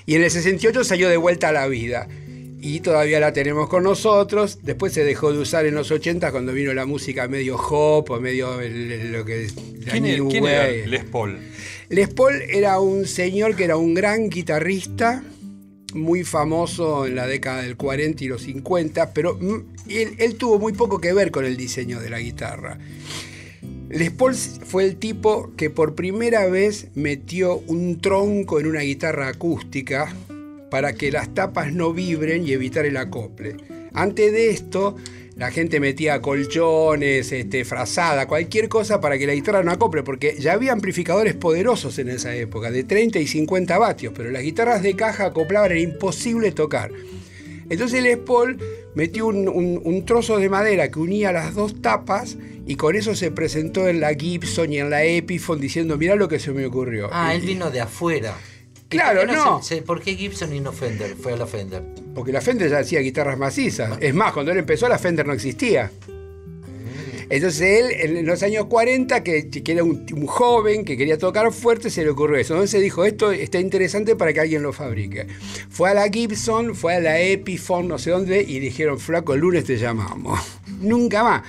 Y 0.06 0.14
en 0.14 0.22
el 0.22 0.30
68 0.30 0.82
salió 0.84 1.08
de 1.10 1.18
vuelta 1.18 1.50
a 1.50 1.52
la 1.52 1.66
vida. 1.66 2.08
Y 2.62 2.80
todavía 2.80 3.20
la 3.20 3.32
tenemos 3.32 3.68
con 3.70 3.82
nosotros. 3.84 4.58
Después 4.62 4.92
se 4.92 5.02
dejó 5.04 5.32
de 5.32 5.38
usar 5.38 5.64
en 5.66 5.74
los 5.74 5.90
80 5.90 6.30
cuando 6.30 6.52
vino 6.52 6.72
la 6.74 6.84
música 6.86 7.26
medio 7.28 7.56
hop 7.56 8.10
o 8.10 8.20
medio 8.20 8.60
el- 8.60 8.92
el- 8.92 9.12
lo 9.12 9.24
que 9.24 9.46
la 9.84 9.92
¿Quién, 9.92 10.04
New 10.04 10.28
quién 10.28 10.46
era. 10.46 10.68
Les 10.86 11.04
Paul? 11.04 11.38
Les 11.88 12.08
Paul 12.08 12.34
era 12.48 12.78
un 12.80 13.06
señor 13.06 13.56
que 13.56 13.64
era 13.64 13.76
un 13.78 13.94
gran 13.94 14.28
guitarrista, 14.28 15.22
muy 15.94 16.24
famoso 16.24 17.06
en 17.06 17.16
la 17.16 17.26
década 17.26 17.62
del 17.62 17.76
40 17.76 18.24
y 18.24 18.28
los 18.28 18.42
50, 18.42 19.12
pero 19.12 19.38
él, 19.88 20.14
él 20.18 20.34
tuvo 20.36 20.58
muy 20.58 20.72
poco 20.72 21.00
que 21.00 21.12
ver 21.12 21.30
con 21.30 21.44
el 21.44 21.56
diseño 21.56 22.00
de 22.00 22.10
la 22.10 22.20
guitarra. 22.20 22.78
Les 23.90 24.12
Paul 24.12 24.34
fue 24.34 24.84
el 24.84 24.96
tipo 24.96 25.50
que 25.56 25.68
por 25.68 25.96
primera 25.96 26.46
vez 26.46 26.88
metió 26.94 27.58
un 27.66 28.00
tronco 28.00 28.60
en 28.60 28.66
una 28.66 28.80
guitarra 28.80 29.28
acústica 29.28 30.14
para 30.70 30.92
que 30.92 31.10
las 31.10 31.34
tapas 31.34 31.72
no 31.72 31.92
vibren 31.92 32.46
y 32.46 32.52
evitar 32.52 32.86
el 32.86 32.96
acople. 32.96 33.56
Antes 33.92 34.32
de 34.32 34.50
esto, 34.50 34.94
la 35.40 35.50
gente 35.50 35.80
metía 35.80 36.20
colchones, 36.20 37.32
este, 37.32 37.64
frazada, 37.64 38.26
cualquier 38.28 38.68
cosa 38.68 39.00
para 39.00 39.16
que 39.18 39.26
la 39.26 39.32
guitarra 39.34 39.62
no 39.62 39.70
acople, 39.72 40.02
porque 40.02 40.36
ya 40.38 40.52
había 40.52 40.72
amplificadores 40.72 41.34
poderosos 41.34 41.98
en 41.98 42.10
esa 42.10 42.36
época, 42.36 42.70
de 42.70 42.84
30 42.84 43.18
y 43.20 43.26
50 43.26 43.78
vatios, 43.78 44.12
pero 44.14 44.30
las 44.30 44.42
guitarras 44.42 44.82
de 44.82 44.94
caja 44.94 45.24
acoplaban, 45.24 45.70
era 45.70 45.80
imposible 45.80 46.52
tocar. 46.52 46.90
Entonces 47.70 48.02
Les 48.02 48.18
Paul 48.18 48.58
metió 48.94 49.26
un, 49.28 49.48
un- 49.48 49.80
un 49.82 50.04
trozo 50.04 50.38
de 50.38 50.48
madera 50.50 50.90
que 50.90 50.98
unía 50.98 51.32
las 51.32 51.54
dos 51.54 51.80
tapas 51.80 52.36
y 52.66 52.74
con 52.76 52.94
eso 52.94 53.14
se 53.14 53.30
presentó 53.30 53.88
en 53.88 54.00
la 54.00 54.12
Gibson 54.14 54.72
y 54.72 54.78
en 54.78 54.90
la 54.90 55.04
Epiphone 55.04 55.60
diciendo, 55.60 55.96
mirá 55.96 56.16
lo 56.16 56.28
que 56.28 56.38
se 56.38 56.52
me 56.52 56.66
ocurrió. 56.66 57.08
Ah, 57.12 57.34
él 57.34 57.40
vino 57.40 57.70
de 57.70 57.80
afuera. 57.80 58.36
¿Y 58.92 58.96
Claro, 58.96 59.24
no. 59.24 59.62
se- 59.62 59.76
se- 59.76 59.82
¿Por 59.82 60.00
qué 60.02 60.16
Gibson 60.16 60.52
y 60.54 60.60
no 60.60 60.72
Fender? 60.72 61.14
Fue 61.16 61.32
a 61.32 61.36
la 61.36 61.46
Fender. 61.46 61.82
Porque 62.14 62.32
la 62.32 62.40
Fender 62.40 62.68
ya 62.70 62.78
hacía 62.80 63.00
guitarras 63.00 63.38
macizas. 63.38 63.96
Es 64.00 64.12
más, 64.14 64.32
cuando 64.32 64.50
él 64.52 64.58
empezó 64.58 64.88
la 64.88 64.98
Fender 64.98 65.26
no 65.26 65.32
existía. 65.32 65.90
Entonces 67.28 67.60
él, 68.00 68.16
en 68.18 68.26
los 68.26 68.42
años 68.42 68.64
40, 68.66 69.22
que, 69.22 69.48
que 69.48 69.70
era 69.72 69.84
un, 69.84 70.04
un 70.12 70.26
joven 70.26 70.84
que 70.84 70.96
quería 70.96 71.16
tocar 71.16 71.52
fuerte, 71.52 71.88
se 71.88 72.02
le 72.02 72.10
ocurrió 72.10 72.36
eso. 72.36 72.54
Entonces 72.54 72.82
dijo, 72.82 73.04
esto 73.04 73.30
está 73.30 73.60
interesante 73.60 74.16
para 74.16 74.32
que 74.32 74.40
alguien 74.40 74.62
lo 74.64 74.72
fabrique. 74.72 75.28
Fue 75.68 75.90
a 75.90 75.94
la 75.94 76.08
Gibson, 76.08 76.74
fue 76.74 76.96
a 76.96 77.00
la 77.00 77.20
Epiphone, 77.20 77.86
no 77.86 77.98
sé 78.00 78.10
dónde, 78.10 78.42
y 78.42 78.58
dijeron, 78.58 78.98
flaco, 78.98 79.34
el 79.34 79.40
lunes 79.40 79.64
te 79.64 79.76
llamamos. 79.78 80.40
Nunca 80.80 81.22
más. 81.22 81.42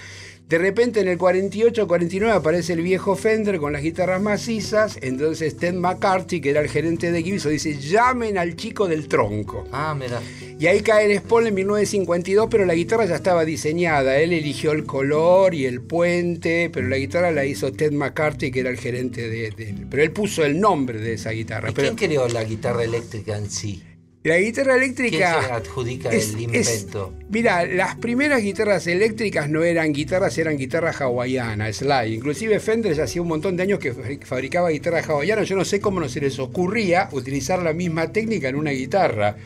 De 0.52 0.58
repente 0.58 1.00
en 1.00 1.08
el 1.08 1.18
48, 1.18 1.88
49 1.88 2.36
aparece 2.36 2.74
el 2.74 2.82
viejo 2.82 3.16
Fender 3.16 3.58
con 3.58 3.72
las 3.72 3.82
guitarras 3.82 4.22
macizas, 4.22 4.98
entonces 5.02 5.56
Ted 5.56 5.76
McCarthy, 5.76 6.42
que 6.42 6.50
era 6.50 6.60
el 6.60 6.68
gerente 6.68 7.10
de 7.14 7.24
Gibson, 7.24 7.54
dice, 7.54 7.78
llamen 7.80 8.38
al 8.38 8.58
chico 8.58 8.86
del 8.90 9.08
tronco. 9.08 9.64
Ah, 9.72 9.96
mira. 9.98 10.20
Y 10.60 10.68
ahí 10.68 10.82
cae 10.82 11.10
el 11.10 11.22
Paul 11.22 11.48
en 11.48 11.54
1952, 11.54 12.50
pero 12.52 12.66
la 12.66 12.76
guitarra 12.76 13.06
ya 13.06 13.16
estaba 13.16 13.46
diseñada. 13.46 14.20
Él 14.20 14.34
eligió 14.34 14.74
el 14.74 14.84
color 14.84 15.56
y 15.56 15.66
el 15.66 15.80
puente, 15.80 16.70
pero 16.70 16.90
la 16.90 16.98
guitarra 16.98 17.32
la 17.32 17.46
hizo 17.46 17.72
Ted 17.72 17.94
McCarthy, 17.94 18.52
que 18.52 18.60
era 18.60 18.72
el 18.72 18.78
gerente 18.78 19.30
de... 19.30 19.52
de- 19.52 19.74
pero 19.90 20.04
él 20.04 20.12
puso 20.12 20.44
el 20.44 20.60
nombre 20.60 21.00
de 21.00 21.14
esa 21.14 21.32
guitarra. 21.32 21.70
¿Y 21.70 21.74
Pero 21.74 21.96
quién 21.96 22.10
creó 22.10 22.28
la 22.28 22.44
guitarra 22.44 22.84
eléctrica 22.84 23.38
en 23.38 23.50
sí? 23.50 23.82
La 24.24 24.38
guitarra 24.38 24.74
¿Quién 24.74 24.84
eléctrica... 24.84 25.42
se 25.44 25.52
adjudica 25.52 26.10
es- 26.12 26.34
el 26.36 26.54
es- 26.56 26.70
invento? 26.84 27.14
mira, 27.30 27.66
las 27.66 27.96
primeras 27.96 28.44
guitarras 28.44 28.86
eléctricas 28.86 29.50
no 29.50 29.64
eran 29.64 29.94
guitarras, 29.94 30.38
eran 30.38 30.58
guitarras 30.58 31.02
hawaianas, 31.02 31.78
slide. 31.78 32.10
Inclusive 32.14 32.60
Fender 32.60 32.94
ya 32.96 33.06
hacía 33.06 33.22
un 33.24 33.30
montón 33.30 33.58
de 33.58 33.64
años 33.64 33.80
que 33.80 33.94
fabri- 33.96 34.24
fabricaba 34.24 34.70
guitarras 34.70 35.10
hawaianas. 35.10 35.50
Yo 35.50 35.56
no 35.56 35.66
sé 35.66 35.80
cómo 35.80 36.00
no 36.00 36.08
se 36.08 36.22
les 36.22 36.38
ocurría 36.38 37.10
utilizar 37.12 37.64
la 37.64 37.74
misma 37.74 38.12
técnica 38.12 38.48
en 38.50 38.56
una 38.58 38.72
guitarra. 38.72 39.38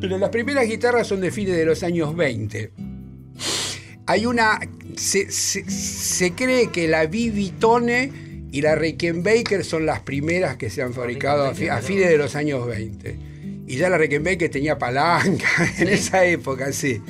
Pero 0.00 0.18
las 0.18 0.28
primeras 0.28 0.66
guitarras 0.68 1.06
son 1.06 1.22
de 1.22 1.30
fines 1.30 1.56
de 1.56 1.64
los 1.64 1.82
años 1.82 2.14
20. 2.14 2.70
Hay 4.06 4.26
una. 4.26 4.60
Se, 4.96 5.30
se- 5.30 5.68
se 5.70 6.32
cree 6.32 6.70
que 6.70 6.88
la 6.88 7.06
Vivitone 7.06 8.10
y 8.50 8.60
la 8.62 8.74
Rickenbacker 8.74 9.64
son 9.64 9.86
las 9.86 10.00
primeras 10.00 10.56
que 10.56 10.68
se 10.70 10.82
han 10.82 10.92
fabricado 10.92 11.44
a, 11.46 11.54
fi- 11.54 11.68
a 11.68 11.80
fines 11.80 12.08
de 12.10 12.18
los 12.18 12.34
años 12.34 12.66
20. 12.66 13.27
Y 13.68 13.76
ya 13.76 13.90
la 13.90 13.98
Rickenbacker 13.98 14.50
tenía 14.50 14.78
palanca 14.78 15.46
en 15.78 15.88
esa 15.88 16.24
época, 16.24 16.72
sí. 16.72 17.02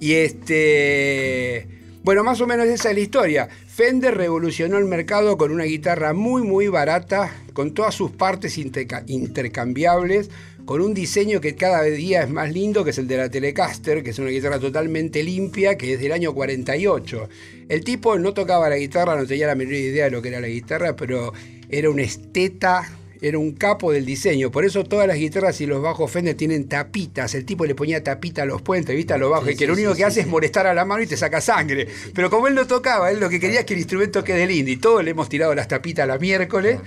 Y 0.00 0.14
este. 0.14 1.68
Bueno, 2.02 2.24
más 2.24 2.40
o 2.40 2.46
menos 2.46 2.66
esa 2.66 2.88
es 2.88 2.94
la 2.94 3.00
historia. 3.02 3.48
Fender 3.68 4.16
revolucionó 4.16 4.78
el 4.78 4.86
mercado 4.86 5.36
con 5.36 5.52
una 5.52 5.64
guitarra 5.64 6.14
muy, 6.14 6.42
muy 6.42 6.68
barata, 6.68 7.30
con 7.52 7.74
todas 7.74 7.94
sus 7.94 8.10
partes 8.10 8.56
interca- 8.56 9.04
intercambiables, 9.06 10.30
con 10.64 10.80
un 10.80 10.94
diseño 10.94 11.42
que 11.42 11.54
cada 11.54 11.82
día 11.82 12.22
es 12.22 12.30
más 12.30 12.50
lindo, 12.50 12.82
que 12.82 12.90
es 12.90 12.98
el 12.98 13.06
de 13.06 13.18
la 13.18 13.30
Telecaster, 13.30 14.02
que 14.02 14.10
es 14.10 14.18
una 14.18 14.30
guitarra 14.30 14.58
totalmente 14.58 15.22
limpia, 15.22 15.76
que 15.76 15.92
es 15.92 16.00
del 16.00 16.12
año 16.12 16.32
48. 16.32 17.28
El 17.68 17.84
tipo 17.84 18.18
no 18.18 18.32
tocaba 18.32 18.70
la 18.70 18.78
guitarra, 18.78 19.16
no 19.16 19.26
tenía 19.26 19.48
la 19.48 19.54
menor 19.54 19.74
idea 19.74 20.06
de 20.06 20.10
lo 20.12 20.22
que 20.22 20.28
era 20.28 20.40
la 20.40 20.48
guitarra, 20.48 20.96
pero 20.96 21.34
era 21.68 21.90
un 21.90 22.00
esteta 22.00 22.88
era 23.20 23.38
un 23.38 23.52
capo 23.52 23.92
del 23.92 24.06
diseño. 24.06 24.50
Por 24.50 24.64
eso 24.64 24.84
todas 24.84 25.06
las 25.06 25.16
guitarras 25.16 25.60
y 25.60 25.66
los 25.66 25.82
bajos 25.82 26.10
Fender 26.10 26.36
tienen 26.36 26.68
tapitas. 26.68 27.34
El 27.34 27.44
tipo 27.44 27.66
le 27.66 27.74
ponía 27.74 28.02
tapita 28.02 28.42
a 28.42 28.46
los 28.46 28.62
puentes, 28.62 28.96
¿viste? 28.96 29.12
A 29.12 29.18
los 29.18 29.30
bajos, 29.30 29.48
Sí, 29.48 29.54
y 29.54 29.56
que 29.56 29.64
sí, 29.64 29.66
lo 29.66 29.74
único 29.74 29.92
sí, 29.92 29.98
que 29.98 30.04
hace 30.04 30.20
es 30.20 30.26
molestar 30.26 30.66
a 30.66 30.74
la 30.74 30.84
mano 30.84 31.02
y 31.02 31.06
te 31.06 31.16
saca 31.16 31.40
sangre. 31.40 31.86
Pero 32.14 32.30
como 32.30 32.48
él 32.48 32.54
no 32.54 32.66
tocaba, 32.66 33.10
él 33.10 33.20
lo 33.20 33.28
que 33.28 33.40
quería 33.40 33.60
es 33.60 33.66
que 33.66 33.74
el 33.74 33.80
instrumento 33.80 34.24
quede 34.24 34.46
lindo. 34.46 34.70
Y 34.70 34.76
todos 34.76 35.04
le 35.04 35.10
hemos 35.10 35.28
tirado 35.28 35.54
las 35.54 35.68
tapitas 35.68 36.06
la 36.08 36.18
miércoles. 36.18 36.80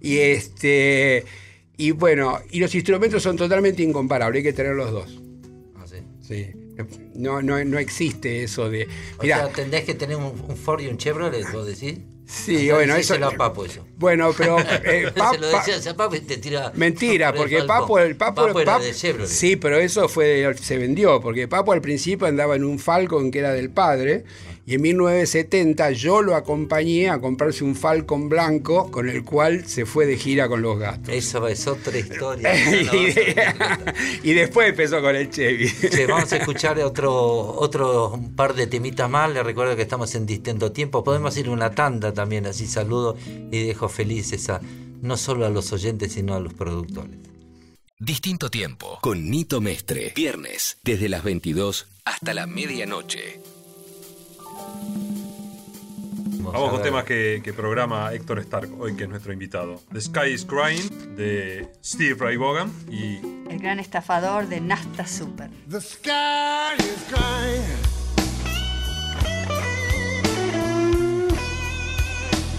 Y 0.00 0.18
este. 0.18 1.24
Y 1.76 1.92
bueno, 1.92 2.38
y 2.50 2.60
los 2.60 2.74
instrumentos 2.74 3.22
son 3.22 3.36
totalmente 3.36 3.82
incomparables, 3.82 4.40
hay 4.40 4.44
que 4.44 4.52
tener 4.52 4.74
los 4.74 4.90
dos. 4.90 5.20
Ah, 5.76 5.84
sí. 5.86 5.96
Sí. 6.20 6.46
No, 7.14 7.42
no, 7.42 7.64
no 7.64 7.78
existe 7.78 8.42
eso 8.42 8.68
de. 8.68 8.88
O 9.18 9.22
Mirá, 9.22 9.38
sea, 9.38 9.48
tendés 9.48 9.84
que 9.84 9.94
tener 9.94 10.16
un, 10.16 10.24
un 10.48 10.56
Ford 10.56 10.80
y 10.80 10.88
un 10.88 10.98
Chevrolet, 10.98 11.50
vos 11.52 11.66
decís. 11.66 11.98
Sí, 12.28 12.70
bueno, 12.70 12.94
eso. 12.94 13.14
A 13.14 13.30
Papo 13.32 13.64
eso. 13.64 13.84
Bueno, 13.96 14.32
pero. 14.36 14.58
eh, 14.84 15.10
Se 15.32 15.38
lo 15.38 15.48
decías 15.48 15.86
a 15.86 15.96
Papo 15.96 16.14
y 16.14 16.20
te 16.20 16.36
tira. 16.36 16.70
Mentira, 16.74 17.28
por 17.32 17.36
el 17.36 17.42
porque 17.42 17.56
balcón. 17.58 17.76
Papo, 17.80 17.98
el 17.98 18.16
Papo, 18.16 18.60
era 18.60 18.78
Pap- 18.78 18.82
de 18.82 18.94
Chevrolet. 18.94 19.28
Sí, 19.28 19.56
pero 19.56 19.76
eso 19.78 20.08
fue 20.08 20.54
se 20.60 20.76
vendió, 20.78 21.20
porque 21.20 21.48
Papo 21.48 21.72
al 21.72 21.80
principio 21.80 22.26
andaba 22.26 22.54
en 22.56 22.64
un 22.64 22.78
Falcon 22.78 23.30
que 23.30 23.38
era 23.40 23.52
del 23.52 23.70
padre, 23.70 24.24
y 24.68 24.74
en 24.74 24.82
1970 24.82 25.92
yo 25.92 26.20
lo 26.20 26.34
acompañé 26.34 27.08
a 27.08 27.18
comprarse 27.18 27.64
un 27.64 27.74
Falcon 27.74 28.28
blanco 28.28 28.90
con 28.90 29.08
el 29.08 29.24
cual 29.24 29.66
se 29.66 29.86
fue 29.86 30.04
de 30.04 30.18
gira 30.18 30.46
con 30.46 30.60
los 30.60 30.78
gatos. 30.78 31.08
Eso 31.08 31.48
es 31.48 31.66
otra 31.66 31.96
historia. 31.96 32.52
y, 34.22 34.34
después 34.34 34.68
empezó 34.68 35.00
con 35.00 35.16
el 35.16 35.30
Chevy. 35.30 35.72
Che, 35.72 36.04
vamos 36.06 36.30
a 36.34 36.36
escuchar 36.36 36.78
otro, 36.80 37.14
otro 37.14 38.20
par 38.36 38.52
de 38.52 38.66
temitas 38.66 39.08
más. 39.08 39.32
Les 39.32 39.42
recuerdo 39.42 39.74
que 39.74 39.80
estamos 39.80 40.14
en 40.14 40.26
distinto 40.26 40.70
tiempo. 40.70 41.02
Podemos 41.02 41.34
ir 41.38 41.48
una 41.48 41.70
tanda 41.70 42.12
también, 42.12 42.44
así 42.44 42.66
saludo 42.66 43.16
y 43.50 43.66
dejo 43.66 43.88
felices 43.88 44.50
a 44.50 44.60
no 45.00 45.16
solo 45.16 45.46
a 45.46 45.48
los 45.48 45.72
oyentes, 45.72 46.12
sino 46.12 46.34
a 46.34 46.40
los 46.40 46.52
productores. 46.52 47.16
Distinto 47.98 48.50
tiempo 48.50 48.98
con 49.00 49.30
Nito 49.30 49.62
Mestre. 49.62 50.12
Viernes, 50.14 50.76
desde 50.84 51.08
las 51.08 51.24
22 51.24 51.86
hasta 52.04 52.34
la 52.34 52.46
medianoche. 52.46 53.40
Vamos 56.52 56.68
a 56.68 56.72
con 56.72 56.82
temas 56.82 57.04
que, 57.04 57.40
que 57.42 57.52
programa 57.52 58.12
Héctor 58.12 58.38
Stark 58.40 58.70
hoy, 58.80 58.96
que 58.96 59.04
es 59.04 59.08
nuestro 59.08 59.32
invitado. 59.32 59.80
The 59.92 60.00
Sky 60.00 60.30
is 60.32 60.44
Crying 60.44 61.16
de 61.16 61.68
Steve 61.84 62.16
Ray 62.18 62.36
Vaughan 62.36 62.72
y 62.90 63.18
El 63.50 63.58
gran 63.58 63.78
estafador 63.80 64.48
de 64.48 64.60
Nasta 64.60 65.06
Super. 65.06 65.50
The 65.70 65.80
sky 65.80 66.76
is 66.78 67.04
crying. 67.08 67.98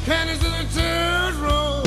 Cannons 0.06 0.40
tears 0.74 1.79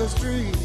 the 0.00 0.08
street. 0.08 0.59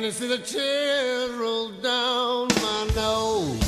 Can 0.00 0.06
you 0.06 0.12
see 0.12 0.28
the 0.28 0.38
tears 0.38 1.30
roll 1.32 1.68
down 1.72 2.48
my 2.62 2.88
nose? 2.96 3.60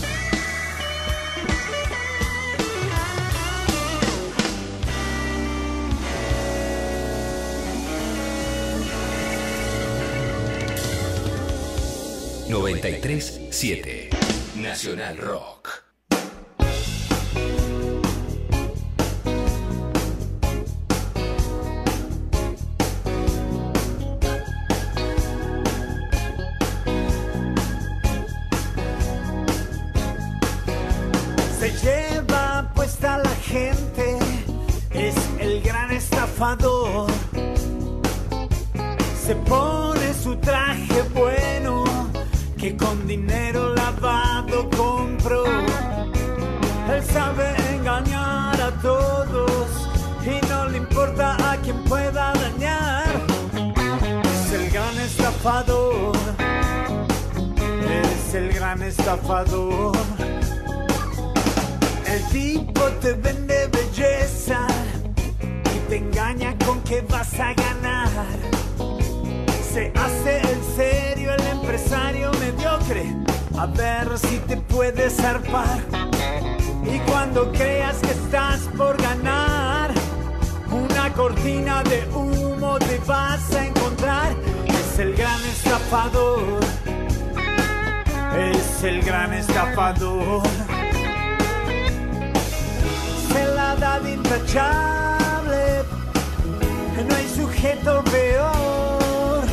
siete 13.50 14.08
Nacional 14.56 15.16
Rock. 15.16 15.81
Se 39.24 39.36
pone 39.36 40.12
su 40.12 40.34
traje 40.38 41.02
bueno 41.14 41.84
que 42.58 42.76
con 42.76 43.06
dinero 43.06 43.72
lavado 43.76 44.68
compró. 44.76 45.44
Él 46.92 47.02
sabe 47.04 47.54
engañar 47.72 48.60
a 48.60 48.72
todos 48.82 49.88
y 50.26 50.44
no 50.48 50.68
le 50.68 50.78
importa 50.78 51.36
a 51.52 51.56
quien 51.58 51.84
pueda 51.84 52.32
dañar. 52.32 53.06
Es 54.24 54.52
el 54.52 54.68
gran 54.70 54.98
estafador. 54.98 56.16
Es 57.88 58.34
el 58.34 58.52
gran 58.52 58.82
estafador. 58.82 59.96
El 62.04 62.24
tipo 62.30 62.82
te 63.00 63.12
vende 63.12 63.68
belleza 63.68 64.66
te 65.92 65.98
engaña 65.98 66.56
con 66.64 66.80
que 66.84 67.02
vas 67.02 67.34
a 67.38 67.52
ganar. 67.52 68.08
Se 69.74 69.92
hace 69.94 70.40
el 70.40 70.62
serio 70.74 71.34
el 71.34 71.46
empresario 71.48 72.30
mediocre, 72.40 73.14
a 73.58 73.66
ver 73.66 74.18
si 74.18 74.38
te 74.38 74.56
puedes 74.56 75.14
zarpar. 75.16 75.80
Y 76.90 76.98
cuando 77.10 77.52
creas 77.52 77.98
que 77.98 78.12
estás 78.12 78.60
por 78.78 78.96
ganar, 79.02 79.90
una 80.70 81.12
cortina 81.12 81.82
de 81.82 82.08
humo 82.14 82.78
te 82.78 82.98
vas 83.06 83.52
a 83.52 83.66
encontrar. 83.66 84.32
Es 84.64 84.98
el 84.98 85.14
gran 85.14 85.44
estafador, 85.44 86.60
es 88.38 88.82
el 88.82 89.02
gran 89.02 89.34
estafador 89.34 90.42
se 93.32 93.46
la 93.54 93.76
da 93.76 94.00
de 94.00 94.12
intachable. 94.12 94.91
Sujeto 97.62 98.02
peor. 98.10 99.44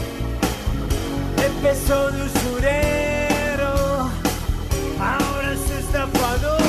Empezó 1.45 2.09
de 2.09 2.23
usurero, 2.23 4.09
ahora 4.99 5.53
es 5.53 5.69
estafador. 5.69 6.59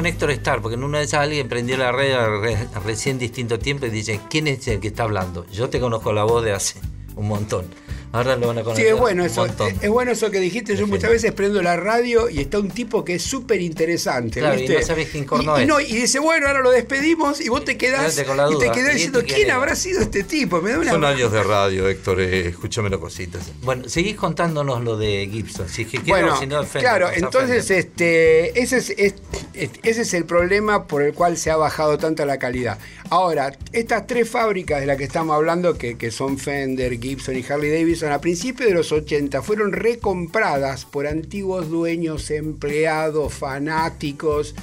Con 0.00 0.06
Héctor 0.06 0.30
Star, 0.30 0.62
porque 0.62 0.76
en 0.76 0.82
una 0.84 0.96
de 0.96 1.04
esas 1.04 1.20
alguien 1.20 1.46
prendió 1.46 1.76
la 1.76 1.92
red 1.92 2.14
re- 2.40 2.68
recién 2.86 3.18
distinto 3.18 3.58
tiempo 3.58 3.84
y 3.84 3.90
dice, 3.90 4.18
¿quién 4.30 4.46
es 4.46 4.66
el 4.66 4.80
que 4.80 4.88
está 4.88 5.02
hablando? 5.02 5.44
Yo 5.52 5.68
te 5.68 5.78
conozco 5.78 6.14
la 6.14 6.24
voz 6.24 6.42
de 6.42 6.52
hace 6.54 6.80
un 7.16 7.28
montón. 7.28 7.66
Ahora 8.12 8.34
lo 8.36 8.48
van 8.48 8.58
a 8.58 8.62
conocer 8.64 8.84
Sí, 8.84 8.90
es 8.90 8.98
bueno 8.98 9.24
eso. 9.24 9.46
Es 9.80 9.88
bueno 9.88 10.10
eso 10.10 10.30
que 10.32 10.40
dijiste. 10.40 10.74
Yo 10.76 10.86
muchas 10.88 11.10
veces 11.10 11.30
prendo 11.32 11.62
la 11.62 11.76
radio 11.76 12.28
y 12.28 12.40
está 12.40 12.58
un 12.58 12.68
tipo 12.68 13.04
que 13.04 13.14
es 13.14 13.22
súper 13.22 13.60
interesante. 13.60 14.40
Claro, 14.40 14.58
y 14.60 14.66
no 14.68 14.82
sabes 14.82 15.08
quién 15.10 15.24
corno 15.24 15.56
y, 15.56 15.60
y 15.60 15.62
es. 15.62 15.68
no, 15.68 15.80
y 15.80 15.84
dice, 15.92 16.18
bueno, 16.18 16.48
ahora 16.48 16.60
lo 16.60 16.70
despedimos 16.72 17.40
y 17.40 17.48
vos 17.48 17.64
te 17.64 17.76
quedás 17.76 18.14
Quédate 18.14 18.24
con 18.26 18.36
la 18.36 18.50
y 18.50 18.58
te 18.58 18.70
quedás 18.72 18.90
¿Y 18.90 18.94
diciendo, 18.94 19.20
este 19.20 19.34
¿quién 19.34 19.44
quién 19.46 19.56
habrá 19.56 19.76
sido 19.76 20.00
este 20.00 20.24
tipo? 20.24 20.60
Me 20.60 20.72
da 20.72 20.78
una 20.80 20.90
Son 20.90 21.04
años 21.04 21.30
de 21.30 21.42
radio, 21.42 21.88
Héctor, 21.88 22.20
eh, 22.20 22.48
escúchame 22.48 22.88
una 22.88 22.98
cosita. 22.98 23.38
Bueno, 23.62 23.88
seguís 23.88 24.16
contándonos 24.16 24.82
lo 24.82 24.96
de 24.96 25.28
Gibson. 25.30 25.68
Si 25.68 25.82
es 25.82 25.88
que 25.88 25.98
quiero, 26.00 26.20
Bueno, 26.20 26.38
si 26.40 26.46
no 26.48 26.60
ofende, 26.60 26.80
claro, 26.88 27.10
entonces 27.14 27.70
este, 27.70 28.60
ese, 28.60 28.78
es, 28.78 28.90
es- 28.90 29.14
es- 29.54 29.70
ese 29.82 30.00
es 30.02 30.14
el 30.14 30.24
problema 30.24 30.86
por 30.86 31.02
el 31.02 31.12
cual 31.14 31.36
se 31.36 31.50
ha 31.50 31.56
bajado 31.56 31.96
tanto 31.98 32.24
la 32.24 32.38
calidad. 32.38 32.78
Ahora, 33.10 33.52
estas 33.72 34.06
tres 34.06 34.28
fábricas 34.30 34.80
de 34.80 34.86
las 34.86 34.96
que 34.96 35.02
estamos 35.04 35.34
hablando, 35.34 35.76
que, 35.76 36.10
son 36.12 36.38
Fender, 36.38 36.96
Gibson 37.00 37.36
y 37.36 37.44
Harley 37.44 37.70
Davidson, 37.70 38.12
a 38.12 38.20
principios 38.20 38.68
de 38.68 38.74
los 38.76 38.92
80 38.92 39.42
fueron 39.42 39.72
recompradas 39.72 40.84
por 40.84 41.08
antiguos 41.08 41.68
dueños, 41.70 42.30
empleados, 42.30 43.34
fanáticos, 43.34 44.54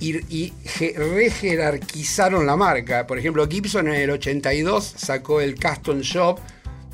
y, 0.00 0.16
y 0.28 0.52
je- 0.64 0.96
rejerarquizaron 0.96 2.46
la 2.46 2.56
marca. 2.56 3.06
Por 3.06 3.16
ejemplo, 3.18 3.46
Gibson 3.48 3.86
en 3.86 3.94
el 3.94 4.10
82 4.10 4.94
sacó 4.96 5.40
el 5.40 5.54
Custom 5.54 6.00
Shop, 6.00 6.40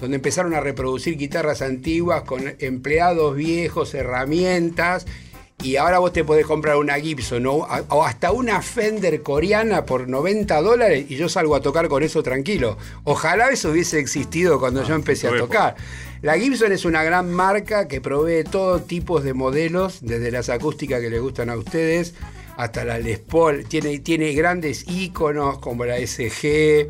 donde 0.03 0.17
empezaron 0.17 0.53
a 0.53 0.61
reproducir 0.61 1.17
guitarras 1.17 1.63
antiguas 1.63 2.23
con 2.25 2.43
empleados 2.59 3.35
viejos, 3.37 3.95
herramientas. 3.95 5.07
Y 5.63 5.77
ahora 5.77 5.99
vos 5.99 6.13
te 6.13 6.25
podés 6.25 6.47
comprar 6.47 6.77
una 6.77 6.95
Gibson 6.95 7.47
o, 7.47 7.67
o 7.89 8.05
hasta 8.05 8.33
una 8.33 8.63
Fender 8.63 9.23
coreana 9.23 9.85
por 9.85 10.09
90 10.09 10.61
dólares 10.63 11.07
y 11.09 11.17
yo 11.17 11.29
salgo 11.29 11.55
a 11.55 11.61
tocar 11.61 11.89
con 11.89 12.03
eso 12.03 12.23
tranquilo. 12.23 12.79
Ojalá 13.05 13.51
eso 13.51 13.71
hubiese 13.71 13.99
existido 13.99 14.59
cuando 14.59 14.83
yo 14.85 14.95
empecé 14.95 15.29
a 15.29 15.37
tocar. 15.37 15.77
La 16.23 16.39
Gibson 16.39 16.73
es 16.73 16.85
una 16.85 17.03
gran 17.03 17.31
marca 17.31 17.89
que 17.89 18.01
provee 18.01 18.45
todo 18.45 18.81
tipo 18.81 19.21
de 19.21 19.35
modelos, 19.35 19.99
desde 20.03 20.31
las 20.31 20.49
acústicas 20.49 21.01
que 21.01 21.11
les 21.11 21.21
gustan 21.21 21.51
a 21.51 21.57
ustedes 21.57 22.15
hasta 22.57 22.85
la 22.85 22.99
Les 22.99 23.19
Paul. 23.19 23.65
Tiene, 23.67 23.99
tiene 24.01 24.33
grandes 24.35 24.85
íconos 24.87 25.59
como 25.59 25.85
la 25.87 25.97
SG, 25.97 26.89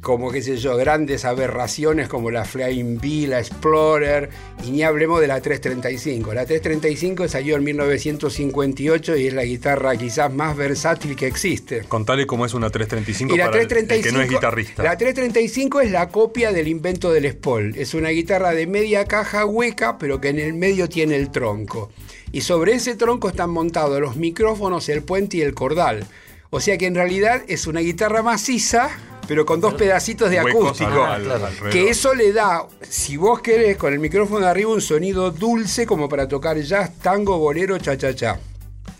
como 0.00 0.30
qué 0.30 0.40
sé 0.42 0.56
yo, 0.56 0.76
grandes 0.78 1.24
aberraciones 1.26 2.08
como 2.08 2.30
la 2.30 2.44
Flying 2.46 2.96
V, 2.96 3.26
la 3.28 3.38
Explorer, 3.40 4.30
y 4.66 4.70
ni 4.70 4.82
hablemos 4.82 5.20
de 5.20 5.26
la 5.26 5.40
335. 5.42 6.32
La 6.32 6.46
335 6.46 7.28
salió 7.28 7.56
en 7.56 7.64
1958 7.64 9.16
y 9.16 9.26
es 9.26 9.34
la 9.34 9.44
guitarra 9.44 9.96
quizás 9.96 10.32
más 10.32 10.56
versátil 10.56 11.16
que 11.16 11.26
existe. 11.26 11.82
Contale 11.88 12.26
cómo 12.26 12.46
es 12.46 12.54
una 12.54 12.70
335 12.70 13.34
Y 13.34 13.38
la 13.38 13.46
para 13.46 13.56
el- 13.58 13.62
el 13.62 13.68
335, 13.68 14.08
que 14.08 14.12
no 14.16 14.22
es 14.22 14.30
guitarrista. 14.30 14.82
La 14.82 14.96
335 14.96 15.80
es 15.80 15.90
la 15.90 16.08
copia 16.08 16.52
del 16.52 16.68
invento 16.68 17.12
del 17.12 17.36
Paul. 17.36 17.74
Es 17.76 17.94
una 17.94 18.08
guitarra 18.08 18.52
de 18.52 18.66
media 18.66 19.04
caja 19.04 19.44
hueca, 19.44 19.98
pero 19.98 20.20
que 20.20 20.28
en 20.28 20.38
el 20.38 20.54
medio 20.54 20.88
tiene 20.88 21.16
el 21.16 21.30
tronco. 21.30 21.90
Y 22.32 22.42
sobre 22.42 22.72
ese 22.74 22.94
tronco 22.94 23.28
están 23.28 23.50
montados 23.50 24.00
los 24.00 24.16
micrófonos, 24.16 24.88
el 24.88 25.02
puente 25.02 25.38
y 25.38 25.42
el 25.42 25.52
cordal. 25.54 26.06
O 26.52 26.60
sea 26.60 26.76
que 26.76 26.86
en 26.86 26.96
realidad 26.96 27.42
es 27.46 27.68
una 27.68 27.78
guitarra 27.78 28.24
maciza, 28.24 28.90
pero 29.28 29.46
con 29.46 29.60
dos 29.60 29.74
pedacitos 29.74 30.30
de 30.30 30.40
acústico. 30.40 31.04
alrededor. 31.04 31.70
que 31.70 31.90
eso 31.90 32.12
le 32.12 32.32
da, 32.32 32.66
si 32.82 33.16
vos 33.16 33.40
querés, 33.40 33.76
con 33.76 33.92
el 33.92 34.00
micrófono 34.00 34.40
de 34.40 34.50
arriba 34.50 34.72
un 34.72 34.80
sonido 34.80 35.30
dulce 35.30 35.86
como 35.86 36.08
para 36.08 36.26
tocar 36.26 36.58
jazz, 36.60 36.90
tango, 36.98 37.38
bolero, 37.38 37.78
cha-cha-cha. 37.78 38.40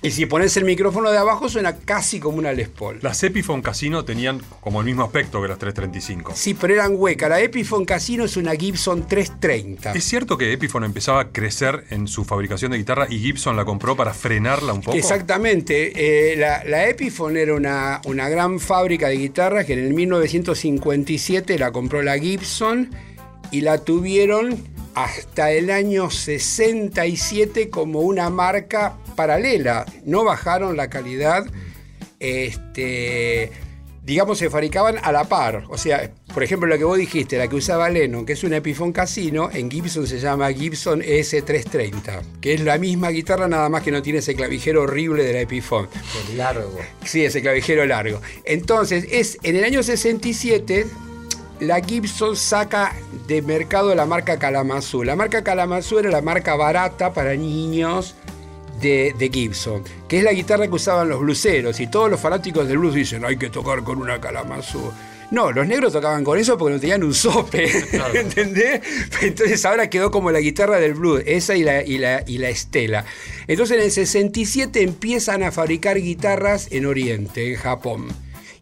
Y 0.02 0.12
si 0.12 0.24
pones 0.24 0.56
el 0.56 0.64
micrófono 0.64 1.10
de 1.10 1.18
abajo 1.18 1.50
suena 1.50 1.76
casi 1.76 2.20
como 2.20 2.38
una 2.38 2.52
Les 2.52 2.70
Paul. 2.70 2.98
Las 3.02 3.22
Epiphone 3.22 3.60
Casino 3.60 4.02
tenían 4.02 4.40
como 4.60 4.80
el 4.80 4.86
mismo 4.86 5.04
aspecto 5.04 5.42
que 5.42 5.48
las 5.48 5.58
335. 5.58 6.32
Sí, 6.34 6.54
pero 6.54 6.72
eran 6.72 6.94
huecas. 6.96 7.28
La 7.28 7.38
Epiphone 7.40 7.84
Casino 7.84 8.24
es 8.24 8.38
una 8.38 8.52
Gibson 8.52 9.06
330. 9.06 9.92
¿Es 9.92 10.04
cierto 10.04 10.38
que 10.38 10.54
Epiphone 10.54 10.86
empezaba 10.86 11.20
a 11.20 11.28
crecer 11.28 11.84
en 11.90 12.08
su 12.08 12.24
fabricación 12.24 12.72
de 12.72 12.78
guitarra 12.78 13.08
y 13.10 13.18
Gibson 13.18 13.56
la 13.56 13.66
compró 13.66 13.94
para 13.94 14.14
frenarla 14.14 14.72
un 14.72 14.80
poco? 14.80 14.96
Exactamente. 14.96 16.32
Eh, 16.32 16.36
la, 16.36 16.64
la 16.64 16.88
Epiphone 16.88 17.36
era 17.36 17.54
una, 17.54 18.00
una 18.06 18.30
gran 18.30 18.58
fábrica 18.58 19.08
de 19.08 19.16
guitarras 19.16 19.66
que 19.66 19.74
en 19.74 19.80
el 19.80 19.92
1957 19.92 21.58
la 21.58 21.72
compró 21.72 22.00
la 22.00 22.18
Gibson 22.18 22.88
y 23.50 23.60
la 23.60 23.76
tuvieron 23.76 24.56
hasta 24.94 25.50
el 25.52 25.70
año 25.70 26.10
67 26.10 27.68
como 27.68 28.00
una 28.00 28.30
marca 28.30 28.96
paralela. 29.20 29.84
No 30.06 30.24
bajaron 30.24 30.78
la 30.78 30.88
calidad. 30.88 31.44
Este, 32.18 33.52
digamos, 34.02 34.38
se 34.38 34.48
fabricaban 34.48 34.96
a 35.02 35.12
la 35.12 35.24
par. 35.24 35.64
O 35.68 35.76
sea, 35.76 36.10
por 36.32 36.42
ejemplo, 36.42 36.66
lo 36.66 36.78
que 36.78 36.84
vos 36.84 36.96
dijiste, 36.96 37.36
la 37.36 37.46
que 37.46 37.56
usaba 37.56 37.90
Lennon, 37.90 38.24
que 38.24 38.32
es 38.32 38.44
una 38.44 38.56
Epiphone 38.56 38.92
Casino, 38.92 39.50
en 39.52 39.70
Gibson 39.70 40.06
se 40.06 40.20
llama 40.20 40.50
Gibson 40.54 41.02
S330, 41.02 42.22
que 42.40 42.54
es 42.54 42.62
la 42.62 42.78
misma 42.78 43.10
guitarra, 43.10 43.46
nada 43.46 43.68
más 43.68 43.82
que 43.82 43.92
no 43.92 44.00
tiene 44.00 44.20
ese 44.20 44.34
clavijero 44.34 44.84
horrible 44.84 45.22
de 45.22 45.34
la 45.34 45.40
Epiphone. 45.40 45.88
El 46.30 46.38
largo. 46.38 46.78
Sí, 47.04 47.22
ese 47.22 47.42
clavijero 47.42 47.84
largo. 47.84 48.22
Entonces, 48.44 49.06
es 49.10 49.36
en 49.42 49.56
el 49.56 49.64
año 49.64 49.82
67 49.82 50.86
la 51.60 51.78
Gibson 51.82 52.36
saca 52.36 52.94
de 53.26 53.42
mercado 53.42 53.94
la 53.94 54.06
marca 54.06 54.38
Kalamazoo. 54.38 55.04
La 55.04 55.14
marca 55.14 55.44
Kalamazoo 55.44 55.98
era 55.98 56.10
la 56.10 56.22
marca 56.22 56.56
barata 56.56 57.12
para 57.12 57.34
niños 57.34 58.14
de, 58.80 59.14
de 59.18 59.28
Gibson, 59.28 59.82
que 60.08 60.18
es 60.18 60.24
la 60.24 60.32
guitarra 60.32 60.66
que 60.66 60.74
usaban 60.74 61.08
los 61.08 61.20
bluseros. 61.20 61.80
Y 61.80 61.86
todos 61.86 62.10
los 62.10 62.20
fanáticos 62.20 62.66
del 62.66 62.78
blues 62.78 62.94
dicen, 62.94 63.24
hay 63.24 63.36
que 63.36 63.50
tocar 63.50 63.82
con 63.82 63.98
una 63.98 64.20
Kalamazoo. 64.20 64.92
No, 65.30 65.52
los 65.52 65.66
negros 65.66 65.92
tocaban 65.92 66.24
con 66.24 66.38
eso 66.38 66.58
porque 66.58 66.74
no 66.74 66.80
tenían 66.80 67.04
un 67.04 67.14
sope, 67.14 67.70
¿entendés? 68.14 68.80
Entonces 69.22 69.64
ahora 69.64 69.88
quedó 69.88 70.10
como 70.10 70.32
la 70.32 70.40
guitarra 70.40 70.80
del 70.80 70.94
blues, 70.94 71.22
esa 71.24 71.54
y 71.54 71.62
la, 71.62 71.84
y 71.84 71.98
la, 71.98 72.24
y 72.26 72.38
la 72.38 72.48
Estela. 72.48 73.04
Entonces 73.46 73.76
en 73.76 73.84
el 73.84 73.92
67 73.92 74.82
empiezan 74.82 75.44
a 75.44 75.52
fabricar 75.52 76.00
guitarras 76.00 76.66
en 76.72 76.86
Oriente, 76.86 77.52
en 77.52 77.56
Japón. 77.56 78.08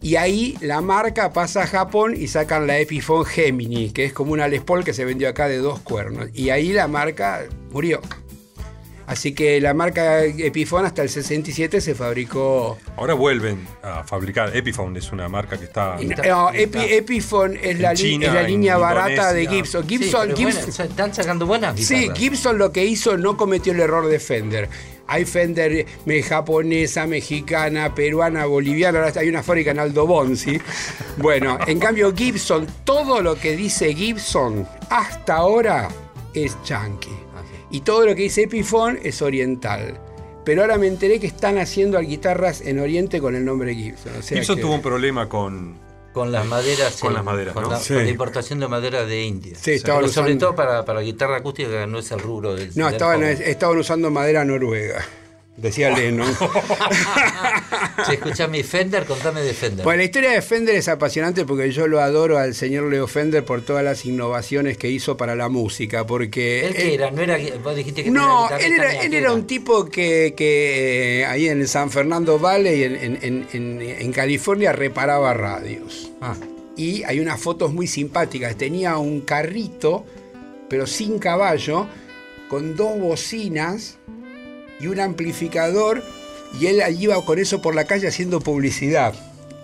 Y 0.01 0.17
ahí 0.17 0.57
la 0.61 0.81
marca 0.81 1.33
pasa 1.33 1.63
a 1.63 1.67
Japón 1.67 2.15
y 2.17 2.29
sacan 2.29 2.67
la 2.67 2.79
Epiphone 2.79 3.25
Gemini, 3.25 3.91
que 3.91 4.05
es 4.05 4.13
como 4.13 4.33
una 4.33 4.47
Les 4.47 4.61
Paul 4.61 4.85
que 4.85 4.93
se 4.93 5.05
vendió 5.05 5.29
acá 5.29 5.49
de 5.49 5.57
dos 5.57 5.81
cuernos. 5.81 6.29
Y 6.35 6.51
ahí 6.51 6.73
la 6.73 6.87
marca 6.87 7.47
murió. 7.73 8.01
Así 9.09 9.33
que 9.33 9.59
la 9.61 9.73
marca 9.73 10.23
Epiphone 10.23 10.85
hasta 10.87 11.01
el 11.03 11.09
67 11.09 11.81
se 11.81 11.95
fabricó. 11.95 12.79
Ahora 12.97 13.15
vuelven 13.15 13.67
a 13.83 14.05
fabricar. 14.05 14.55
Epiphone 14.55 14.99
es 14.99 15.11
una 15.13 15.29
marca 15.31 15.57
que 15.57 15.65
está. 15.65 15.97
No, 15.97 16.51
Epi- 16.53 16.87
Epiphone 16.91 17.57
es 17.57 17.71
En 17.71 17.83
la, 17.83 17.93
li- 17.95 17.99
China, 17.99 18.27
es 18.27 18.35
la 18.35 18.41
en 18.43 18.47
línea 18.49 18.77
barata 18.77 19.33
de. 19.33 19.47
Gibson. 19.47 19.89
Sí, 19.89 19.97
Gibson, 19.99 20.31
Gibson- 20.37 20.85
están 20.85 21.15
sacando 21.15 21.47
buenas 21.47 21.81
Sí. 21.81 22.11
Gibson 22.15 22.59
lo 22.59 22.71
que 22.71 22.85
hizo 22.85 23.17
no 23.17 23.37
cometió 23.39 23.73
el 23.73 23.81
error 23.81 24.07
de 24.09 24.21
Fender. 24.21 24.69
Hay 25.07 25.25
Fender 25.25 25.87
me- 26.05 26.23
japonesa, 26.23 27.07
mexicana, 27.07 27.95
peruana, 27.95 28.45
boliviana, 28.45 28.99
ahora 29.03 29.19
hay 29.19 29.29
una 29.31 29.43
fábrica 29.43 29.71
en 29.71 29.79
Aldo 29.79 30.07
Bonzi. 30.07 30.61
Bueno, 31.17 31.59
en 31.67 31.79
cambio 31.79 32.15
Gibson, 32.15 32.67
todo 32.85 33.23
lo 33.23 33.37
que 33.37 33.57
dice 33.57 33.95
Gibson 33.95 34.69
hasta 34.91 35.37
ahora 35.37 35.89
es 36.35 36.59
yankee. 36.63 37.18
Y 37.71 37.81
todo 37.83 38.07
lo 38.07 38.15
que 38.15 38.23
dice 38.23 38.43
Epiphone 38.45 38.99
es 39.03 39.21
oriental. 39.23 40.01
Pero 40.45 40.63
ahora 40.63 40.79
me 40.79 40.87
enteré 40.87 41.21
que 41.21 41.27
están 41.27 41.59
haciendo 41.59 41.99
guitarras 42.01 42.63
en 42.63 42.79
Oriente 42.79 43.21
con 43.21 43.35
el 43.37 43.45
nombre 43.45 43.75
Gibson. 43.75 44.13
o 44.19 44.23
sea 44.23 44.37
Gibson 44.39 44.57
que- 44.57 44.63
tuvo 44.63 44.75
un 44.75 44.83
problema 44.83 45.29
con. 45.29 45.77
Con 46.15 46.33
las 46.33 46.47
maderas. 46.47 46.97
Con 47.01 47.13
las 47.15 47.23
maderas, 47.23 47.53
con 47.55 47.65
¿no? 47.65 47.71
la, 47.71 47.79
Sí. 47.79 47.93
con 47.95 48.03
la 48.05 48.11
importación 48.11 48.59
de 48.59 48.67
madera 48.67 49.05
de 49.05 49.23
India. 49.25 49.57
Sí, 49.61 49.73
estaban 49.73 50.01
Pero 50.01 50.13
sobre 50.13 50.31
usando- 50.33 50.47
todo 50.47 50.57
para, 50.57 50.85
para 50.85 51.01
guitarra 51.01 51.37
acústica, 51.37 51.69
que 51.69 51.87
no 51.87 51.99
es 51.99 52.11
el 52.11 52.19
rubro 52.21 52.55
del. 52.55 52.71
No, 52.75 52.87
del 52.87 52.95
estaban, 52.95 53.21
joven. 53.21 53.39
estaban 53.45 53.79
usando 53.79 54.11
madera 54.11 54.45
noruega. 54.45 55.05
Decía 55.59 55.91
Lennon. 55.91 56.33
Si 58.07 58.13
escuchás 58.15 58.49
mi 58.49 58.63
Fender, 58.63 59.05
contame 59.05 59.41
de 59.43 59.53
Fender. 59.53 59.83
Pues 59.85 59.97
la 59.99 60.05
historia 60.05 60.31
de 60.31 60.41
Fender 60.41 60.77
es 60.77 60.87
apasionante 60.89 61.45
porque 61.45 61.71
yo 61.73 61.89
lo 61.89 62.01
adoro 62.01 62.39
al 62.39 62.55
señor 62.55 62.85
Leo 62.91 63.07
Fender 63.09 63.45
por 63.45 63.63
todas 63.63 63.83
las 63.85 64.05
innovaciones 64.07 64.79
que 64.79 64.89
hizo 64.89 65.17
para 65.17 65.35
la 65.35 65.49
música. 65.49 66.07
Porque 66.07 66.65
¿Él 66.67 66.75
qué 66.75 66.95
era? 66.95 67.11
¿No 67.11 67.23
era, 67.23 67.37
vos 67.63 67.75
dijiste 67.75 68.05
que 68.05 68.11
No, 68.11 68.49
no 68.49 68.57
era 68.57 68.65
él 68.65 68.73
era, 68.73 69.03
él 69.03 69.13
a 69.13 69.17
era 69.19 69.33
un 69.33 69.47
tipo 69.47 69.87
que, 69.87 70.33
que, 70.37 71.21
eh, 71.23 71.27
ahí 71.27 71.49
en 71.49 71.67
San 71.67 71.91
Fernando 71.91 72.39
Valley, 72.39 72.85
en, 72.85 72.95
en- 72.97 73.19
en- 73.21 73.49
en- 73.53 73.81
en 73.83 74.13
California, 74.13 74.73
reparaba 74.73 75.35
radios. 75.35 76.13
Ah, 76.21 76.37
Y 76.77 77.03
hay 77.03 77.19
unas 77.19 77.41
fotos 77.41 77.73
muy 77.73 77.89
simpáticas. 77.89 78.57
Tenía 78.57 78.97
un 78.99 79.23
carrito, 79.23 80.07
pero 80.71 80.87
sin 80.87 81.19
caballo, 81.19 81.89
con 82.49 82.77
dos 82.77 82.97
bocinas 82.99 83.99
y 84.81 84.87
un 84.87 85.01
amplificador. 85.01 86.03
Y 86.59 86.67
él 86.67 86.83
iba 86.99 87.23
con 87.25 87.39
eso 87.39 87.61
por 87.61 87.75
la 87.75 87.85
calle 87.85 88.09
haciendo 88.09 88.41
publicidad. 88.41 89.15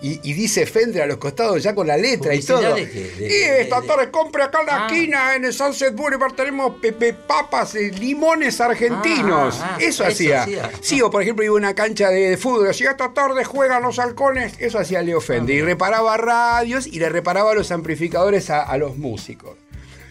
Y, 0.01 0.19
y 0.21 0.33
dice 0.33 0.67
Fender 0.67 1.01
a 1.01 1.05
los 1.07 1.17
costados 1.17 1.63
ya 1.63 1.73
con 1.73 1.87
la 1.87 1.97
letra 1.97 2.35
y 2.35 2.39
¿Publicidad 2.41 2.61
todo. 2.61 2.75
de 2.75 2.89
qué? 2.91 3.11
De- 3.17 3.27
y 3.27 3.61
esta 3.63 3.81
de- 3.81 3.87
tarde 3.87 4.11
compre 4.11 4.43
acá 4.43 4.59
en 4.59 4.65
la 4.67 4.85
Ah. 4.85 4.87
esquina, 4.87 5.35
en 5.35 5.45
el 5.45 5.53
Sunset 5.53 5.95
Boulevard 5.95 6.33
tenemos 6.33 6.75
pepe 6.79 7.13
papas, 7.13 7.73
limones 7.73 8.61
argentinos. 8.61 9.57
Ah, 9.61 9.71
ah, 9.71 9.77
eso, 9.79 10.03
eso 10.03 10.05
hacía. 10.05 10.43
hacía. 10.43 10.69
Sí, 10.81 11.01
o 11.01 11.09
por 11.09 11.23
ejemplo 11.23 11.43
iba 11.43 11.55
a 11.55 11.57
una 11.57 11.73
cancha 11.73 12.09
de, 12.09 12.37
fútbol, 12.37 12.67
decía 12.67 12.91
esta 12.91 13.13
tarde 13.15 13.43
juegan 13.45 13.81
los 13.81 13.97
halcones. 13.97 14.53
Eso 14.59 14.77
hacía 14.77 15.01
Leo 15.01 15.21
Fender. 15.21 15.55
y 15.55 15.61
reparaba 15.63 16.17
radios 16.17 16.85
y 16.85 16.99
le 16.99 17.09
reparaba 17.09 17.55
los 17.55 17.71
amplificadores 17.71 18.51
a, 18.51 18.61
a 18.61 18.77
los 18.77 18.97
músicos. 18.97 19.57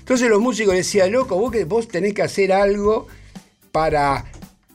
Entonces 0.00 0.28
los 0.28 0.40
músicos 0.40 0.74
decían, 0.74 1.12
loco, 1.12 1.36
vos, 1.36 1.52
que, 1.52 1.64
vos 1.66 1.86
tenés 1.86 2.14
que 2.14 2.22
hacer 2.22 2.52
algo 2.52 3.07
para, 3.70 4.24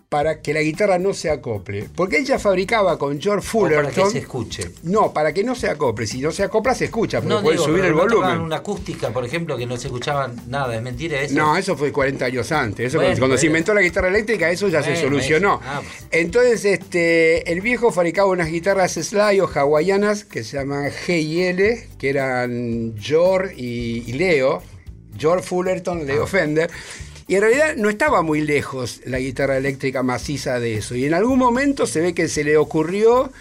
para 0.10 0.41
que 0.41 0.55
la 0.55 0.62
guitarra 0.62 0.97
no 0.97 1.14
se 1.14 1.30
acople. 1.30 1.88
Porque 1.95 2.18
él 2.18 2.26
ya 2.26 2.39
fabricaba 2.39 2.97
con 2.97 3.22
George 3.22 3.47
o 3.53 3.62
para 3.62 3.70
que 3.70 3.80
Fullerton. 3.84 4.12
se 4.12 4.18
escuche. 4.18 4.72
No, 4.82 5.14
para 5.14 5.32
que 5.34 5.43
no 5.43 5.53
se 5.53 5.70
acople. 5.70 6.07
Si 6.07 6.20
no 6.20 6.32
se 6.32 6.41
acopla, 6.41 6.74
se 6.74 6.86
escucha, 6.86 7.20
porque 7.22 7.36
No, 7.36 7.43
puede 7.43 7.60
subir 7.60 7.86
el 7.86 7.91
no 7.91 7.97
volumen. 7.99 8.39
una 8.39 8.55
acústica, 8.57 9.12
por 9.12 9.24
ejemplo, 9.24 9.55
que 9.55 9.68
no 9.68 9.78
se 9.78 9.86
escuchaba 9.86 10.32
nada. 10.47 10.76
¿Es 10.76 10.82
mentira 10.82 11.22
eso? 11.22 11.36
No, 11.36 11.55
eso 11.55 11.78
fue 11.78 11.91
40 11.91 12.26
años 12.26 12.51
antes. 12.51 12.88
Eso 12.88 12.97
Bueno, 12.97 13.10
cuando, 13.10 13.20
cuando 13.22 13.38
se 13.38 13.45
inventó 13.45 13.72
la 13.76 13.82
guitarra 13.82 14.07
eléctrica, 14.07 14.49
eso 14.49 14.68
ya 14.68 14.82
se 14.82 14.95
solucionó. 14.95 15.62
Ah, 15.64 15.82
pues. 15.84 16.07
Entonces, 16.10 16.66
este, 16.66 17.51
el 17.51 17.62
viejo 17.62 17.91
fabricaba 17.91 18.30
unas 18.32 18.47
guitarras 18.49 18.93
slide 18.93 19.41
o 19.41 19.47
hawaianas 19.53 20.24
que 20.26 20.43
se 20.43 20.57
llaman 20.57 20.89
G 20.89 21.22
y 21.22 21.41
L, 21.43 21.88
que 21.99 22.10
eran 22.10 22.95
George 22.99 23.53
y, 23.55 24.03
y 24.07 24.14
Leo. 24.14 24.64
George 25.18 25.45
Fullerton, 25.45 25.99
Ah. 26.01 26.03
Leo 26.05 26.26
Fender. 26.26 26.72
Y 27.30 27.36
en 27.36 27.41
realidad 27.41 27.75
no 27.77 27.89
estaba 27.89 28.23
muy 28.23 28.41
lejos 28.41 29.01
la 29.05 29.19
guitarra 29.19 29.55
eléctrica 29.55 30.01
maciza 30.03 30.59
de 30.59 30.73
eso. 30.75 30.95
Y 30.95 31.05
en 31.05 31.13
algún 31.13 31.38
momento 31.39 31.86
se 31.86 32.01
ve 32.01 32.13
que 32.15 32.27
se 32.27 32.43
le 32.43 32.57
ocurrió 32.57 33.32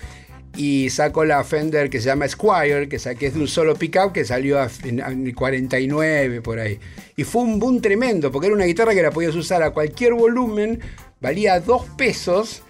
y 0.57 0.91
sacó 0.91 1.25
la 1.25 1.43
Fender 1.43 1.89
que 1.89 1.99
se 2.01 2.07
llama 2.07 2.29
Squire, 2.29 2.89
que, 2.89 2.99
sa- 2.99 3.15
que 3.15 3.27
es 3.29 3.35
de 3.35 3.41
un 3.41 3.49
solo 3.49 3.75
pickup 3.77 4.13
que 4.13 4.25
salió 4.27 4.59
en 4.85 5.27
el 5.27 5.35
49 5.35 6.43
por 6.43 6.59
ahí. 6.59 6.79
Y 7.17 7.25
fue 7.25 7.43
un 7.43 7.59
boom 7.59 7.81
tremendo, 7.81 8.31
porque 8.31 8.49
era 8.49 8.57
una 8.57 8.67
guitarra 8.67 8.95
que 8.95 9.03
la 9.03 9.11
podías 9.11 9.35
usar 9.35 9.63
a 9.63 9.71
cualquier 9.71 10.13
volumen, 10.15 10.81
valía 11.21 11.59
dos 11.59 11.87
pesos. 11.97 12.63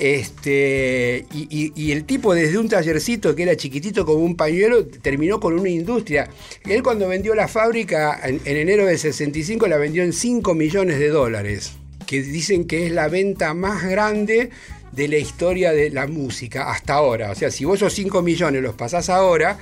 Este, 0.00 1.26
y, 1.30 1.92
el 1.92 2.04
tipo 2.04 2.32
desde 2.32 2.56
un 2.56 2.70
tallercito 2.70 3.36
que 3.36 3.42
era 3.42 3.54
chiquitito 3.54 4.06
como 4.06 4.24
un 4.24 4.34
pañuelo 4.34 4.86
terminó 4.86 5.38
con 5.38 5.58
una 5.58 5.68
industria. 5.68 6.30
Él 6.66 6.82
cuando 6.82 7.06
vendió 7.06 7.34
la 7.34 7.48
fábrica 7.48 8.18
en, 8.24 8.40
en 8.46 8.56
enero 8.56 8.86
del 8.86 8.98
65 8.98 9.68
la 9.68 9.76
vendió 9.76 10.02
en 10.02 10.14
5 10.14 10.54
millones 10.54 10.98
de 10.98 11.08
dólares, 11.10 11.72
que 12.06 12.22
dicen 12.22 12.66
que 12.66 12.86
es 12.86 12.92
la 12.92 13.08
venta 13.08 13.52
más 13.52 13.84
grande 13.84 14.48
de 14.92 15.08
la 15.08 15.18
historia 15.18 15.72
de 15.72 15.90
la 15.90 16.06
música 16.06 16.70
hasta 16.70 16.94
ahora. 16.94 17.30
O 17.30 17.34
sea, 17.34 17.50
si 17.50 17.66
vos 17.66 17.76
esos 17.76 17.92
5 17.92 18.22
millones 18.22 18.62
los 18.62 18.74
pasás 18.76 19.10
ahora, 19.10 19.58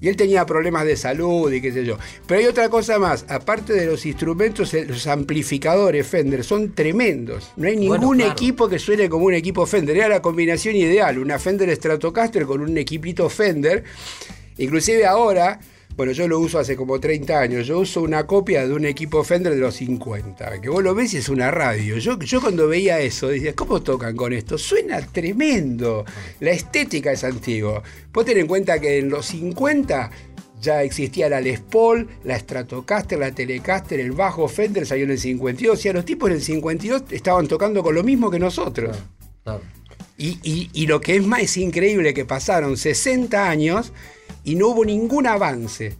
y 0.00 0.08
él 0.08 0.16
tenía 0.16 0.44
problemas 0.46 0.84
de 0.84 0.96
salud 0.96 1.52
y 1.52 1.60
qué 1.60 1.72
sé 1.72 1.84
yo. 1.84 1.98
Pero 2.26 2.40
hay 2.40 2.46
otra 2.46 2.68
cosa 2.68 2.98
más, 2.98 3.24
aparte 3.28 3.72
de 3.72 3.86
los 3.86 4.06
instrumentos, 4.06 4.72
eh, 4.74 4.84
los 4.86 5.06
amplificadores 5.06 6.06
Fender 6.06 6.44
son 6.44 6.74
tremendos. 6.74 7.52
No 7.56 7.68
hay 7.68 7.76
ningún 7.76 7.98
Bueno, 7.98 8.12
claro. 8.14 8.32
equipo 8.32 8.68
que 8.68 8.78
suene 8.78 9.08
como 9.08 9.26
un 9.26 9.34
equipo 9.34 9.66
Fender. 9.66 9.96
Era 9.96 10.08
la 10.08 10.22
combinación 10.22 10.76
ideal, 10.76 11.18
una 11.18 11.38
Fender 11.38 11.74
Stratocaster 11.74 12.44
con 12.46 12.60
un 12.60 12.76
equipito 12.78 13.28
Fender. 13.28 13.84
Inclusive 14.58 15.06
ahora, 15.06 15.60
bueno, 15.98 16.12
yo 16.12 16.28
lo 16.28 16.38
uso 16.38 16.60
hace 16.60 16.76
como 16.76 17.00
30 17.00 17.40
años, 17.40 17.66
yo 17.66 17.80
uso 17.80 18.02
una 18.02 18.24
copia 18.24 18.64
de 18.66 18.72
un 18.72 18.84
equipo 18.84 19.24
Fender 19.24 19.52
de 19.52 19.60
los 19.60 19.74
50, 19.74 20.60
que 20.60 20.68
vos 20.68 20.80
lo 20.82 20.94
ves 20.94 21.12
y 21.14 21.16
es 21.16 21.28
una 21.28 21.50
radio. 21.50 21.98
Yo, 21.98 22.16
yo 22.20 22.40
cuando 22.40 22.68
veía 22.68 23.00
eso, 23.00 23.26
decía, 23.26 23.52
¿cómo 23.56 23.82
tocan 23.82 24.14
con 24.14 24.32
esto? 24.32 24.56
Suena 24.58 25.00
tremendo. 25.00 26.04
La 26.38 26.52
estética 26.52 27.10
es 27.10 27.24
antigua. 27.24 27.82
Vos 28.12 28.24
ten 28.24 28.38
en 28.38 28.46
cuenta 28.46 28.80
que 28.80 28.98
en 28.98 29.08
los 29.10 29.26
50 29.26 30.10
ya 30.60 30.84
existía 30.84 31.28
la 31.28 31.40
Les 31.40 31.58
Paul, 31.58 32.08
la 32.22 32.38
Stratocaster, 32.38 33.18
la 33.18 33.32
Telecaster, 33.32 33.98
el 33.98 34.12
bajo 34.12 34.46
Fender 34.46 34.86
salió 34.86 35.04
en 35.04 35.10
el 35.10 35.18
52. 35.18 35.76
O 35.76 35.82
sea, 35.82 35.92
los 35.92 36.04
tipos 36.04 36.30
en 36.30 36.36
el 36.36 36.42
52 36.42 37.02
estaban 37.10 37.48
tocando 37.48 37.82
con 37.82 37.96
lo 37.96 38.04
mismo 38.04 38.30
que 38.30 38.38
nosotros. 38.38 38.96
Claro. 39.42 39.62
Y, 40.16 40.38
y- 40.44 40.70
y 40.72 40.86
lo 40.86 41.00
que 41.00 41.16
es 41.16 41.26
más 41.26 41.56
increíble 41.56 42.14
que 42.14 42.24
pasaron 42.24 42.76
60 42.76 43.48
años 43.50 43.92
y 44.44 44.54
no 44.54 44.68
hubo 44.68 44.84
ningún 44.84 45.26
avance. 45.26 45.96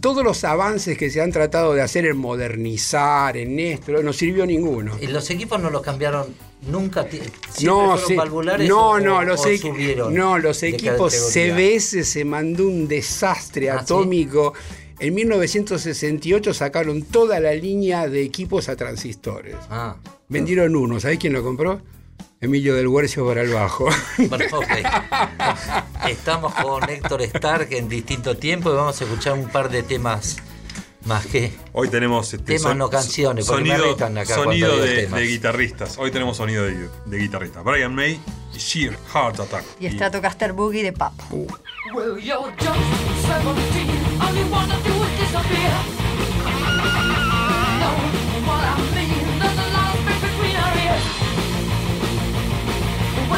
Todos 0.00 0.22
los 0.22 0.44
avances 0.44 0.98
que 0.98 1.08
se 1.10 1.22
han 1.22 1.32
tratado 1.32 1.72
de 1.72 1.80
hacer 1.80 2.04
en 2.04 2.18
modernizar, 2.18 3.36
en 3.38 3.58
esto, 3.58 4.02
no 4.02 4.12
sirvió 4.12 4.44
ninguno. 4.44 4.96
¿Y 5.00 5.06
los 5.06 5.30
equipos 5.30 5.58
no 5.60 5.70
los 5.70 5.80
cambiaron 5.80 6.26
nunca? 6.68 7.08
ti- 7.08 7.20
¿Siempre 7.50 7.64
No, 7.64 7.96
sí. 7.96 8.14
no, 8.68 8.90
o- 8.90 9.00
no, 9.00 9.16
o- 9.18 9.22
los, 9.24 9.40
o 9.40 9.56
subieron 9.56 10.12
no, 10.14 10.38
los 10.38 10.62
equipos? 10.62 11.14
CBS 11.14 12.04
se 12.04 12.24
mandó 12.26 12.66
un 12.68 12.86
desastre 12.86 13.70
Ah, 13.70 13.78
¿sí? 13.78 13.84
atómico. 13.84 14.52
En 14.98 15.14
1968 15.14 16.52
sacaron 16.54 17.02
toda 17.02 17.40
la 17.40 17.54
línea 17.54 18.06
de 18.06 18.22
equipos 18.22 18.68
a 18.68 18.76
transistores. 18.76 19.56
Ah, 19.70 19.96
Vendieron 20.28 20.76
uno, 20.76 21.00
¿sabés 21.00 21.18
quién 21.18 21.32
lo 21.32 21.42
compró? 21.42 21.80
Emilio 22.44 22.74
del 22.74 22.88
Huercio 22.88 23.26
para 23.26 23.40
el 23.40 23.52
bajo. 23.52 23.88
Estamos 26.06 26.54
con 26.54 26.88
Héctor 26.88 27.22
Stark 27.22 27.68
en 27.70 27.88
distinto 27.88 28.36
tiempo 28.36 28.70
y 28.70 28.76
vamos 28.76 29.00
a 29.00 29.04
escuchar 29.04 29.32
un 29.32 29.48
par 29.48 29.70
de 29.70 29.82
temas 29.82 30.36
más 31.06 31.24
que. 31.26 31.54
Hoy 31.72 31.88
tenemos 31.88 32.32
este, 32.34 32.58
Temas, 32.58 32.76
no 32.76 32.90
canciones, 32.90 33.46
porque 33.46 33.64
me 33.64 33.78
sonido, 33.78 33.94
acá 33.94 34.26
sonido 34.26 34.76
de, 34.76 35.04
temas. 35.04 35.20
de 35.20 35.26
guitarristas. 35.26 35.96
Hoy 35.98 36.10
tenemos 36.10 36.36
sonido 36.36 36.64
de, 36.64 36.90
de 37.06 37.18
guitarristas. 37.18 37.64
Brian 37.64 37.94
May 37.94 38.20
y 38.54 38.58
Sheer 38.58 38.98
Heart 39.14 39.40
Attack. 39.40 39.64
Y 39.80 39.88
Stratocaster 39.88 40.52
Boogie 40.52 40.82
de 40.82 40.92
Papa. 40.92 41.24
Well, 41.30 42.20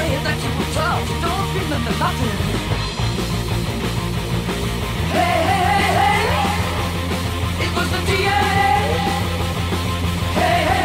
The 0.07 0.13
that 0.23 0.39
you 0.41 0.51
were 0.57 0.71
talk, 0.73 1.03
you 1.11 1.17
don't 1.21 1.51
remember 1.59 1.91
nothing. 1.99 2.37
Hey, 5.11 5.39
hey, 5.51 5.63
hey, 5.71 5.91
hey. 5.99 7.65
It 7.65 7.71
was 7.77 7.89
the 7.91 8.01
DNA. 8.07 8.75
Hey, 10.39 10.59
hey, 10.69 10.76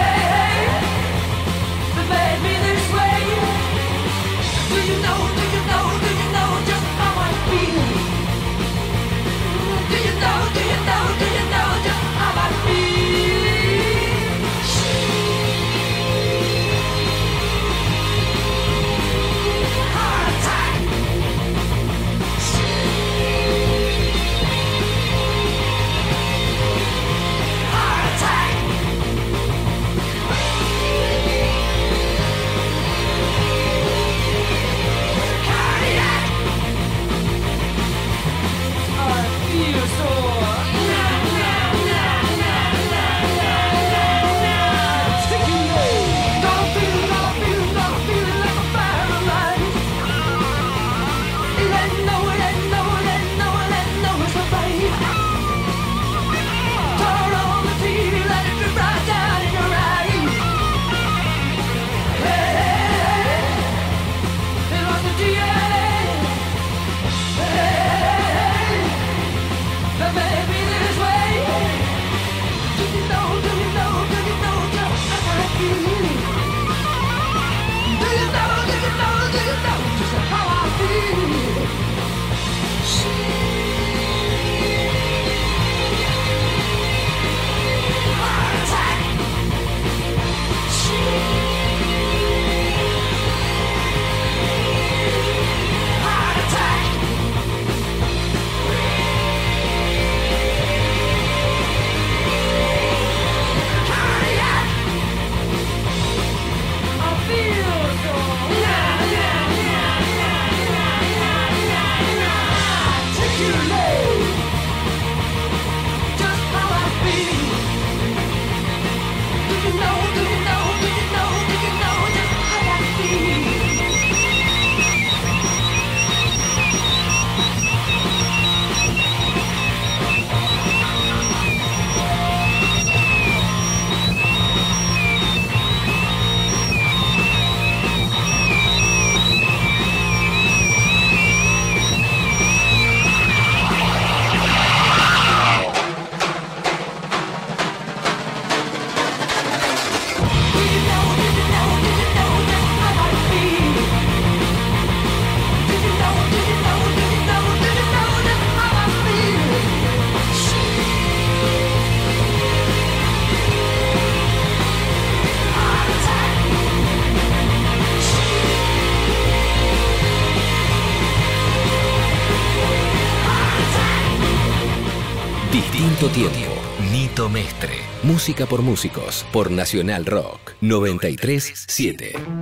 Música 178.12 178.46
por 178.46 178.62
músicos. 178.62 179.26
Por 179.32 179.50
Nacional 179.50 180.06
Rock. 180.06 180.56
937. 180.60 182.41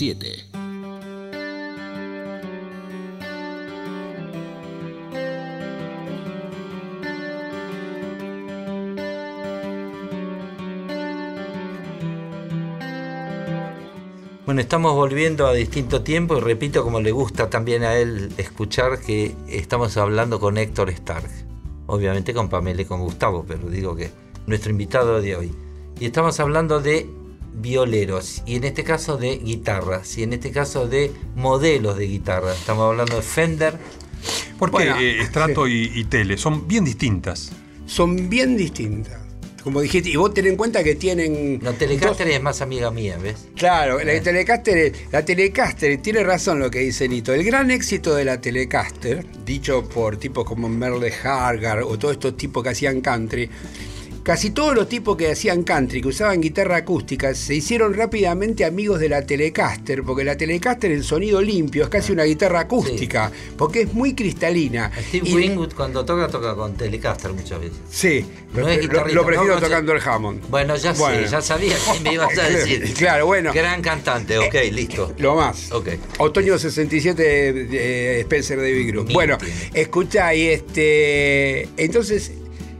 937. 0.00 0.46
Bueno, 14.46 14.62
estamos 14.62 14.94
volviendo 14.94 15.46
a 15.46 15.52
distinto 15.52 16.02
tiempo 16.02 16.36
y 16.36 16.40
repito, 16.40 16.82
como 16.82 17.00
le 17.00 17.12
gusta 17.12 17.50
también 17.50 17.84
a 17.84 17.96
él 17.96 18.32
escuchar, 18.36 18.98
que 19.00 19.36
estamos 19.48 19.96
hablando 19.96 20.40
con 20.40 20.58
Héctor 20.58 20.90
Stark. 20.90 21.30
Obviamente 21.86 22.34
con 22.34 22.48
Pamela 22.48 22.82
y 22.82 22.84
con 22.84 23.00
Gustavo, 23.00 23.44
pero 23.46 23.68
digo 23.68 23.94
que 23.94 24.10
nuestro 24.46 24.70
invitado 24.70 25.20
de 25.20 25.36
hoy. 25.36 25.54
Y 26.00 26.06
estamos 26.06 26.40
hablando 26.40 26.80
de 26.80 27.06
violeros, 27.54 28.42
y 28.46 28.56
en 28.56 28.64
este 28.64 28.84
caso 28.84 29.16
de 29.16 29.38
guitarras, 29.38 30.18
y 30.18 30.22
en 30.22 30.32
este 30.32 30.50
caso 30.50 30.86
de 30.86 31.12
modelos 31.36 31.96
de 31.98 32.06
guitarra. 32.06 32.52
Estamos 32.52 32.90
hablando 32.90 33.16
de 33.16 33.22
Fender. 33.22 33.78
Porque 34.58 34.72
Bueno, 34.72 35.00
eh, 35.00 35.20
estrato 35.20 35.66
y, 35.66 35.90
y 35.94 36.04
tele 36.04 36.36
son 36.36 36.68
bien 36.68 36.84
distintas. 36.84 37.52
Son 37.86 38.28
bien 38.28 38.56
distintas. 38.56 39.20
Como 39.62 39.82
dijiste, 39.82 40.08
y 40.08 40.16
vos 40.16 40.32
ten 40.32 40.46
en 40.46 40.56
cuenta 40.56 40.82
que 40.82 40.94
tienen. 40.94 41.60
La 41.62 41.72
Telecaster 41.72 42.28
es 42.28 42.42
más 42.42 42.62
amiga 42.62 42.90
mía, 42.90 43.18
¿ves? 43.20 43.48
Claro, 43.56 44.02
la 44.02 44.20
Telecaster, 44.22 44.92
la 45.12 45.24
Telecaster 45.24 46.00
tiene 46.00 46.22
razón 46.24 46.60
lo 46.60 46.70
que 46.70 46.78
dice 46.78 47.08
Nito. 47.08 47.34
El 47.34 47.44
gran 47.44 47.70
éxito 47.70 48.14
de 48.14 48.24
la 48.24 48.40
Telecaster, 48.40 49.24
dicho 49.44 49.86
por 49.86 50.16
tipos 50.16 50.44
como 50.44 50.68
Merle 50.68 51.12
Hargar 51.22 51.82
o 51.82 51.98
todos 51.98 52.14
estos 52.14 52.36
tipos 52.38 52.62
que 52.62 52.70
hacían 52.70 53.02
country, 53.02 53.50
casi 54.22 54.50
todos 54.50 54.74
los 54.74 54.88
tipos 54.88 55.16
que 55.16 55.30
hacían 55.32 55.62
country, 55.62 56.00
que 56.02 56.08
usaban 56.08 56.40
guitarra 56.40 56.76
acústica, 56.76 57.34
se 57.34 57.54
hicieron 57.54 57.94
rápidamente 57.94 58.64
amigos 58.64 59.00
de 59.00 59.08
la 59.08 59.24
Telecaster, 59.26 60.02
porque 60.02 60.24
la 60.24 60.36
Telecaster 60.36 60.90
en 60.92 61.02
sonido 61.02 61.40
limpio 61.40 61.84
es 61.84 61.88
casi 61.88 62.12
una 62.12 62.24
guitarra 62.24 62.60
acústica, 62.60 63.32
porque 63.56 63.82
es 63.82 63.94
muy 63.94 64.14
cristalina. 64.14 64.90
Steve 65.08 65.28
Y- 65.28 65.34
Wingwood 65.34 65.72
cuando 65.74 66.04
toca, 66.04 66.28
toca 66.28 66.54
con 66.54 66.74
Telecaster 66.74 67.32
muchas 67.32 67.60
veces. 67.60 67.78
Sí, 67.90 68.24
No 68.54 68.60
lo, 68.60 69.24
prefiero 69.24 69.54
no, 69.54 69.60
tocando 69.60 69.92
el 69.92 70.00
Hammond. 70.02 70.48
Bueno, 70.50 70.76
ya 70.76 70.92
Bueno. 70.92 71.24
sé, 71.26 71.30
ya 71.32 71.40
sabía 71.40 71.74
que 71.92 72.00
me 72.00 72.14
ibas 72.14 72.36
a 72.38 72.42
decir. 72.48 72.92
Claro, 72.94 73.26
bueno. 73.26 73.52
Gran 73.52 73.80
cantante, 73.82 74.38
ok, 74.38 74.54
listo. 74.72 75.12
Lo 75.18 75.34
más. 75.36 75.70
Ok. 75.72 75.88
Otoño 76.18 76.58
67 76.58 77.22
de, 77.22 77.52
de 77.64 78.20
Spencer 78.20 78.58
David 78.58 78.88
Group. 78.92 79.12
Bueno, 79.12 79.38
escucha, 79.74 80.34
y 80.34 80.48
este. 80.48 81.68
Entonces. 81.76 82.32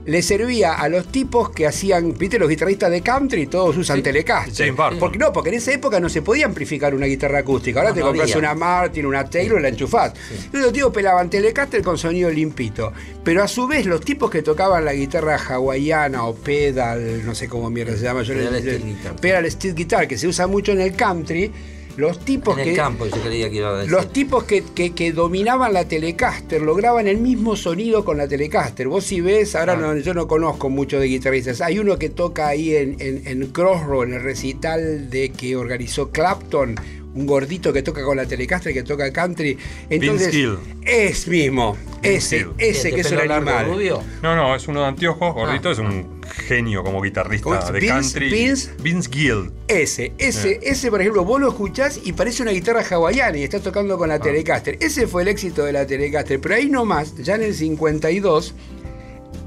Le 0.03 0.21
servía 0.23 0.73
a 0.73 0.89
los 0.89 1.11
tipos 1.11 1.51
que 1.51 1.67
hacían, 1.67 2.17
viste, 2.17 2.39
los 2.39 2.49
guitarristas 2.49 2.89
de 2.89 3.01
country, 3.01 3.45
todos 3.45 3.77
usan 3.77 4.01
Telecaster. 4.01 4.71
Barton. 4.71 4.99
Porque 4.99 5.19
no, 5.19 5.31
porque 5.31 5.49
en 5.49 5.55
esa 5.55 5.71
época 5.73 5.99
no 5.99 6.09
se 6.09 6.23
podía 6.23 6.47
amplificar 6.47 6.95
una 6.95 7.05
guitarra 7.05 7.39
acústica. 7.39 7.79
Ahora 7.81 7.91
No, 7.91 7.95
te 7.95 7.99
no 8.01 8.07
compras 8.07 8.35
una 8.35 8.55
Martin, 8.55 9.05
una 9.05 9.29
Taylor 9.29 9.59
y 9.59 9.61
la 9.61 9.69
enchufás. 9.69 10.13
Entonces 10.31 10.61
los 10.61 10.73
tipos 10.73 10.91
pelaban 10.91 11.29
Telecaster 11.29 11.83
con 11.83 11.99
sonido 11.99 12.31
limpito. 12.31 12.91
Pero 13.23 13.43
a 13.43 13.47
su 13.47 13.67
vez, 13.67 13.85
los 13.85 14.01
tipos 14.01 14.31
que 14.31 14.41
tocaban 14.41 14.83
la 14.85 14.93
guitarra 14.93 15.35
hawaiana 15.37 16.25
o 16.25 16.33
pedal, 16.33 17.23
no 17.23 17.35
sé 17.35 17.47
cómo 17.47 17.69
mierda 17.69 17.95
se 17.95 18.03
llama, 18.03 18.23
yo 18.23 18.33
Pedal 18.33 18.53
le- 18.53 18.59
steel 18.61 18.83
guitar. 18.85 19.15
pedal 19.17 19.51
steel 19.51 19.75
guitar, 19.75 20.07
que 20.07 20.17
se 20.17 20.27
usa 20.27 20.47
mucho 20.47 20.71
en 20.71 20.81
el 20.81 20.95
country, 20.95 21.51
los 21.97 22.19
tipos 22.19 22.57
En 22.57 22.63
que. 22.63 22.69
el 22.71 22.75
campo, 22.75 23.05
yo 23.05 23.21
creía 23.21 23.49
que 23.49 23.57
iba 23.57 23.69
a 23.69 23.77
decir. 23.77 23.91
Los 23.91 24.11
tipos 24.13 24.43
que, 24.45 24.63
que- 24.75 24.91
que 24.93 25.11
dominaban 25.11 25.73
la 25.73 25.85
Telecaster 25.87 26.61
lograban 26.61 27.07
el 27.07 27.17
mismo 27.17 27.55
sonido 27.55 28.03
con 28.05 28.17
la 28.17 28.27
Telecaster. 28.27 28.87
Vos 28.87 29.03
si 29.05 29.21
ves, 29.21 29.55
ahora 29.55 29.75
no- 29.75 29.97
yo 29.97 30.13
no 30.13 30.27
conozco 30.27 30.69
mucho 30.69 30.99
de 30.99 31.07
guitarristas. 31.07 31.61
Hay 31.61 31.79
uno 31.79 31.97
que 31.97 32.09
toca 32.09 32.47
ahí 32.47 32.75
en, 32.75 32.95
en, 32.99 33.21
en 33.27 33.47
Crossroad, 33.47 34.07
en 34.09 34.13
el 34.15 34.23
recital 34.23 35.09
de 35.09 35.29
que 35.31 35.55
organizó 35.55 36.11
Clapton, 36.11 36.75
un 37.13 37.25
gordito 37.25 37.73
que 37.73 37.83
toca 37.83 38.03
con 38.03 38.15
la 38.17 38.25
Telecaster, 38.25 38.73
que 38.73 38.83
toca 38.83 39.11
country. 39.11 39.57
Entonces, 39.89 40.29
Gill. 40.31 40.57
es 40.83 41.27
mismo, 41.27 41.75
Vince 42.01 42.37
ese, 42.37 42.47
ese 42.57 42.89
¿De 42.89 42.95
que 42.95 43.01
es 43.01 43.11
largo, 43.11 43.33
animal. 43.33 43.65
rubio? 43.67 44.01
No, 44.23 44.35
no, 44.35 44.55
es 44.55 44.67
uno 44.67 44.81
de 44.81 44.87
anteojos, 44.87 45.33
gordito, 45.33 45.71
es 45.71 45.79
un 45.79 46.21
genio 46.47 46.83
como 46.83 47.01
guitarrista 47.01 47.71
de 47.71 47.79
Vince- 47.79 47.87
country. 47.89 48.29
Vince- 48.31 48.69
Vince 48.81 49.09
Gill. 49.11 49.51
Ese, 49.67 50.13
ese, 50.17 50.59
ese, 50.63 50.89
por 50.89 51.01
ejemplo, 51.01 51.25
vos 51.25 51.41
lo 51.41 51.49
escuchás 51.49 51.99
y 52.03 52.13
parece 52.13 52.43
una 52.43 52.51
guitarra 52.51 52.83
hawaiana 52.89 53.37
y 53.37 53.43
estás 53.43 53.61
tocando 53.61 53.97
con 53.97 54.07
la 54.09 54.19
Telecaster. 54.19 54.77
Ese 54.79 55.05
fue 55.07 55.23
el 55.23 55.27
éxito 55.27 55.65
de 55.65 55.73
la 55.73 55.85
Telecaster. 55.85 56.39
Pero 56.39 56.55
ahí 56.55 56.69
nomás, 56.69 57.15
ya 57.17 57.35
en 57.35 57.43
el 57.43 57.53
52, 57.53 58.53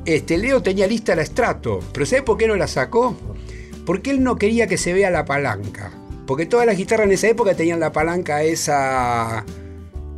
este, 0.04 0.36
Leo 0.38 0.62
tenía 0.62 0.86
lista 0.86 1.14
la 1.16 1.24
Strato. 1.24 1.80
¿Pero 1.94 2.04
¿sabes 2.04 2.24
por 2.24 2.36
qué 2.36 2.46
no 2.46 2.56
la 2.56 2.66
sacó? 2.66 3.16
Porque 3.86 4.10
él 4.10 4.22
no 4.22 4.36
quería 4.36 4.66
que 4.66 4.76
se 4.76 4.92
vea 4.92 5.10
la 5.10 5.24
palanca. 5.24 5.92
Porque 6.26 6.46
todas 6.46 6.66
las 6.66 6.76
guitarras 6.76 7.06
en 7.06 7.12
esa 7.12 7.28
época 7.28 7.54
tenían 7.54 7.80
la 7.80 7.92
palanca 7.92 8.42
esa. 8.42 9.44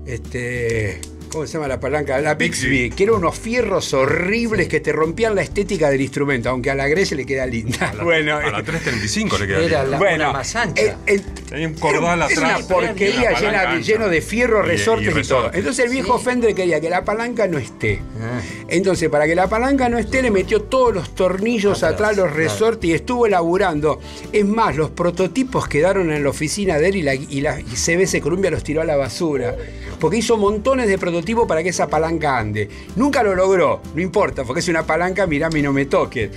Este. 0.04 1.00
¿Cómo 1.36 1.46
se 1.46 1.52
llama 1.52 1.68
la 1.68 1.78
palanca? 1.78 2.18
La 2.18 2.34
Bixby, 2.34 2.88
que 2.88 3.02
eran 3.04 3.16
unos 3.16 3.38
fierros 3.38 3.92
horribles 3.92 4.68
que 4.68 4.80
te 4.80 4.90
rompían 4.90 5.34
la 5.34 5.42
estética 5.42 5.90
del 5.90 6.00
instrumento, 6.00 6.48
aunque 6.48 6.70
a 6.70 6.74
la 6.74 6.88
Grece 6.88 7.14
le 7.14 7.26
queda 7.26 7.44
linda. 7.44 7.90
A 7.90 7.94
la, 7.94 8.04
bueno, 8.04 8.36
a 8.38 8.50
la 8.50 8.62
335 8.62 9.36
le 9.40 9.46
queda 9.46 9.58
Era 9.62 9.84
la 9.84 9.98
Bueno, 9.98 10.32
más 10.32 10.56
ancha. 10.56 10.80
eh, 10.82 10.94
eh, 11.06 11.20
Tenía 11.46 11.68
un 11.68 11.74
cordal 11.74 12.22
es 12.22 12.38
atrás. 12.38 12.58
una 12.60 12.68
porquería 12.68 13.38
llena, 13.38 13.70
ancha. 13.70 13.80
lleno 13.86 14.08
de 14.08 14.22
fierro, 14.22 14.64
Y 14.64 14.68
de- 14.68 14.74
y 14.74 14.76
resortes 14.78 15.26
y, 15.26 15.28
todo. 15.28 15.50
Entonces 15.52 15.84
el 15.84 15.90
viejo 15.90 16.18
Fender 16.18 16.54
quería 16.54 16.80
que 16.80 16.88
la 16.88 17.04
palanca 17.04 17.46
no 17.46 17.58
esté. 17.58 18.00
Ah. 18.18 18.40
Entonces, 18.68 19.10
para 19.10 19.26
que 19.26 19.34
la 19.34 19.46
palanca 19.46 19.90
no 19.90 19.98
esté, 19.98 20.22
le 20.22 20.30
metió 20.30 20.62
todos 20.62 20.94
los 20.94 21.14
tornillos 21.14 21.82
Atrás, 21.82 21.92
atrás, 21.92 22.16
los 22.16 22.26
claro. 22.28 22.36
resortes 22.38 22.88
y 22.88 22.94
estuvo 22.94 23.26
elaborando. 23.26 24.00
Es 24.32 24.46
más, 24.46 24.74
los 24.74 24.88
prototipos 24.88 25.68
quedaron 25.68 26.10
en 26.12 26.24
la 26.24 26.30
oficina 26.30 26.78
de 26.78 26.88
él 26.88 26.96
y, 26.96 27.02
la, 27.02 27.14
y, 27.14 27.40
la- 27.42 27.60
y 27.60 27.76
CBS 27.76 28.22
Columbia 28.22 28.50
los 28.50 28.64
tiró 28.64 28.80
a 28.80 28.84
la 28.86 28.96
basura. 28.96 29.54
Porque 30.00 30.18
hizo 30.18 30.36
montones 30.36 30.88
de 30.88 30.98
prototipos 30.98 31.25
motivo 31.26 31.44
para 31.48 31.64
que 31.64 31.70
esa 31.70 31.88
palanca 31.88 32.38
ande. 32.38 32.68
Nunca 32.94 33.24
lo 33.24 33.34
logró, 33.34 33.82
no 33.96 34.00
importa, 34.00 34.44
porque 34.44 34.60
es 34.60 34.68
una 34.68 34.86
palanca, 34.86 35.26
mirame 35.26 35.58
y 35.58 35.62
no 35.62 35.72
me 35.72 35.86
toques. 35.86 36.30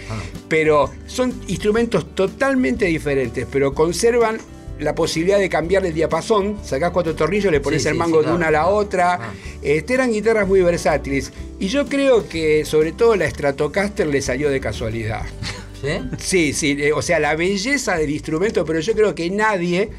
Pero 0.47 0.89
son 1.05 1.31
instrumentos 1.47 2.15
totalmente 2.15 2.85
diferentes, 2.85 3.45
pero 3.51 3.71
conservan 3.75 4.39
la 4.79 4.95
posibilidad 4.95 5.37
de 5.37 5.47
cambiar 5.47 5.85
el 5.85 5.93
diapasón, 5.93 6.57
sacás 6.63 6.89
cuatro 6.89 7.13
tornillos, 7.13 7.51
le 7.51 7.59
pones 7.59 7.83
Sí, 7.83 7.89
el 7.89 7.93
mango 7.95 8.21
sí, 8.21 8.29
de 8.29 8.33
una 8.33 8.47
a 8.47 8.51
la 8.51 8.61
claro. 8.61 8.75
otra. 8.77 9.13
Ah. 9.13 9.33
Este, 9.61 9.93
eran 9.93 10.11
guitarras 10.11 10.47
muy 10.47 10.61
versátiles. 10.63 11.31
Y 11.59 11.67
yo 11.67 11.85
creo 11.85 12.27
que 12.27 12.65
sobre 12.65 12.91
todo 12.91 13.15
la 13.15 13.29
Stratocaster 13.29 14.07
le 14.07 14.23
salió 14.23 14.49
de 14.49 14.59
casualidad. 14.59 15.21
¿Sí? 15.83 15.99
Sí, 16.17 16.53
sí, 16.53 16.75
eh, 16.79 16.93
o 16.93 17.03
sea, 17.03 17.19
la 17.19 17.35
belleza 17.35 17.95
del 17.95 18.09
instrumento, 18.09 18.65
pero 18.65 18.79
yo 18.79 18.93
creo 18.93 19.13
que 19.13 19.29
nadie 19.29 19.91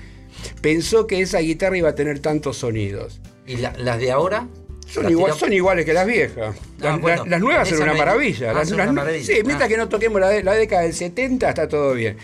pensó 0.61 1.07
que 1.07 1.21
esa 1.21 1.39
guitarra 1.39 1.77
iba 1.79 1.91
a 1.91 1.95
tener 1.95 2.19
tantos 2.19 2.57
sonidos. 2.57 3.21
¿Y 3.47 3.57
la- 3.59 3.73
las 3.79 3.99
de 3.99 4.11
ahora? 4.13 4.47
Son, 4.91 5.09
igual- 5.09 5.33
son 5.35 5.53
iguales 5.53 5.85
que 5.85 5.93
las 5.93 6.07
viejas. 6.07 6.55
Las, 6.79 6.95
Ah, 6.95 6.99
bueno, 7.01 7.19
las- 7.23 7.29
las 7.29 7.41
nuevas 7.41 7.69
son 7.69 7.83
una 7.83 7.95
maravilla. 7.95 8.51
Ah, 8.51 8.55
Las- 8.55 8.69
son 8.69 8.79
las 8.79 8.87
una 8.89 8.93
nu- 8.93 9.01
maravilla. 9.07 9.25
Sí, 9.25 9.33
mientras 9.45 9.63
Ah. 9.63 9.69
que 9.69 9.77
no 9.77 9.89
toquemos 9.89 10.21
la, 10.21 10.43
la 10.43 10.53
década 10.55 10.83
del 10.83 10.95
70, 10.95 11.49
está 11.49 11.69
todo 11.69 11.95
bien. 11.95 12.17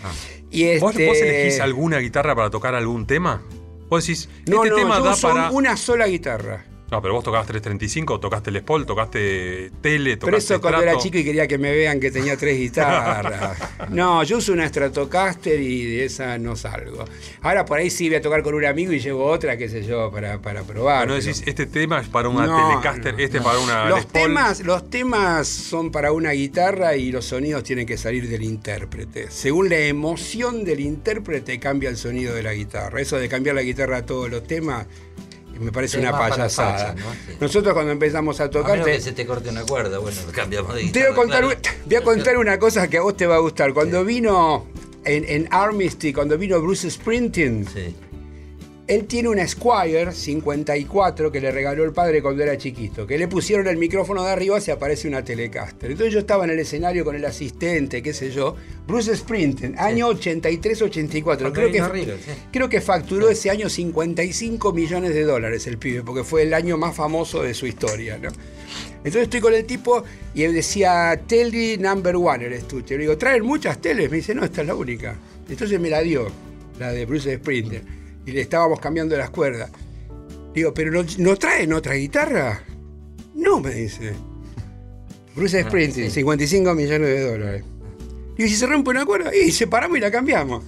Y 0.51 0.77
¿Vos, 0.79 0.91
este- 0.91 1.07
vos 1.07 1.17
elegís 1.17 1.59
alguna 1.59 1.99
guitarra 1.99 2.35
para 2.35 2.49
tocar 2.49 2.75
algún 2.75 3.07
tema? 3.07 3.41
Vos 3.89 4.05
decís, 4.05 4.29
No, 4.47 4.63
este 4.63 4.69
no, 4.71 4.75
tema 4.75 4.97
yo 4.97 5.03
da 5.05 5.13
uso 5.13 5.27
para. 5.29 5.51
una 5.51 5.77
sola 5.77 6.07
guitarra. 6.07 6.65
No, 6.89 7.01
pero 7.01 7.13
vos 7.15 7.23
tocabas 7.23 7.45
335, 7.47 8.17
tocaste 8.21 8.49
Les 8.49 8.63
Paul, 8.63 8.85
tocaste 8.85 9.71
Tele, 9.81 10.15
tocaste 10.15 10.25
Pero 10.25 10.37
eso 10.37 10.61
cuando 10.61 10.81
era 10.83 10.97
chico 10.97 11.17
y 11.17 11.23
quería 11.25 11.45
que 11.45 11.57
me 11.57 11.71
vean 11.75 11.99
que 11.99 12.11
tenía 12.11 12.37
tres 12.37 12.57
guitarras. 12.59 13.57
No, 13.89 14.23
yo 14.23 14.37
uso 14.37 14.53
una 14.53 14.67
Stratocaster 14.69 15.59
y 15.59 15.83
de 15.97 16.05
esa 16.05 16.37
no 16.37 16.55
salgo. 16.55 17.03
Ahora 17.41 17.65
por 17.65 17.79
ahí 17.79 17.89
sí 17.89 18.07
voy 18.07 18.15
a 18.15 18.21
tocar 18.21 18.41
con 18.41 18.53
un 18.55 18.63
amigo 18.63 18.93
y 18.93 18.99
llevo 18.99 19.25
otra, 19.25 19.57
qué 19.57 19.67
sé 19.67 19.83
yo, 19.83 20.09
para, 20.11 20.41
para 20.41 20.63
probar. 20.63 21.07
No 21.07 21.15
pero- 21.15 21.25
decís, 21.25 21.43
este 21.45 21.65
tema 21.65 21.99
es 21.99 22.07
para 22.07 22.29
una 22.29 22.45
No, 22.47 22.69
Telecaster, 22.69 23.13
no, 23.15 23.19
este 23.19 23.37
no. 23.39 23.43
para 23.43 23.59
una 23.59 23.83
Les 23.85 23.89
Los 23.89 24.05
Paul. 24.05 24.23
temas, 24.23 24.59
los 24.61 24.89
temas 24.89 25.47
son 25.49 25.91
para 25.91 26.13
una 26.13 26.31
guitarra 26.31 26.95
y 26.95 27.11
los 27.11 27.25
sonidos 27.25 27.63
tienen 27.63 27.85
que 27.85 27.97
salir 27.97 28.29
del 28.29 28.43
intérprete. 28.43 29.29
Según 29.29 29.67
la 29.69 29.77
emoción 29.79 30.63
del 30.63 30.79
intérprete 30.79 31.59
cambia 31.59 31.89
el 31.89 31.97
sonido 31.97 32.33
de 32.33 32.43
la 32.43 32.53
guitarra. 32.53 33.01
Eso 33.01 33.17
de 33.17 33.27
cambiar 33.27 33.55
la 33.55 33.61
guitarra 33.63 33.97
a 33.97 34.05
todos 34.05 34.29
los 34.29 34.43
temas 34.47 34.87
me 35.59 35.71
parece 35.71 35.99
una 35.99 36.11
payasada. 36.11 36.77
facha, 36.77 36.93
¿no? 36.95 37.11
Sí. 37.13 37.37
Nosotros 37.39 37.73
cuando 37.73 37.91
empezamos 37.91 38.39
a 38.39 38.45
A 38.45 38.49
tocar... 38.49 38.71
menos 38.71 38.85
te- 38.85 38.91
que 38.93 39.01
se 39.01 39.11
te 39.11 39.25
corte 39.25 39.49
una 39.49 39.63
cuerda, 39.63 39.99
bueno, 39.99 40.17
cambiamos 40.31 40.73
de 40.73 40.79
te 40.81 40.85
guitarra. 40.87 41.05
voy 41.05 41.13
a, 41.13 41.15
contar, 41.15 41.39
claro. 41.41 41.47
un- 41.57 41.85
voy 41.85 41.95
a 41.95 42.01
contar 42.03 42.37
una 42.37 42.59
cosa 42.59 42.87
que 42.87 42.97
a 42.97 43.01
vos 43.01 43.15
te 43.17 43.27
va 43.27 43.35
a 43.35 43.39
gustar. 43.39 43.73
Cuando 43.73 44.03
vino 44.05 44.65
en, 45.05 45.23
en 45.27 45.47
Armistice, 45.51 46.13
cuando 46.13 46.37
vino 46.37 46.61
Bruce 46.61 46.89
Springsteen, 46.91 47.65
Sí. 47.73 47.95
Él 48.87 49.05
tiene 49.05 49.27
una 49.27 49.45
Squire 49.45 50.13
54 50.13 51.31
que 51.31 51.41
le 51.41 51.51
regaló 51.51 51.83
el 51.83 51.91
padre 51.91 52.21
cuando 52.21 52.41
era 52.41 52.57
chiquito, 52.57 53.05
que 53.05 53.17
le 53.17 53.27
pusieron 53.27 53.67
el 53.67 53.75
micrófono 53.77 54.23
de 54.23 54.31
arriba 54.31 54.61
se 54.61 54.71
aparece 54.71 55.09
una 55.09 55.23
Telecaster. 55.23 55.91
Entonces 55.91 56.13
yo 56.13 56.19
estaba 56.19 56.45
en 56.45 56.51
el 56.51 56.59
escenario 56.59 57.03
con 57.03 57.15
el 57.15 57.25
asistente, 57.25 58.01
qué 58.01 58.13
sé 58.13 58.31
yo, 58.31 58.55
Bruce 58.87 59.13
Springsteen, 59.15 59.77
año 59.77 60.09
83-84. 60.09 61.23
Cuando 61.23 61.53
Creo 61.53 61.71
que, 61.71 61.79
sí. 61.79 62.31
creo 62.51 62.69
que 62.69 62.79
facturó 62.79 63.29
ese 63.29 63.49
año 63.49 63.67
55 63.67 64.71
millones 64.71 65.13
de 65.13 65.23
dólares 65.23 65.67
el 65.67 65.77
pibe, 65.77 66.01
porque 66.03 66.23
fue 66.23 66.43
el 66.43 66.53
año 66.53 66.77
más 66.77 66.95
famoso 66.95 67.43
de 67.43 67.53
su 67.53 67.67
historia. 67.67 68.17
¿no? 68.17 68.29
Entonces 68.97 69.23
estoy 69.23 69.41
con 69.41 69.53
el 69.53 69.65
tipo 69.65 70.03
y 70.33 70.43
él 70.43 70.53
decía, 70.53 71.19
Tele 71.27 71.77
number 71.77 72.15
one 72.15 72.45
el 72.45 72.53
estuche. 72.53 72.95
Le 72.95 73.01
digo, 73.01 73.17
¿traen 73.17 73.43
muchas 73.43 73.81
teles? 73.81 74.09
Me 74.09 74.17
dice, 74.17 74.33
no, 74.33 74.45
esta 74.45 74.61
es 74.61 74.67
la 74.67 74.75
única. 74.75 75.17
Entonces 75.49 75.77
me 75.77 75.89
la 75.89 75.99
dio, 76.01 76.27
la 76.79 76.93
de 76.93 77.05
Bruce 77.05 77.35
Springsteen. 77.35 78.06
Y 78.27 78.31
le 78.33 78.41
estábamos 78.41 78.79
cambiando 78.79 79.17
las 79.17 79.31
cuerdas. 79.31 79.71
Digo, 80.53 80.73
¿pero 80.73 80.91
no, 80.91 81.03
no 81.17 81.35
traen 81.37 81.71
otra 81.71 81.95
guitarra? 81.95 82.61
No, 83.33 83.61
me 83.61 83.71
dice. 83.71 84.13
Bruce 85.33 85.63
Springsteen, 85.63 86.11
55 86.11 86.73
millones 86.73 87.07
de 87.07 87.31
dólares. 87.31 87.63
Y 88.37 88.49
si 88.49 88.55
se 88.55 88.67
rompe 88.67 88.89
una 88.89 89.05
cuerda, 89.05 89.33
y 89.33 89.51
separamos 89.51 89.97
y 89.97 90.01
la 90.01 90.11
cambiamos. 90.11 90.63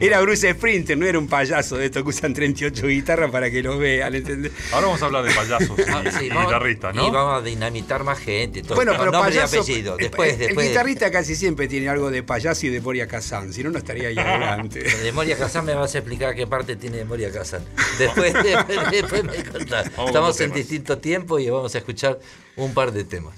Era 0.00 0.20
Bruce 0.20 0.52
Springsteen, 0.54 0.98
no 0.98 1.06
era 1.06 1.18
un 1.18 1.28
payaso 1.28 1.76
de 1.76 1.86
estos 1.86 2.02
que 2.02 2.08
usan 2.08 2.34
38 2.34 2.86
guitarras 2.86 3.30
para 3.30 3.50
que 3.50 3.62
lo 3.62 3.78
vean, 3.78 4.14
¿entendés? 4.14 4.52
Ahora 4.72 4.86
vamos 4.86 5.02
a 5.02 5.06
hablar 5.06 5.24
de 5.24 5.32
payasos 5.34 5.78
y, 5.78 5.82
Ah, 5.90 6.02
sí, 6.18 6.26
y 6.26 6.28
vamos- 6.28 6.46
guitarristas, 6.46 6.94
Y 6.94 6.96
¿no? 6.98 7.10
vamos 7.12 7.40
a 7.42 7.44
dinamitar 7.44 8.04
más 8.04 8.18
gente. 8.18 8.62
Todo. 8.62 8.74
Bueno, 8.76 8.94
pero 8.98 9.12
payaso. 9.12 9.60
apellido. 9.60 9.96
el- 9.98 10.02
Después, 10.08 10.38
el, 10.40 10.56
guitarrista 10.56 11.10
casi 11.10 11.34
siempre 11.36 11.68
tiene 11.68 11.88
algo 11.88 12.10
de 12.10 12.22
payaso 12.22 12.66
y 12.66 12.70
de 12.70 12.80
Moria 12.80 13.06
Kazan, 13.06 13.52
si 13.52 13.62
no, 13.62 13.70
no 13.70 13.78
estaría 13.78 14.08
ahí 14.08 14.18
adelante. 14.18 14.80
De 14.82 15.12
Moria 15.12 15.36
Kazan 15.36 15.64
me 15.64 15.74
vas 15.74 15.94
a 15.94 15.98
explicar 15.98 16.34
qué 16.34 16.46
parte 16.46 16.76
tiene 16.76 16.98
de 16.98 17.04
Moria 17.04 17.30
Kazan. 17.30 17.64
Después, 17.98 18.32
después, 18.32 18.78
después 18.90 19.24
me 19.24 19.44
contás. 19.44 19.90
con 19.90 20.06
Estamos 20.06 20.28
los 20.30 20.40
en 20.40 20.52
distinto 20.52 20.98
tiempo 20.98 21.38
y 21.38 21.48
vamos 21.50 21.74
a 21.74 21.78
escuchar 21.78 22.18
un 22.56 22.72
par 22.74 22.92
de 22.92 23.04
temas. 23.04 23.34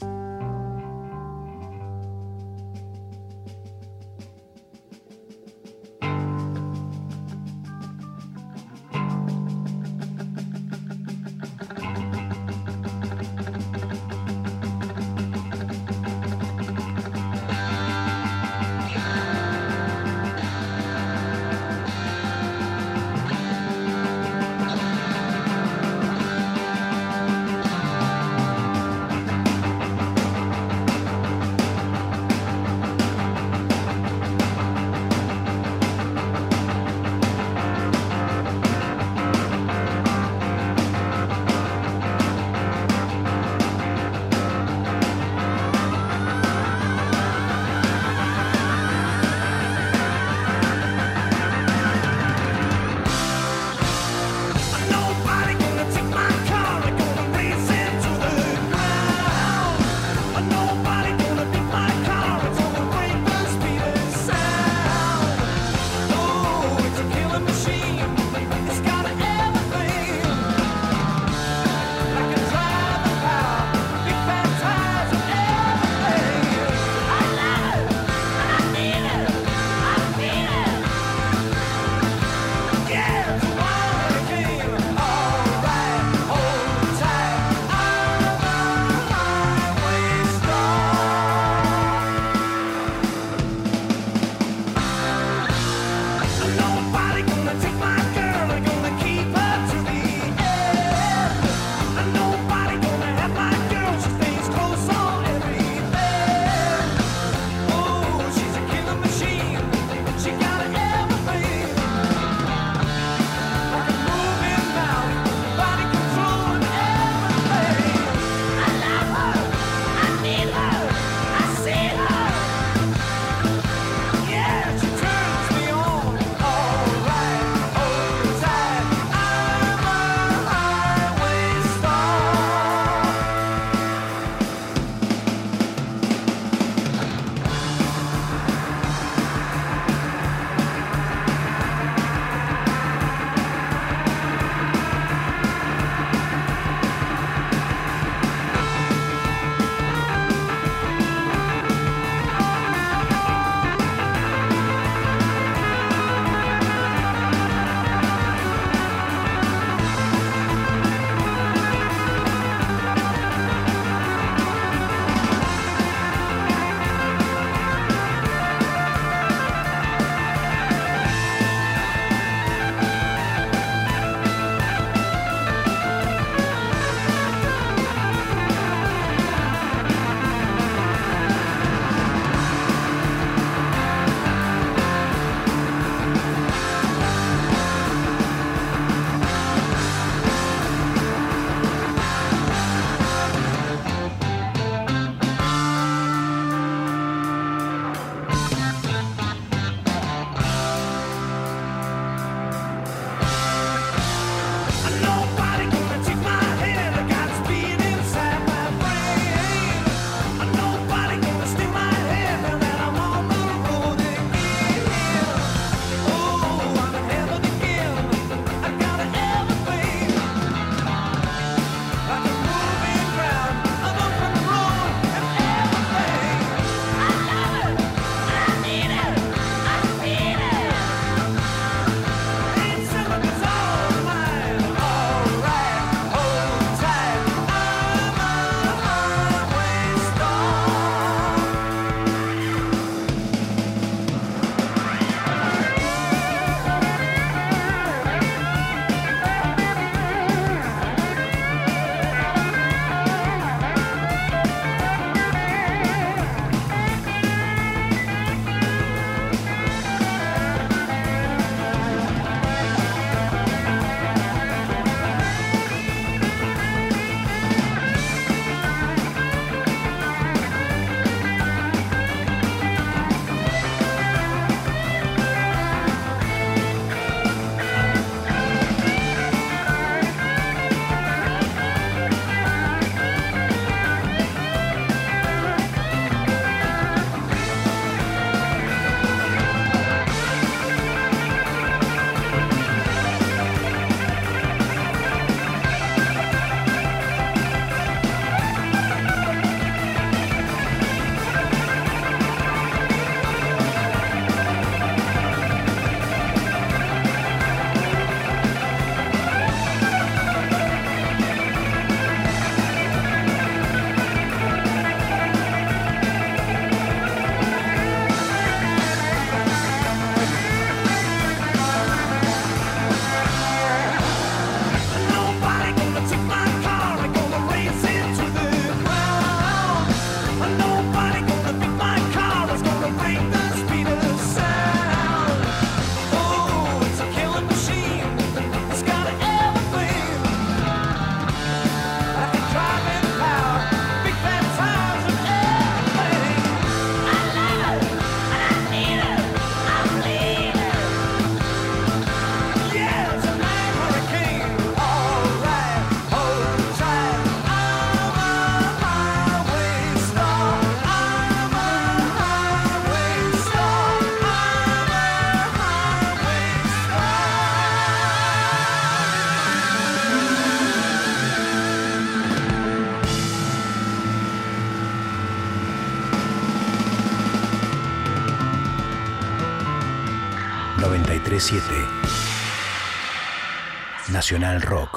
Nacional 384.08 384.62
Rock. 384.62 384.93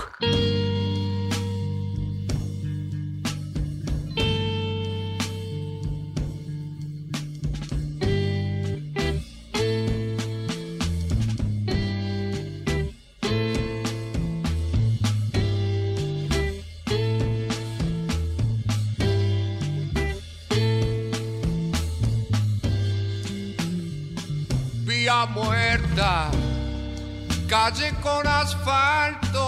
calle 27.57 27.89
con 28.03 28.27
asfalto, 28.27 29.41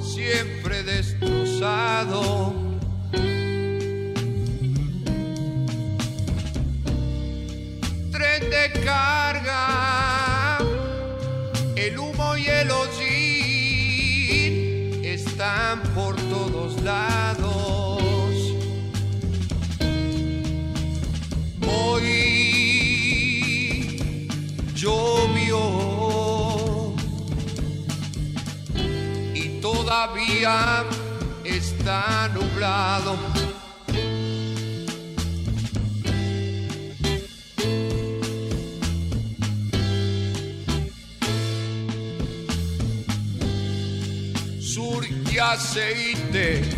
siempre 0.00 0.84
destrozado. 0.84 2.37
está 31.44 32.28
nublado. 32.32 33.16
Sur 44.60 45.04
y 45.32 45.38
aceite 45.38 46.77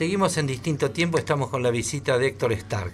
Seguimos 0.00 0.38
en 0.38 0.46
distinto 0.46 0.92
tiempo, 0.92 1.18
estamos 1.18 1.50
con 1.50 1.62
la 1.62 1.70
visita 1.70 2.16
de 2.16 2.28
Héctor 2.28 2.54
Stark. 2.54 2.92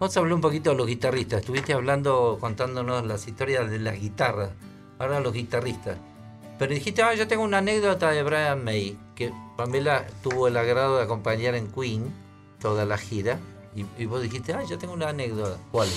Vamos 0.00 0.16
a 0.16 0.18
hablar 0.18 0.34
un 0.34 0.40
poquito 0.40 0.70
de 0.70 0.76
los 0.76 0.88
guitarristas. 0.88 1.38
Estuviste 1.38 1.72
hablando, 1.72 2.36
contándonos 2.40 3.06
las 3.06 3.28
historias 3.28 3.70
de 3.70 3.78
las 3.78 4.00
guitarras. 4.00 4.50
Ahora 4.98 5.20
los 5.20 5.32
guitarristas. 5.32 5.98
Pero 6.58 6.74
dijiste, 6.74 7.00
ah, 7.02 7.14
yo 7.14 7.28
tengo 7.28 7.44
una 7.44 7.58
anécdota 7.58 8.10
de 8.10 8.24
Brian 8.24 8.64
May, 8.64 8.98
que 9.14 9.32
Pamela 9.56 10.04
tuvo 10.20 10.48
el 10.48 10.56
agrado 10.56 10.96
de 10.96 11.04
acompañar 11.04 11.54
en 11.54 11.68
Queen 11.70 12.12
toda 12.58 12.84
la 12.84 12.98
gira. 12.98 13.38
Y, 13.96 14.06
vos 14.06 14.20
dijiste, 14.20 14.52
ah, 14.52 14.64
yo 14.68 14.78
tengo 14.78 14.94
una 14.94 15.10
anécdota. 15.10 15.58
¿Cuál? 15.70 15.88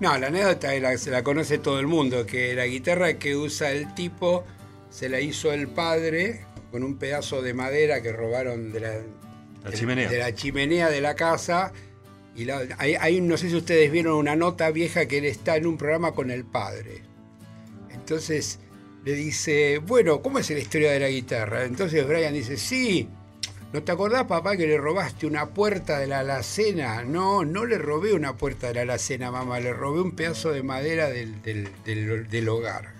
No, 0.00 0.16
la 0.16 0.28
anécdota 0.28 0.96
se 0.96 1.10
la 1.10 1.22
conoce 1.22 1.58
todo 1.58 1.78
el 1.78 1.88
mundo, 1.88 2.24
que 2.24 2.54
la 2.54 2.64
guitarra 2.64 3.18
que 3.18 3.36
usa 3.36 3.70
el 3.70 3.92
tipo 3.94 4.44
se 4.88 5.10
la 5.10 5.20
hizo 5.20 5.52
el 5.52 5.68
padre 5.68 6.46
con 6.70 6.84
un 6.84 6.96
pedazo 6.96 7.42
de 7.42 7.52
madera 7.52 8.00
que 8.00 8.12
robaron 8.12 8.72
de 8.72 8.80
la, 8.80 8.92
La 9.66 9.70
de- 9.72 9.76
chimenea. 9.78 10.08
de 10.10 10.18
la 10.18 10.34
chimenea 10.34 10.88
de 10.90 11.00
la 11.00 11.14
casa. 11.14 11.72
Y 12.34 12.44
la- 12.44 12.62
hay, 12.78 13.20
no 13.20 13.36
sé 13.36 13.48
si 13.48 13.56
ustedes 13.56 13.90
vieron 13.90 14.14
una 14.14 14.36
nota 14.36 14.70
vieja 14.70 15.06
que 15.06 15.18
él 15.18 15.24
está 15.24 15.56
en 15.56 15.66
un 15.66 15.78
programa 15.78 16.12
con 16.12 16.30
el 16.30 16.44
padre. 16.44 17.02
Entonces 17.92 18.58
le 19.04 19.12
dice, 19.14 19.78
bueno, 19.78 20.20
¿cómo 20.22 20.38
es 20.38 20.50
la 20.50 20.58
historia 20.58 20.90
de 20.92 21.00
la 21.00 21.08
guitarra? 21.08 21.64
Entonces 21.64 22.06
Brian 22.06 22.34
dice, 22.34 22.56
sí, 22.56 23.08
¿no 23.72 23.82
te 23.82 23.92
acordás, 23.92 24.24
papá, 24.24 24.56
que 24.56 24.66
le 24.66 24.76
robaste 24.78 25.26
una 25.26 25.46
puerta 25.50 25.98
de 25.98 26.06
la 26.08 26.20
alacena? 26.20 27.04
No, 27.04 27.44
no 27.44 27.64
le 27.64 27.78
robé 27.78 28.12
una 28.12 28.36
puerta 28.36 28.68
de 28.68 28.74
la 28.74 28.82
alacena, 28.82 29.30
mamá, 29.30 29.60
le 29.60 29.72
robé 29.72 30.00
un 30.00 30.12
pedazo 30.12 30.50
de 30.52 30.62
madera 30.62 31.08
del, 31.08 31.40
del- 31.42 31.68
del- 31.84 32.28
del 32.28 32.48
hogar. 32.48 32.92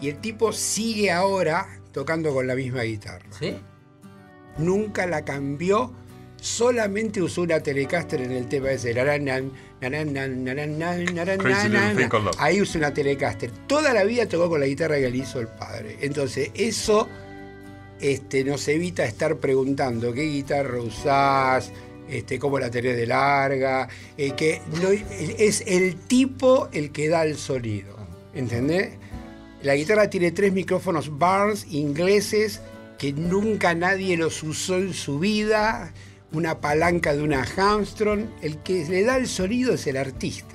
Y 0.00 0.08
el 0.10 0.18
tipo 0.20 0.52
sigue 0.52 1.10
ahora 1.12 1.66
tocando 1.92 2.34
con 2.34 2.46
la 2.46 2.54
misma 2.56 2.82
guitarra. 2.82 3.24
¿Sí? 3.38 3.56
Nunca 4.58 5.06
la 5.06 5.24
cambió, 5.24 5.92
solamente 6.40 7.20
usó 7.22 7.42
una 7.42 7.60
Telecaster 7.60 8.20
en 8.20 8.32
el 8.32 8.46
tema 8.48 8.70
ese. 8.70 8.92
Ahí 12.38 12.60
usó 12.60 12.78
una 12.78 12.92
Telecaster. 12.94 13.50
Toda 13.66 13.92
la 13.92 14.04
vida 14.04 14.26
tocó 14.26 14.48
con 14.48 14.60
la 14.60 14.66
guitarra 14.66 14.96
que 14.96 15.10
le 15.10 15.18
hizo 15.18 15.40
el 15.40 15.48
padre. 15.48 15.96
Entonces, 16.00 16.50
eso 16.54 17.08
este, 18.00 18.44
nos 18.44 18.66
evita 18.68 19.04
estar 19.04 19.36
preguntando 19.36 20.12
qué 20.12 20.22
guitarra 20.22 20.78
usás, 20.80 21.72
este, 22.08 22.38
cómo 22.38 22.58
la 22.58 22.70
tenés 22.70 22.96
de 22.96 23.06
larga, 23.06 23.88
eh, 24.18 24.32
que 24.32 24.60
no- 24.82 24.90
es 24.90 25.62
el 25.66 25.96
tipo 25.96 26.68
el 26.72 26.90
que 26.92 27.08
da 27.08 27.24
el 27.24 27.36
sonido. 27.36 27.96
¿Entendés? 28.34 28.90
La 29.62 29.74
guitarra 29.76 30.10
tiene 30.10 30.32
tres 30.32 30.52
micrófonos 30.52 31.18
Barnes 31.18 31.66
ingleses 31.70 32.60
que 33.04 33.20
nunca 33.20 33.74
nadie 33.74 34.16
los 34.16 34.42
usó 34.42 34.76
en 34.76 34.94
su 34.94 35.18
vida, 35.18 35.92
una 36.32 36.60
palanca 36.60 37.14
de 37.14 37.22
una 37.22 37.42
Armstrong. 37.42 38.24
El 38.40 38.58
que 38.58 38.84
le 38.86 39.04
da 39.04 39.16
el 39.16 39.26
sonido 39.28 39.74
es 39.74 39.86
el 39.86 39.96
artista. 39.96 40.54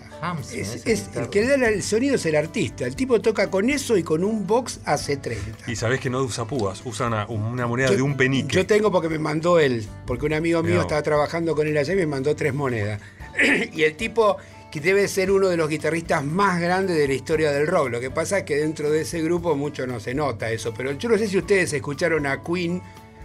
Es- 0.51 0.85
es- 0.85 1.07
guitarra. 1.07 1.23
el 1.25 1.29
que 1.29 1.41
le 1.41 1.47
da 1.57 1.69
el 1.69 1.83
sonido 1.83 2.15
es 2.15 2.25
el 2.25 2.35
artista. 2.35 2.85
El 2.85 2.95
tipo 2.95 3.21
toca 3.21 3.49
con 3.49 3.69
eso 3.69 3.95
y 3.97 4.03
con 4.03 4.23
un 4.23 4.45
box 4.47 4.79
AC30. 4.85 5.37
Y 5.71 5.75
sabés 5.75 5.99
que 5.99 6.09
no 6.09 6.21
usa 6.23 6.45
púas, 6.45 6.81
usa 6.83 7.07
una, 7.07 7.25
una 7.27 7.67
moneda 7.67 7.91
de 7.91 8.01
un 8.01 8.17
penique. 8.17 8.53
Yo 8.55 8.65
tengo 8.65 8.91
porque 8.91 9.07
me 9.09 9.19
mandó 9.19 9.59
él, 9.59 9.85
porque 10.05 10.25
un 10.25 10.33
amigo 10.33 10.61
mío 10.63 10.81
estaba 10.81 11.01
trabajando 11.03 11.55
con 11.55 11.67
él 11.67 11.77
allá 11.77 11.93
y 11.93 11.97
me 11.97 12.05
mandó 12.07 12.35
tres 12.35 12.53
monedas. 12.53 12.99
y 13.73 13.83
el 13.83 13.95
tipo 13.95 14.35
que 14.71 14.79
debe 14.79 15.07
ser 15.07 15.31
uno 15.31 15.47
de 15.47 15.57
los 15.57 15.67
guitarristas 15.67 16.23
más 16.23 16.59
grandes 16.61 16.95
de 16.95 17.07
la 17.07 17.13
historia 17.13 17.51
del 17.51 17.67
rock. 17.67 17.89
Lo 17.89 17.99
que 17.99 18.11
pasa 18.11 18.39
es 18.39 18.43
que 18.43 18.57
dentro 18.57 18.91
de 18.91 19.01
ese 19.01 19.21
grupo 19.21 19.55
mucho 19.55 19.87
no 19.87 19.99
se 19.99 20.13
nota 20.13 20.51
eso. 20.51 20.73
Pero 20.75 20.91
yo 20.91 21.09
no 21.09 21.17
sé 21.17 21.27
si 21.27 21.37
ustedes 21.37 21.73
escucharon 21.73 22.27
a 22.27 22.43
Queen 22.43 22.81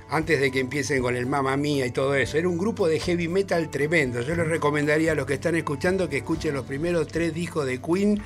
antes 0.09 0.41
de 0.41 0.51
que 0.51 0.61
empiecen 0.61 1.03
con 1.03 1.17
el 1.17 1.27
Mamma 1.27 1.57
Mía 1.57 1.85
y 1.85 1.91
todo 1.91 2.15
eso. 2.15 2.39
Era 2.39 2.49
un 2.49 2.57
grupo 2.57 2.89
de 2.89 2.99
heavy 2.99 3.29
metal 3.29 3.71
tremendo. 3.71 4.23
Yo 4.23 4.35
les 4.35 4.49
recomendaría 4.49 5.13
a 5.13 5.15
los 5.15 5.27
que 5.27 5.35
están 5.35 5.55
escuchando 5.55 6.09
que 6.09 6.19
escuchen 6.19 6.55
los 6.55 6.65
primeros 6.65 7.09
tres 7.09 7.35
discos 7.35 7.67
de 7.67 7.81
Queen. 7.81 8.23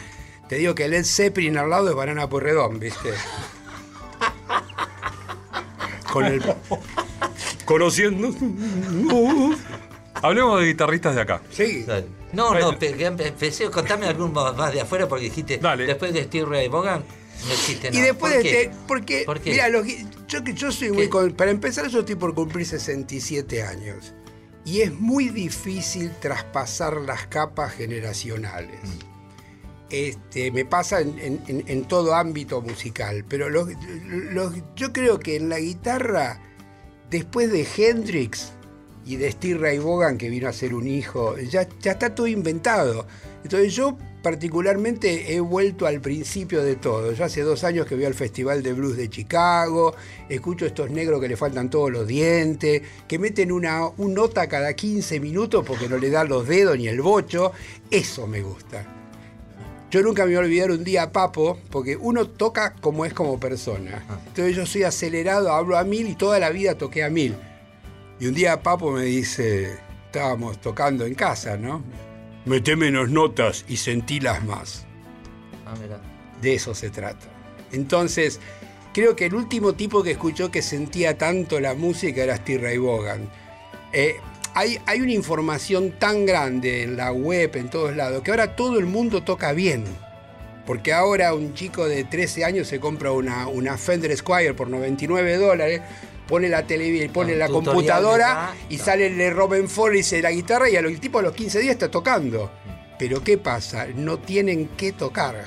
Te 0.49 0.57
digo 0.57 0.74
que 0.74 0.89
Led 0.89 1.05
Zeppelin 1.05 1.59
al 1.59 1.70
lado 1.70 1.90
es 1.90 1.97
Banana 1.97 2.28
Porredón, 2.28 2.78
¿viste? 2.78 3.11
Con 6.12 6.24
el... 6.24 6.43
Conociendo... 7.65 8.32
Hablemos 10.23 10.61
de 10.61 10.66
guitarristas 10.66 11.15
de 11.15 11.20
acá. 11.20 11.43
Sí. 11.51 11.85
No, 12.32 12.53
no, 12.55 12.77
empecé, 12.81 13.70
contame 13.70 14.07
algún 14.07 14.32
más 14.32 14.73
de 14.73 14.81
afuera 14.81 15.09
porque 15.09 15.24
dijiste, 15.27 15.59
después 15.59 16.12
de 16.12 16.24
Steve 16.24 16.47
Ray 16.47 16.69
Vaughan, 16.69 17.03
no 17.47 17.53
existe 17.53 17.89
Y 17.89 17.93
nada. 17.93 18.05
después 18.07 18.35
¿Por 18.35 18.43
de 18.43 18.49
qué? 18.51 18.62
este- 18.62 18.77
porque, 18.86 19.23
¿Por 19.24 19.40
qué? 19.40 19.51
mira, 19.53 19.69
los 19.69 19.86
yo, 20.27 20.45
que 20.45 20.53
yo 20.55 20.70
soy 20.73 20.90
muy. 20.90 21.09
con- 21.09 21.32
para 21.32 21.51
empezar, 21.51 21.89
yo 21.89 22.01
estoy 22.01 22.16
por 22.16 22.35
cumplir 22.35 22.66
67 22.66 23.62
años. 23.62 24.12
Y 24.65 24.82
es 24.82 24.93
muy 24.93 25.28
difícil 25.31 26.11
traspasar 26.20 26.99
las 26.99 27.27
capas 27.28 27.73
generacionales. 27.73 28.81
Este, 29.90 30.51
me 30.51 30.66
pasa 30.66 31.01
en, 31.01 31.19
en- 31.19 31.43
en- 31.49 31.65
en 31.66 31.85
todo 31.86 32.15
ámbito 32.15 32.61
musical. 32.61 33.24
Pero 33.27 33.49
los- 33.49 33.70
los- 34.07 34.53
yo 34.77 34.93
creo 34.93 35.19
que 35.19 35.36
en 35.36 35.49
la 35.49 35.59
guitarra, 35.61 36.43
después 37.09 37.51
de 37.51 37.66
Hendrix 37.77 38.53
y 39.09 39.16
de 39.16 39.32
Steve 39.32 39.59
Ray 39.59 39.78
Vaughan, 39.78 40.18
que 40.18 40.28
vino 40.28 40.48
a 40.48 40.52
ser 40.52 40.74
un 40.74 40.86
hijo, 40.86 41.39
ya, 41.39 41.66
ya 41.80 41.93
está 41.93 42.14
todo 42.14 42.26
inventado. 42.26 43.06
Entonces 43.43 43.74
yo 43.74 43.97
particularmente 44.22 45.35
he 45.35 45.40
vuelto 45.40 45.86
al 45.86 46.02
principio 46.02 46.62
de 46.62 46.76
todo. 46.76 47.12
Yo 47.12 47.24
hace 47.24 47.40
dos 47.40 47.64
años 47.64 47.86
que 47.86 47.94
voy 47.94 48.05
al 48.05 48.12
Festival 48.12 48.62
de 48.62 48.74
Blues 48.74 48.98
de 48.98 49.09
Chicago, 49.09 49.94
escucho 50.28 50.66
estos 50.66 50.90
negros 50.90 51.22
que 51.22 51.28
le 51.28 51.39
faltan 51.39 51.70
todos 51.70 51.90
los 51.90 52.06
dientes, 52.06 52.82
que 53.09 53.18
meten 53.18 53.51
una 53.51 53.86
un 53.97 54.12
nota 54.12 54.47
cada 54.47 54.74
15 54.74 55.20
minutos 55.20 55.64
porque 55.66 55.89
no 55.89 55.97
le 55.97 56.10
dan 56.10 56.28
los 56.28 56.47
dedos 56.47 56.76
ni 56.76 56.86
el 56.86 57.01
bocho. 57.01 57.52
Eso 57.90 58.26
me 58.26 58.43
gusta. 58.43 58.85
Yo 59.90 60.02
nunca 60.02 60.26
me 60.26 60.32
voy 60.32 60.36
a 60.36 60.40
olvidar 60.40 60.70
un 60.70 60.85
día 60.85 61.05
a 61.05 61.12
Papo, 61.12 61.59
porque 61.70 61.97
uno 61.97 62.28
toca 62.28 62.74
como 62.74 63.06
es 63.06 63.14
como 63.14 63.40
persona. 63.40 64.05
Entonces 64.26 64.55
yo 64.55 64.66
soy 64.66 64.82
acelerado, 64.82 65.51
hablo 65.51 65.78
a 65.78 65.85
mil 65.85 66.10
y 66.10 66.14
toda 66.14 66.39
la 66.39 66.51
vida 66.51 66.76
toqué 66.76 67.05
a 67.05 67.09
mil. 67.09 67.35
Y 68.20 68.27
un 68.27 68.35
día 68.35 68.62
Papo 68.62 68.90
me 68.90 69.05
dice, 69.05 69.78
estábamos 70.07 70.61
tocando 70.61 71.07
en 71.07 71.15
casa, 71.15 71.57
¿no? 71.57 71.82
Mete 72.45 72.74
menos 72.74 73.11
notas 73.11 73.65
y 73.69 73.77
sentilas 73.77 74.45
más. 74.45 74.86
Ah, 75.66 75.74
mira. 75.81 76.01
De 76.43 76.55
eso 76.55 76.74
se 76.74 76.90
trata. 76.90 77.27
Entonces, 77.73 78.40
creo 78.93 79.15
que 79.15 79.27
el 79.27 79.35
último 79.35 79.74
tipo 79.74 80.03
que 80.03 80.12
escuchó 80.12 80.51
que 80.51 80.62
sentía 80.62 81.16
tanto 81.16 81.61
la 81.61 81.74
música 81.74 82.24
era 82.24 82.36
Steve 82.36 82.62
Ray 82.62 82.78
Vaughan. 82.78 83.28
Eh, 83.93 84.16
hay, 84.55 84.78
hay 84.86 85.01
una 85.01 85.12
información 85.12 85.93
tan 85.99 86.27
grande 86.27 86.82
en 86.82 86.97
la 86.97 87.12
web, 87.12 87.55
en 87.55 87.70
todos 87.70 87.95
lados, 87.95 88.23
que 88.23 88.31
ahora 88.31 88.57
todo 88.57 88.78
el 88.78 88.86
mundo 88.86 89.23
toca 89.23 89.53
bien. 89.53 89.85
Porque 90.66 90.93
ahora 90.93 91.35
un 91.35 91.55
chico 91.55 91.86
de 91.86 92.05
13 92.05 92.45
años 92.45 92.66
se 92.66 92.81
compra 92.81 93.12
una, 93.12 93.47
una 93.47 93.78
Fender 93.78 94.15
Squire 94.16 94.55
por 94.55 94.69
99 94.69 95.36
dólares, 95.36 95.81
pone 96.28 96.48
la 96.48 96.66
televisión, 96.66 97.12
pone 97.12 97.34
la 97.34 97.46
computadora 97.48 98.55
y 98.68 98.78
sale 98.78 99.06
el 99.06 99.34
Robin 99.34 99.68
Ford 99.68 99.94
y 99.94 99.98
dice 99.98 100.22
la 100.22 100.30
guitarra 100.30 100.68
y 100.70 100.76
a 100.76 100.80
el 100.80 101.00
tipo 101.00 101.18
a 101.18 101.22
los 101.22 101.32
15 101.34 101.59
días 101.60 101.72
está 101.72 101.90
tocando. 101.90 102.50
Pero 102.98 103.22
¿qué 103.24 103.38
pasa? 103.38 103.86
No 103.94 104.18
tienen 104.18 104.68
que 104.76 104.92
tocar. 104.92 105.44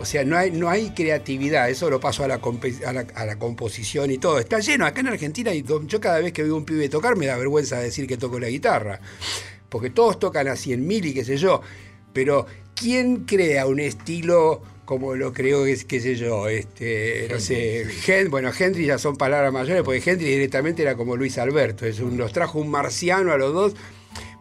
O 0.00 0.04
sea, 0.04 0.24
no 0.24 0.36
hay, 0.36 0.52
no 0.52 0.68
hay 0.70 0.90
creatividad, 0.90 1.68
eso 1.70 1.90
lo 1.90 1.98
paso 1.98 2.22
a 2.22 2.28
la, 2.28 2.40
compe- 2.40 2.84
a, 2.84 2.92
la, 2.92 3.04
a 3.16 3.26
la 3.26 3.36
composición 3.36 4.12
y 4.12 4.18
todo. 4.18 4.38
Está 4.38 4.60
lleno, 4.60 4.86
acá 4.86 5.00
en 5.00 5.08
Argentina 5.08 5.50
do- 5.64 5.82
yo 5.86 6.00
cada 6.00 6.20
vez 6.20 6.32
que 6.32 6.44
veo 6.44 6.54
un 6.54 6.64
pibe 6.64 6.88
tocar 6.88 7.16
me 7.16 7.26
da 7.26 7.36
vergüenza 7.36 7.80
decir 7.80 8.06
que 8.06 8.16
toco 8.16 8.38
la 8.38 8.48
guitarra, 8.48 9.00
porque 9.68 9.90
todos 9.90 10.20
tocan 10.20 10.46
a 10.46 10.54
100 10.54 10.86
mil 10.86 11.04
y 11.04 11.14
qué 11.14 11.24
sé 11.24 11.36
yo, 11.36 11.62
pero 12.12 12.46
¿quién 12.76 13.24
crea 13.24 13.66
un 13.66 13.80
estilo 13.80 14.62
como 14.88 15.14
lo 15.14 15.34
creo, 15.34 15.66
qué, 15.66 15.76
qué 15.86 16.00
sé 16.00 16.16
yo, 16.16 16.48
este, 16.48 17.28
no 17.30 17.38
sé, 17.38 17.84
Hen- 18.06 18.30
bueno, 18.30 18.50
Henry 18.58 18.86
ya 18.86 18.96
son 18.96 19.16
palabras 19.16 19.52
mayores, 19.52 19.82
porque 19.82 20.00
Henry 20.10 20.24
directamente 20.24 20.80
era 20.80 20.96
como 20.96 21.14
Luis 21.14 21.36
Alberto, 21.36 21.84
es 21.84 22.00
un, 22.00 22.16
los 22.16 22.32
trajo 22.32 22.58
un 22.58 22.70
marciano 22.70 23.32
a 23.32 23.36
los 23.36 23.52
dos. 23.52 23.74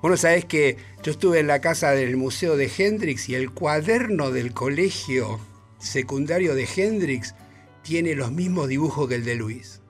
Bueno, 0.02 0.16
sabés 0.16 0.46
que 0.46 0.78
yo 1.04 1.12
estuve 1.12 1.40
en 1.40 1.48
la 1.48 1.60
casa 1.60 1.92
del 1.92 2.16
Museo 2.16 2.56
de 2.56 2.72
Hendrix 2.78 3.28
y 3.28 3.36
el 3.36 3.52
cuaderno 3.52 4.32
del 4.32 4.54
colegio 4.54 5.38
secundario 5.80 6.56
de 6.56 6.66
Hendrix 6.74 7.36
tiene 7.84 8.16
los 8.16 8.32
mismos 8.32 8.70
dibujos 8.70 9.10
que 9.10 9.16
el 9.16 9.26
de 9.26 9.36
Luis. 9.36 9.82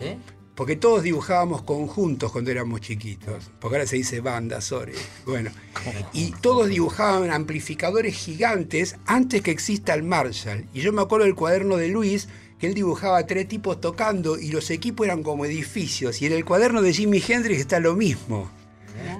¿Sí? 0.00 0.16
Porque 0.54 0.76
todos 0.76 1.02
dibujábamos 1.02 1.62
conjuntos 1.62 2.30
cuando 2.30 2.50
éramos 2.50 2.80
chiquitos, 2.80 3.50
porque 3.58 3.76
ahora 3.76 3.86
se 3.86 3.96
dice 3.96 4.20
banda, 4.20 4.60
sorry. 4.60 4.92
Bueno, 5.24 5.50
y 6.12 6.32
todos 6.40 6.68
dibujaban 6.68 7.30
amplificadores 7.30 8.14
gigantes 8.14 8.96
antes 9.06 9.40
que 9.42 9.50
exista 9.50 9.94
el 9.94 10.02
Marshall. 10.02 10.66
Y 10.74 10.80
yo 10.80 10.92
me 10.92 11.02
acuerdo 11.02 11.24
del 11.24 11.34
cuaderno 11.34 11.76
de 11.76 11.88
Luis, 11.88 12.28
que 12.58 12.66
él 12.66 12.74
dibujaba 12.74 13.26
tres 13.26 13.48
tipos 13.48 13.80
tocando 13.80 14.38
y 14.38 14.52
los 14.52 14.70
equipos 14.70 15.06
eran 15.06 15.22
como 15.22 15.46
edificios. 15.46 16.20
Y 16.22 16.26
en 16.26 16.32
el 16.32 16.44
cuaderno 16.44 16.82
de 16.82 16.92
Jimi 16.92 17.22
Hendrix 17.26 17.60
está 17.60 17.80
lo 17.80 17.96
mismo. 17.96 18.50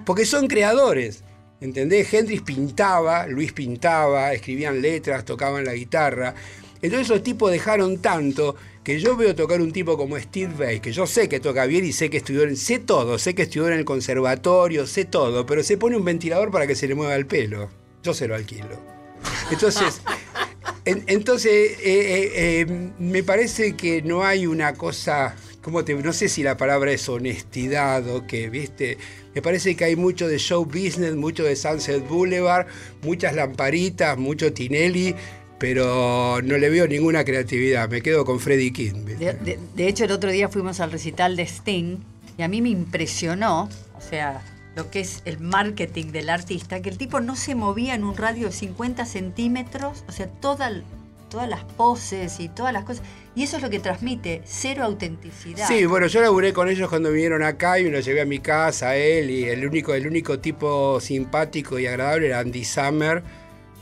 Porque 0.04 0.26
son 0.26 0.46
creadores. 0.46 1.24
¿Entendés? 1.60 2.12
Hendrix 2.12 2.42
pintaba, 2.42 3.26
Luis 3.26 3.52
pintaba, 3.52 4.32
escribían 4.32 4.82
letras, 4.82 5.24
tocaban 5.24 5.64
la 5.64 5.74
guitarra. 5.74 6.34
Entonces 6.82 7.08
esos 7.08 7.22
tipos 7.22 7.50
dejaron 7.52 7.98
tanto 7.98 8.56
que 8.84 8.98
yo 8.98 9.16
veo 9.16 9.34
tocar 9.34 9.60
un 9.60 9.72
tipo 9.72 9.96
como 9.96 10.18
Steve 10.18 10.52
Vai, 10.58 10.80
que 10.80 10.92
yo 10.92 11.06
sé 11.06 11.28
que 11.28 11.38
toca 11.40 11.66
bien 11.66 11.84
y 11.84 11.92
sé 11.92 12.10
que 12.10 12.16
estudió 12.16 12.42
en, 12.42 12.56
sé 12.56 12.78
todo, 12.80 13.18
sé 13.18 13.34
que 13.34 13.42
estudió 13.42 13.68
en 13.68 13.74
el 13.74 13.84
conservatorio, 13.84 14.86
sé 14.86 15.04
todo, 15.04 15.46
pero 15.46 15.62
se 15.62 15.76
pone 15.76 15.96
un 15.96 16.04
ventilador 16.04 16.50
para 16.50 16.66
que 16.66 16.74
se 16.74 16.88
le 16.88 16.94
mueva 16.94 17.14
el 17.14 17.26
pelo. 17.26 17.70
Yo 18.02 18.12
se 18.12 18.26
lo 18.26 18.34
alquilo. 18.34 18.80
Entonces, 19.52 20.00
en- 20.84 21.04
entonces 21.06 21.52
eh, 21.52 21.76
eh, 21.84 22.30
eh, 22.34 22.90
me 22.98 23.22
parece 23.22 23.76
que 23.76 24.02
no 24.02 24.24
hay 24.24 24.46
una 24.48 24.74
cosa, 24.74 25.36
¿cómo 25.62 25.84
te, 25.84 25.94
no 25.94 26.12
sé 26.12 26.28
si 26.28 26.42
la 26.42 26.56
palabra 26.56 26.90
es 26.90 27.08
honestidad 27.08 28.08
o 28.08 28.26
qué, 28.26 28.50
¿viste? 28.50 28.98
Me 29.34 29.40
parece 29.42 29.76
que 29.76 29.84
hay 29.84 29.96
mucho 29.96 30.26
de 30.26 30.38
show 30.38 30.64
business, 30.64 31.14
mucho 31.14 31.44
de 31.44 31.54
Sunset 31.54 32.06
Boulevard, 32.08 32.66
muchas 33.02 33.34
lamparitas, 33.34 34.18
mucho 34.18 34.52
Tinelli, 34.52 35.14
pero 35.62 36.40
no 36.42 36.58
le 36.58 36.68
veo 36.70 36.88
ninguna 36.88 37.24
creatividad. 37.24 37.88
Me 37.88 38.02
quedo 38.02 38.24
con 38.24 38.40
Freddie 38.40 38.72
King. 38.72 39.04
De, 39.04 39.32
de- 39.34 39.58
de 39.76 39.86
hecho, 39.86 40.04
el 40.04 40.10
otro 40.10 40.32
día 40.32 40.48
fuimos 40.48 40.80
al 40.80 40.90
recital 40.90 41.36
de 41.36 41.44
Sting 41.44 41.98
y 42.36 42.42
a 42.42 42.48
mí 42.48 42.60
me 42.60 42.68
impresionó, 42.70 43.68
o 43.96 44.00
sea, 44.00 44.42
lo 44.74 44.90
que 44.90 44.98
es 44.98 45.22
el 45.24 45.38
marketing 45.38 46.06
del 46.06 46.30
artista, 46.30 46.82
que 46.82 46.88
el 46.90 46.98
tipo 46.98 47.20
no 47.20 47.36
se 47.36 47.54
movía 47.54 47.94
en 47.94 48.02
un 48.02 48.16
radio 48.16 48.48
de 48.48 48.52
50 48.52 49.06
centímetros, 49.06 50.02
o 50.08 50.12
sea, 50.12 50.26
toda, 50.26 50.82
todas 51.30 51.48
las 51.48 51.62
poses 51.62 52.40
y 52.40 52.48
todas 52.48 52.72
las 52.72 52.82
cosas. 52.82 53.04
Y 53.36 53.44
eso 53.44 53.56
es 53.58 53.62
lo 53.62 53.70
que 53.70 53.78
transmite, 53.78 54.42
cero 54.44 54.82
autenticidad. 54.82 55.68
Sí, 55.68 55.86
bueno, 55.86 56.08
yo 56.08 56.20
laburé 56.22 56.52
con 56.52 56.68
ellos 56.68 56.88
cuando 56.88 57.12
vinieron 57.12 57.44
acá 57.44 57.78
y 57.78 57.84
me 57.84 57.90
los 57.90 58.04
llevé 58.04 58.22
a 58.22 58.26
mi 58.26 58.40
casa, 58.40 58.88
a 58.88 58.96
él, 58.96 59.30
y 59.30 59.44
el 59.44 59.64
único, 59.64 59.94
el 59.94 60.08
único 60.08 60.40
tipo 60.40 60.98
simpático 61.00 61.78
y 61.78 61.86
agradable 61.86 62.26
era 62.26 62.40
Andy 62.40 62.64
Summer. 62.64 63.22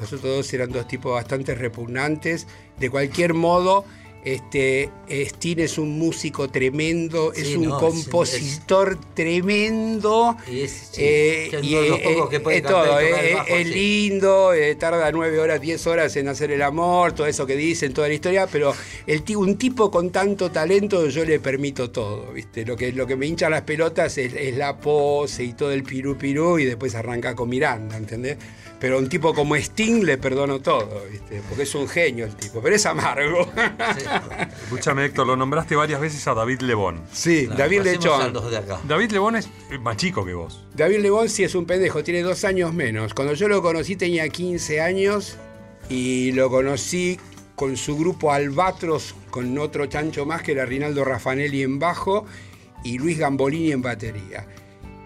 Los 0.00 0.14
otros 0.14 0.36
dos 0.36 0.52
eran 0.54 0.72
dos 0.72 0.88
tipos 0.88 1.12
bastante 1.12 1.54
repugnantes. 1.54 2.46
De 2.78 2.88
cualquier 2.88 3.34
modo, 3.34 3.84
este, 4.24 4.90
Steen 5.08 5.60
es 5.60 5.78
un 5.78 5.98
músico 5.98 6.48
tremendo, 6.50 7.32
Sí, 7.34 7.42
es 7.42 7.56
un 7.56 7.68
no, 7.68 7.76
es- 7.76 7.80
compositor 7.80 8.98
tremendo. 9.14 10.36
Y 10.50 10.60
es, 10.62 10.88
sí, 10.92 11.00
eh, 11.02 11.50
es 11.52 11.64
y 11.64 11.74
uno 11.74 11.82
de 11.82 11.88
los 11.90 11.98
pocos 12.00 12.30
que 12.30 12.40
puede 12.40 12.56
es 12.58 12.62
todo, 12.64 12.86
bajo, 12.86 12.98
es 12.98 13.68
sí. 13.68 13.74
lindo, 13.74 14.52
eh, 14.52 14.74
tarda 14.74 15.10
nueve 15.12 15.38
horas, 15.38 15.60
diez 15.60 15.86
horas 15.86 16.14
en 16.16 16.28
hacer 16.28 16.50
el 16.50 16.62
amor, 16.62 17.12
todo 17.12 17.26
eso 17.26 17.46
que 17.46 17.56
dicen, 17.56 17.92
toda 17.92 18.08
la 18.08 18.14
historia, 18.14 18.46
pero 18.46 18.74
el 19.06 19.22
un 19.36 19.56
tipo 19.56 19.90
con 19.90 20.10
tanto 20.10 20.50
talento 20.50 21.08
yo 21.08 21.24
le 21.24 21.38
permito 21.38 21.90
todo, 21.90 22.32
¿viste? 22.32 22.64
Lo 22.66 22.76
que, 22.76 22.92
lo 22.92 23.06
que 23.06 23.14
me 23.16 23.26
hincha 23.26 23.48
las 23.48 23.62
pelotas 23.62 24.18
es, 24.18 24.56
la 24.56 24.76
pose 24.78 25.44
y 25.44 25.52
todo 25.52 25.70
el 25.70 25.82
pirú 25.84 26.16
pirú 26.16 26.58
y 26.58 26.64
después 26.64 26.94
arranca 26.94 27.34
con 27.36 27.48
Miranda, 27.48 27.96
¿entendés? 27.96 28.36
Pero 28.80 28.98
un 28.98 29.08
tipo 29.10 29.34
como 29.34 29.56
Sting 29.56 30.04
le 30.04 30.16
perdono 30.18 30.60
todo, 30.60 31.04
¿viste? 31.10 31.42
Porque 31.48 31.64
es 31.64 31.74
un 31.74 31.86
genio 31.86 32.24
el 32.24 32.34
tipo, 32.34 32.60
pero 32.62 32.74
es 32.74 32.86
amargo. 32.86 33.46
Escúchame, 34.64 35.04
Héctor, 35.04 35.26
lo 35.26 35.36
nombraste 35.36 35.76
varias 35.76 36.00
veces 36.00 36.26
a 36.28 36.34
David 36.34 36.60
Lebón. 36.60 37.02
Sí, 37.12 37.46
David 37.46 37.82
Lechón. 37.82 38.32
David 38.86 39.10
Lebón 39.12 39.36
es 39.36 39.48
más 39.80 39.96
chico 39.96 40.24
que 40.24 40.34
vos. 40.34 40.64
David 40.74 40.98
Lebón 41.00 41.28
sí 41.28 41.44
es 41.44 41.54
un 41.54 41.66
pendejo, 41.66 42.02
tiene 42.02 42.22
dos 42.22 42.44
años 42.44 42.72
menos. 42.74 43.14
Cuando 43.14 43.34
yo 43.34 43.48
lo 43.48 43.62
conocí 43.62 43.96
tenía 43.96 44.28
15 44.28 44.80
años 44.80 45.36
y 45.88 46.32
lo 46.32 46.50
conocí 46.50 47.18
con 47.54 47.76
su 47.76 47.96
grupo 47.96 48.32
Albatros, 48.32 49.14
con 49.30 49.56
otro 49.58 49.86
chancho 49.86 50.24
más 50.24 50.42
que 50.42 50.52
era 50.52 50.64
Rinaldo 50.64 51.04
Raffanelli 51.04 51.62
en 51.62 51.78
bajo 51.78 52.24
y 52.84 52.98
Luis 52.98 53.18
Gambolini 53.18 53.72
en 53.72 53.82
batería. 53.82 54.46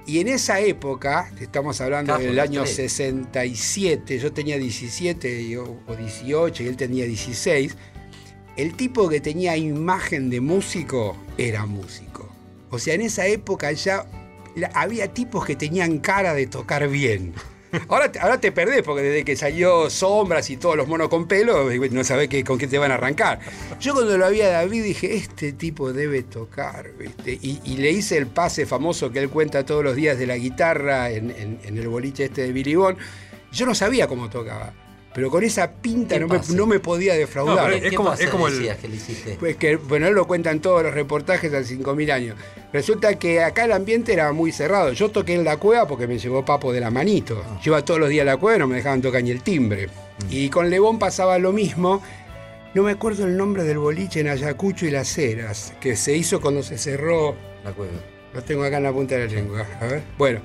Y 0.07 0.21
en 0.21 0.29
esa 0.29 0.61
época, 0.61 1.33
estamos 1.41 1.81
hablando 1.81 2.17
del 2.19 2.39
año 2.39 2.63
tres. 2.63 2.75
67, 2.77 4.19
yo 4.19 4.33
tenía 4.33 4.59
17 4.59 5.41
y- 5.43 5.57
o 5.57 5.79
18 5.99 6.63
y 6.63 6.67
él 6.67 6.77
tenía 6.77 7.07
16, 7.07 7.77
el 8.57 8.75
tipo 8.75 9.09
que 9.09 9.21
tenía 9.21 9.57
imagen 9.57 10.31
de 10.31 10.41
músico 10.41 11.17
era 11.39 11.67
músico. 11.67 12.29
O 12.71 12.79
sea, 12.79 12.95
en 12.95 13.03
esa 13.03 13.27
época 13.27 13.71
ya 13.73 14.07
había 14.75 15.13
tipos 15.13 15.45
que 15.45 15.57
tenían 15.57 15.99
cara 15.99 16.35
de 16.35 16.47
tocar 16.47 16.89
bien. 16.89 17.35
Ahora, 17.89 18.11
ahora 18.21 18.41
te 18.41 18.53
perdés, 18.53 18.83
porque 18.83 19.03
desde 19.03 19.25
que 19.25 19.35
salió 19.35 19.91
Sombras 19.91 20.49
y 20.51 20.57
todos 20.57 20.77
los 20.77 20.87
monos 20.87 21.09
con 21.09 21.27
pelo, 21.27 21.69
no 21.91 22.05
sabés 22.05 22.29
qué- 22.29 22.45
con 22.45 22.57
qué 22.57 22.69
te 22.69 22.79
van 22.79 22.93
a 22.93 22.95
arrancar. 22.95 23.41
Yo 23.81 23.95
cuando 23.95 24.17
lo 24.17 24.31
vi 24.31 24.43
a 24.43 24.49
David 24.49 24.85
dije, 24.85 25.17
este 25.17 25.53
tipo 25.53 25.93
debe 25.93 26.23
tocar. 26.23 26.93
Y, 27.27 27.77
le 27.77 27.91
hice 27.91 28.17
el 28.17 28.29
pase 28.29 28.67
famoso 28.67 29.11
que 29.11 29.19
él 29.19 29.29
cuenta 29.29 29.67
todos 29.67 29.83
los 29.83 29.97
días 29.97 30.19
de 30.19 30.27
la 30.27 30.37
guitarra 30.37 31.11
en, 31.11 31.59
el 31.65 31.89
boliche 31.89 32.27
este 32.27 32.43
de 32.43 32.53
Billy. 32.53 32.75
Yo 32.75 33.67
no 33.67 33.75
sabía 33.75 34.07
cómo 34.07 34.31
tocaba, 34.31 34.73
pero 35.15 35.31
con 35.31 35.45
esa 35.45 35.71
pinta 35.71 36.17
¿Qué 36.17 36.21
no 36.21 36.27
me, 36.29 36.41
no 36.55 36.67
me 36.67 36.81
podía 36.81 37.15
defraudar. 37.15 37.71
No, 37.71 37.77
es 37.77 37.93
como- 37.95 38.13
es 38.13 38.29
como 38.29 38.49
el- 38.49 38.77
que 38.77 38.89
le 38.89 38.97
hiciste? 38.97 39.37
Pues 39.39 39.57
que, 39.57 39.77
bueno, 39.77 40.09
él 40.09 40.15
lo 40.15 40.27
cuenta 40.27 40.51
en 40.51 40.61
todos 40.61 40.83
los 40.83 40.93
reportajes 40.93 41.55
al 41.55 41.65
5000 41.65 42.11
años. 42.11 42.37
Resulta 42.73 43.17
que 43.19 43.41
acá 43.43 43.65
el 43.65 43.73
ambiente 43.73 44.13
era 44.13 44.33
muy 44.33 44.51
cerrado. 44.51 44.93
Yo 44.93 45.11
toqué 45.11 45.35
en 45.35 45.45
la 45.45 45.57
cueva 45.57 45.87
porque 45.87 46.07
me 46.09 46.19
llevó 46.19 46.45
papo 46.45 46.73
de 46.73 46.81
la 46.81 46.91
manito. 46.91 47.43
Yo 47.63 47.73
iba 47.73 47.85
todos 47.85 48.01
los 48.01 48.09
días 48.09 48.23
a 48.23 48.33
la 48.33 48.37
cueva 48.37 48.57
y 48.57 48.59
no 48.59 48.67
me 48.67 48.77
dejaban 48.77 49.01
tocar 49.01 49.23
ni 49.23 49.31
el 49.31 49.43
timbre. 49.43 49.89
Y 50.31 50.49
con 50.49 50.69
Lebón 50.69 50.99
pasaba 50.99 51.39
lo 51.39 51.53
mismo. 51.53 52.03
No 52.75 52.83
me 52.83 52.91
acuerdo 52.91 53.25
el 53.25 53.37
nombre 53.37 53.63
del 53.63 53.79
boliche 53.79 54.19
en 54.19 54.27
Ayacucho 54.29 54.85
y 54.85 54.91
Las 54.91 55.17
Heras, 55.17 55.73
que 55.81 55.95
se 55.95 56.17
hizo 56.17 56.41
cuando 56.41 56.63
se 56.65 56.77
cerró. 56.77 57.37
La 57.63 57.73
cueva. 57.73 57.93
Lo 58.35 58.43
tengo 58.43 58.65
acá 58.65 58.79
en 58.79 58.83
la 58.83 58.93
punta 58.93 59.15
de 59.15 59.27
la 59.29 59.33
lengua. 59.33 59.65
A 59.81 59.87
ver. 59.87 60.03
Bueno. 60.19 60.41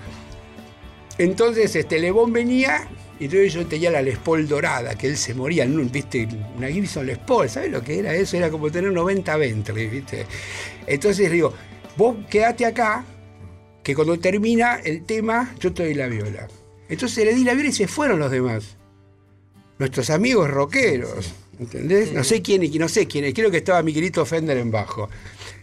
Entonces, 1.20 1.76
este 1.76 2.00
Lebón 2.00 2.34
venía 2.34 2.88
y 3.20 3.26
entonces 3.26 3.54
yo 3.54 3.68
tenía 3.68 3.92
la 3.92 4.02
Les 4.02 4.18
Paul 4.18 4.48
dorada, 4.48 4.96
que 4.96 5.08
él 5.08 5.18
se 5.18 5.34
moría, 5.34 5.66
en 5.66 5.78
un, 5.78 5.92
¿viste? 5.92 6.28
Una 6.58 6.70
Gibson 6.70 7.06
Les 7.06 7.18
Paul, 7.18 7.50
¿sabes 7.50 7.70
lo 7.70 7.84
que 7.84 8.00
era 8.00 8.16
eso? 8.16 8.38
Era 8.38 8.50
como 8.50 8.72
tener 8.72 8.92
90 8.94 9.36
Bentley, 9.36 9.88
¿viste? 9.88 10.26
Entonces 10.88 11.30
digo, 11.30 11.54
vos 11.98 12.16
quedate 12.30 12.66
acá, 12.66 13.06
que 13.84 13.94
cuando 13.94 14.18
termina 14.18 14.78
el 14.78 15.04
tema, 15.06 15.54
yo 15.60 15.74
te 15.74 15.84
doy 15.84 15.94
la 15.94 16.08
viola. 16.08 16.48
Entonces 16.88 17.26
le 17.26 17.34
di 17.34 17.44
la 17.44 17.54
viola 17.54 17.70
y 17.70 17.74
se 17.74 17.88
fueron 17.90 18.20
los 18.20 18.32
demás. 18.32 18.78
Nuestros 19.78 20.10
amigos 20.10 20.50
rockeros, 20.50 21.34
¿entendés? 21.60 22.14
No 22.14 22.24
sé 22.24 22.42
quién 22.42 22.64
y 22.64 22.70
no 22.80 22.88
sé 22.88 23.08
quién, 23.08 23.30
creo 23.34 23.52
que 23.52 23.58
estaba 23.58 23.84
Miguelito 23.84 24.26
Fender 24.26 24.58
en 24.58 24.72
bajo. 24.72 25.10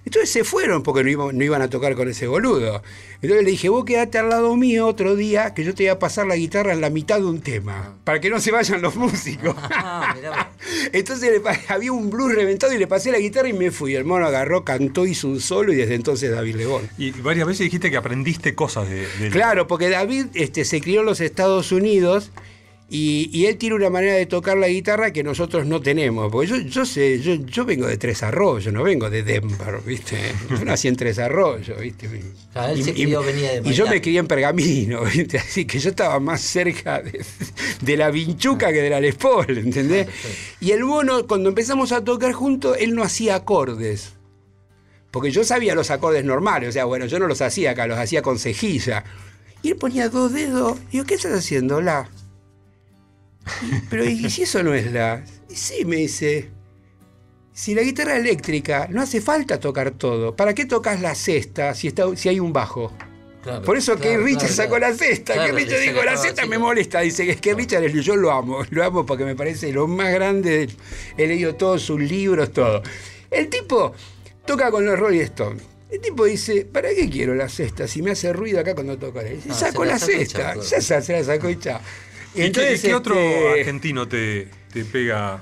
Entonces 0.07 0.31
se 0.31 0.45
fueron 0.45 0.83
porque 0.85 1.03
no 1.03 1.11
iban, 1.11 1.37
no 1.37 1.45
iban 1.45 1.61
a 1.63 1.69
tocar 1.69 1.95
con 1.97 2.09
ese 2.09 2.27
boludo. 2.29 2.81
Entonces 3.21 3.45
le 3.45 3.51
dije, 3.51 3.69
vos 3.69 3.85
quedate 3.85 4.19
al 4.19 4.29
lado 4.31 4.55
mío 4.57 4.87
otro 4.87 5.17
día 5.17 5.53
que 5.53 5.65
yo 5.65 5.75
te 5.75 5.83
voy 5.83 5.89
a 5.91 5.99
pasar 5.99 6.27
la 6.29 6.37
guitarra 6.37 6.73
en 6.73 6.81
la 6.81 6.91
mitad 6.91 7.19
de 7.19 7.27
un 7.27 7.41
tema, 7.41 7.97
para 8.05 8.21
que 8.21 8.31
no 8.31 8.39
se 8.41 8.53
vayan 8.53 8.81
los 8.83 8.95
músicos. 8.97 9.55
Ah, 9.89 10.15
mirá. 10.17 10.51
Entonces 10.93 11.31
le 11.31 11.43
había 11.69 11.93
un 11.93 12.09
blues 12.11 12.35
reventado 12.35 12.73
y 12.73 12.79
le 12.79 12.87
pasé 12.87 13.11
la 13.13 13.19
guitarra 13.19 13.49
y 13.49 13.53
me 13.53 13.71
fui. 13.71 13.95
El 13.95 14.05
mono 14.05 14.27
agarró, 14.27 14.65
cantó, 14.65 15.07
hizo 15.07 15.29
un 15.29 15.41
solo 15.41 15.73
y 15.73 15.77
desde 15.77 15.95
entonces 15.95 16.31
David 16.31 16.55
Lebón. 16.57 16.89
Y 16.99 17.11
varias 17.11 17.47
veces 17.47 17.65
dijiste 17.65 17.91
que 17.91 17.97
aprendiste 17.97 18.55
cosas 18.55 18.89
de, 18.89 19.07
de- 19.19 19.31
Claro, 19.31 19.67
porque 19.67 19.89
David 19.91 20.27
este, 20.35 20.65
se 20.65 20.81
crió 20.81 21.01
en 21.01 21.07
los 21.07 21.21
Estados 21.21 21.73
Unidos 21.73 22.31
y, 22.89 23.29
y 23.33 23.47
él 23.47 23.57
tiene 23.57 23.75
una 23.75 23.91
manera 23.91 24.15
de 24.15 24.27
tocar 24.27 24.57
la 24.57 24.69
guitarra 24.69 25.13
que 25.13 25.25
nosotros 25.25 25.67
no 25.67 25.81
tenemos. 25.81 26.31
Porque 26.31 26.47
yo, 26.47 26.57
yo 26.59 26.87
sé, 26.87 27.21
yo, 27.21 27.35
yo 27.35 27.65
vengo 27.65 27.87
de 27.89 27.97
Tres 27.97 28.23
Arroyos, 28.23 28.73
no 28.73 28.85
vengo 28.85 29.11
de 29.11 29.25
Denver, 29.25 29.81
¿viste? 29.85 30.17
Yo 30.49 30.65
nací 30.65 30.87
en 30.87 30.97
Tres 30.97 31.19
Arroyos, 31.19 31.81
¿viste? 31.81 32.09
Claro, 32.53 32.73
él 32.73 32.85
se 32.85 32.95
crió, 32.95 33.23
venía 33.23 33.61
de 33.61 33.69
y 33.69 33.73
yo 33.73 33.89
me 33.89 34.01
crié 34.01 34.21
en 34.21 34.29
Pergamino, 34.29 35.03
¿viste? 35.05 35.39
Así 35.39 35.65
que 35.65 35.81
yo 35.81 35.91
estaba 35.91 36.21
más 36.21 36.41
cerca 36.41 37.03
de, 37.03 37.25
de 37.83 37.97
la 37.97 38.11
vinchuca 38.11 38.73
que 38.73 38.83
de 38.83 38.91
la 38.91 39.01
Les 39.01 39.17
Paul, 39.17 39.59
¿entendés? 39.59 40.07
Y 40.61 40.71
el 40.71 40.85
bono, 40.85 41.27
cuando 41.27 41.49
empezamos 41.49 41.91
a 41.91 42.05
tocar 42.05 42.33
juntos, 42.33 42.77
él 42.79 42.95
no 42.95 43.03
hacía 43.03 43.35
acordes. 43.35 44.13
Porque 45.11 45.31
yo 45.31 45.45
sabía 45.45 45.75
los 45.75 45.91
acordes 45.91 46.25
normales, 46.25 46.69
o 46.69 46.73
sea, 46.73 46.85
bueno, 46.85 47.07
yo 47.07 47.19
no 47.19 47.27
los 47.27 47.41
hacía 47.41 47.73
acá, 47.73 47.87
los 47.87 47.99
hacía 47.99 48.23
con 48.23 48.39
cejilla. 48.39 49.03
Y 49.63 49.71
él 49.71 49.77
ponía 49.77 50.09
dos 50.09 50.33
dedos. 50.33 50.79
Digo, 50.93 51.05
¿qué 51.05 51.15
estás 51.15 51.33
haciendo? 51.33 51.81
La. 51.81 52.09
Pero, 53.91 54.05
¿y 54.05 54.29
si 54.31 54.43
eso 54.43 54.63
no 54.63 54.75
es 54.75 54.93
la? 54.93 55.25
Y 55.49 55.55
sí, 55.55 55.85
me 55.85 55.97
dice. 55.97 56.51
Si 57.53 57.75
la 57.75 57.81
guitarra 57.83 58.17
eléctrica 58.17 58.87
no 58.91 59.01
hace 59.01 59.23
falta 59.23 59.59
tocar 59.59 59.93
todo, 59.93 60.37
¿para 60.37 60.53
qué 60.55 60.67
tocas 60.67 61.01
la 61.01 61.15
cesta 61.15 61.75
si, 61.75 61.89
está, 61.89 62.15
si 62.15 62.29
hay 62.29 62.39
un 62.39 62.53
bajo? 62.53 62.93
Claro, 63.43 63.63
Por 63.63 63.79
eso 63.79 63.97
que 63.97 64.19
Richard 64.19 64.41
claro, 64.41 64.55
sacó 64.55 64.79
la 64.79 64.93
cesta. 64.93 65.47
Que 65.47 65.53
Richard 65.53 65.81
dijo, 65.81 66.03
la 66.05 66.17
cesta 66.19 66.45
me 66.47 66.57
¿no? 66.57 66.65
molesta. 66.67 67.01
Dice 67.01 67.25
que 67.25 67.31
es 67.31 67.41
que 67.41 67.55
Richard 67.55 67.87
yo 67.87 68.17
lo 68.17 68.31
amo. 68.33 68.59
Lo 68.71 68.85
amo 68.85 69.07
porque 69.07 69.25
me 69.25 69.35
parece 69.35 69.73
lo 69.73 69.87
más 69.87 70.13
grande. 70.13 70.69
He 71.17 71.27
leído 71.27 71.55
todos 71.55 71.81
sus 71.81 71.99
libros, 72.01 72.53
todo. 72.53 72.83
El 73.31 73.49
tipo 73.49 73.95
toca 74.45 74.71
con 74.71 74.85
los 74.85 74.99
Rolling 74.99 75.21
Stones. 75.21 75.63
El 75.91 76.01
tipo 76.01 76.25
dice, 76.25 76.67
¿para 76.67 76.91
qué 76.91 77.09
quiero 77.09 77.35
la 77.35 77.49
cesta 77.49 77.87
si 77.87 78.03
me 78.03 78.11
hace 78.11 78.33
ruido 78.33 78.61
acá 78.61 78.75
cuando 78.75 78.99
toco? 78.99 79.23
Dice, 79.23 79.49
Ah, 79.51 79.55
saco 79.55 79.85
la 79.85 79.99
cesta. 79.99 80.57
Ya 80.57 80.81
se, 80.81 81.01
se 81.01 81.13
la 81.13 81.25
sacó 81.25 81.49
y 81.49 81.59
chao. 81.59 81.81
¿Y 82.37 82.41
qué- 82.41 82.47
Entonces, 82.47 82.83
qué, 82.83 82.95
otro 82.95 83.15
este, 83.19 83.61
argentino 83.61 84.07
te, 84.07 84.49
te 84.73 84.85
pega? 84.85 85.41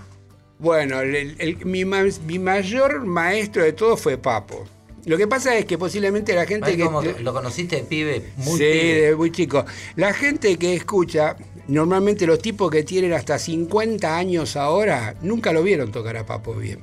Bueno, 0.58 1.00
el- 1.00 1.34
el- 1.38 1.64
mi, 1.66 1.84
ma- 1.84 2.04
mi 2.26 2.38
mayor 2.38 3.04
maestro 3.04 3.62
de 3.64 3.72
todo 3.72 3.96
fue 3.96 4.16
Papo. 4.16 4.64
Lo 5.04 5.18
que 5.18 5.26
pasa 5.26 5.54
es 5.58 5.66
que 5.66 5.76
posiblemente 5.76 6.34
la 6.34 6.46
gente 6.46 6.76
que... 6.76 6.84
¿cómo 6.84 7.02
lo 7.02 7.32
conociste 7.34 7.76
de 7.76 7.82
pibe? 7.82 8.22
Muy 8.36 8.52
sí, 8.58 8.64
pibe. 8.64 9.00
de 9.02 9.16
muy 9.16 9.30
chico. 9.30 9.64
La 9.96 10.14
gente 10.14 10.56
que 10.56 10.72
escucha, 10.74 11.36
normalmente 11.68 12.26
los 12.26 12.38
tipos 12.38 12.70
que 12.70 12.84
tienen 12.84 13.12
hasta 13.12 13.38
50 13.38 14.16
años 14.16 14.56
ahora, 14.56 15.14
nunca 15.20 15.52
lo 15.52 15.62
vieron 15.62 15.92
tocar 15.92 16.16
a 16.16 16.24
Papo 16.24 16.54
bien. 16.54 16.78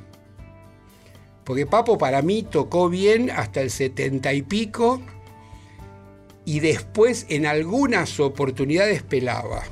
Porque 1.43 1.65
Papo 1.65 1.97
para 1.97 2.21
mí 2.21 2.43
tocó 2.43 2.89
bien 2.89 3.31
hasta 3.31 3.61
el 3.61 3.71
70 3.71 4.31
y 4.33 4.41
pico 4.43 5.01
y 6.45 6.59
después 6.59 7.25
en 7.29 7.47
algunas 7.47 8.19
oportunidades 8.19 9.01
pelaba. 9.01 9.63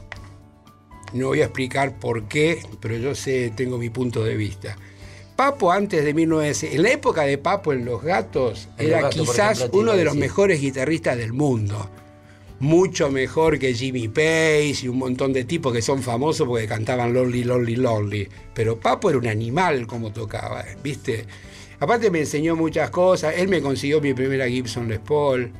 No 1.13 1.27
voy 1.27 1.41
a 1.41 1.45
explicar 1.45 1.97
por 1.99 2.27
qué, 2.27 2.61
pero 2.79 2.97
yo 2.97 3.15
sé, 3.15 3.51
tengo 3.55 3.77
mi 3.77 3.89
punto 3.89 4.23
de 4.23 4.35
vista. 4.35 4.77
Papo 5.35 5.71
antes 5.71 6.03
de 6.03 6.13
1900, 6.13 6.75
en 6.75 6.83
la 6.83 6.91
época 6.91 7.23
de 7.23 7.37
Papo 7.37 7.71
en 7.71 7.85
Los 7.85 8.03
Gatos, 8.03 8.67
En 8.77 8.89
Los 8.89 8.97
era 8.99 9.01
Gatos, 9.03 9.21
quizás 9.21 9.59
ejemplo, 9.59 9.79
uno 9.79 9.95
de 9.95 10.03
los 10.03 10.15
mejores 10.15 10.59
guitarristas 10.59 11.17
del 11.17 11.33
mundo. 11.33 11.89
Mucho 12.59 13.09
mejor 13.09 13.57
que 13.57 13.73
Jimmy 13.73 14.09
Page 14.09 14.79
y 14.83 14.87
un 14.89 14.97
montón 14.97 15.31
de 15.31 15.45
tipos 15.45 15.71
que 15.71 15.81
son 15.81 16.03
famosos 16.03 16.45
porque 16.45 16.67
cantaban 16.67 17.13
Lonely, 17.13 17.45
Lonely, 17.45 17.75
Lonely. 17.77 18.27
Pero 18.53 18.77
Papo 18.77 19.09
era 19.09 19.17
un 19.17 19.27
animal 19.27 19.87
como 19.87 20.11
tocaba, 20.11 20.65
¿viste? 20.83 21.25
Aparte 21.79 22.11
me 22.11 22.19
enseñó 22.19 22.57
muchas 22.57 22.89
cosas. 22.89 23.35
Él 23.37 23.47
me 23.47 23.61
consiguió 23.61 24.01
mi 24.01 24.13
primera 24.13 24.47
Gibson 24.49 24.89
Les 24.89 24.99
Paul. 24.99 25.53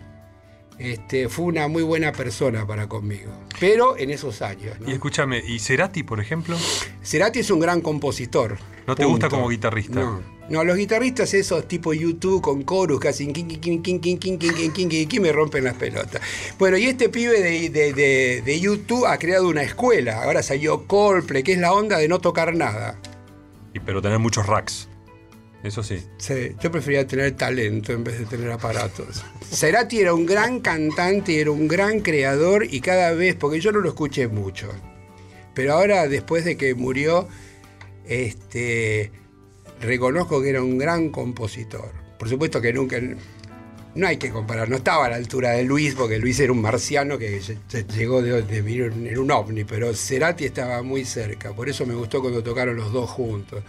Fue 1.30 1.46
una 1.46 1.68
muy 1.68 1.84
buena 1.84 2.14
persona 2.14 2.66
para 2.66 2.88
conmigo, 2.88 3.32
pero 3.60 3.98
en 3.98 4.12
esos 4.12 4.42
años. 4.42 4.78
Y 4.88 4.92
escúchame, 4.92 5.44
¿y 5.46 5.60
Cerati, 5.60 6.04
por 6.04 6.22
ejemplo? 6.22 6.58
Cerati 7.04 7.40
es 7.40 7.52
un 7.52 7.60
gran 7.60 7.82
compositor. 7.82 8.58
¿No 8.88 8.96
te 8.96 9.06
gusta 9.06 9.30
como 9.30 9.50
guitarrista? 9.50 10.00
No. 10.00 10.22
no. 10.50 10.64
los 10.64 10.76
guitarristas 10.76 11.34
esos 11.36 11.68
tipo 11.68 11.94
YouTube 11.94 12.42
con 12.42 12.66
chorus 12.66 13.00
que 13.00 13.10
hacen 13.10 13.34
me 15.22 15.32
rompen 15.32 15.66
las 15.66 15.76
pelotas. 15.76 16.22
Bueno, 16.58 16.78
y 16.78 16.86
este 16.86 17.10
pibe 17.10 17.40
de, 17.42 17.70
de, 17.70 17.94
de, 17.94 18.42
de 18.44 18.60
YouTube 18.60 19.06
ha 19.06 19.18
creado 19.20 19.48
una 19.48 19.62
escuela. 19.62 20.24
Ahora 20.24 20.42
salió 20.42 20.88
Coldplay, 20.88 21.44
que 21.44 21.54
es 21.54 21.60
la 21.60 21.72
onda 21.72 21.98
de 21.98 22.08
no 22.08 22.20
tocar 22.20 22.56
nada. 22.56 22.98
Y 23.74 23.80
pero 23.80 24.02
tener 24.02 24.18
muchos 24.18 24.48
racks. 24.48 24.89
Eso 25.64 25.84
sí. 25.84 26.06
Yo 26.61 26.72
prefería 26.72 27.06
tener 27.06 27.36
talento 27.36 27.91
en 27.91 28.03
vez 28.03 28.19
de 28.19 28.26
tener 28.26 28.49
aparatos. 28.52 29.23
Cerati 29.52 29.99
era 29.99 30.14
un 30.14 30.26
gran 30.26 30.61
cantante, 30.61 31.41
era 31.41 31.52
un 31.52 31.68
gran 31.68 31.99
creador 31.99 32.65
y 32.69 32.80
cada 32.80 33.11
vez, 33.11 33.36
porque 33.36 33.60
yo 33.60 33.72
no 33.72 33.80
lo 33.80 33.90
escuché 33.90 34.27
mucho, 34.27 34.69
pero 35.53 35.73
ahora 35.73 36.07
después 36.07 36.45
de 36.45 36.56
que 36.56 36.76
murió, 36.76 37.27
este, 38.07 39.11
reconozco 39.81 40.41
que 40.41 40.49
era 40.49 40.64
un 40.64 40.77
gran 40.77 41.10
compositor. 41.10 41.91
Por 42.18 42.30
supuesto 42.30 42.61
que 42.61 42.72
nunca, 42.72 42.98
no 43.95 44.07
hay 44.07 44.15
que 44.15 44.30
comparar, 44.30 44.69
no 44.69 44.77
estaba 44.77 45.07
a 45.07 45.10
la 45.10 45.18
altura 45.18 45.52
de 45.52 45.64
Luis, 45.64 45.94
porque 45.94 46.19
Luis 46.19 46.40
era 46.40 46.53
un 46.53 46.61
marciano 46.61 47.18
que 47.18 47.41
llegó 47.98 48.22
de, 48.22 48.44
de 48.44 48.84
en 48.86 49.18
un 49.18 49.31
ovni, 49.31 49.65
pero 49.65 49.94
Cerati 49.94 50.45
estaba 50.45 50.81
muy 50.84 51.03
cerca, 51.03 51.53
por 51.53 51.68
eso 51.68 51.86
me 51.86 51.95
gustó 51.95 52.22
cuando 52.22 52.41
tocaron 52.41 52.77
los 52.77 52.94
dos 52.94 53.10
juntos. 53.10 53.61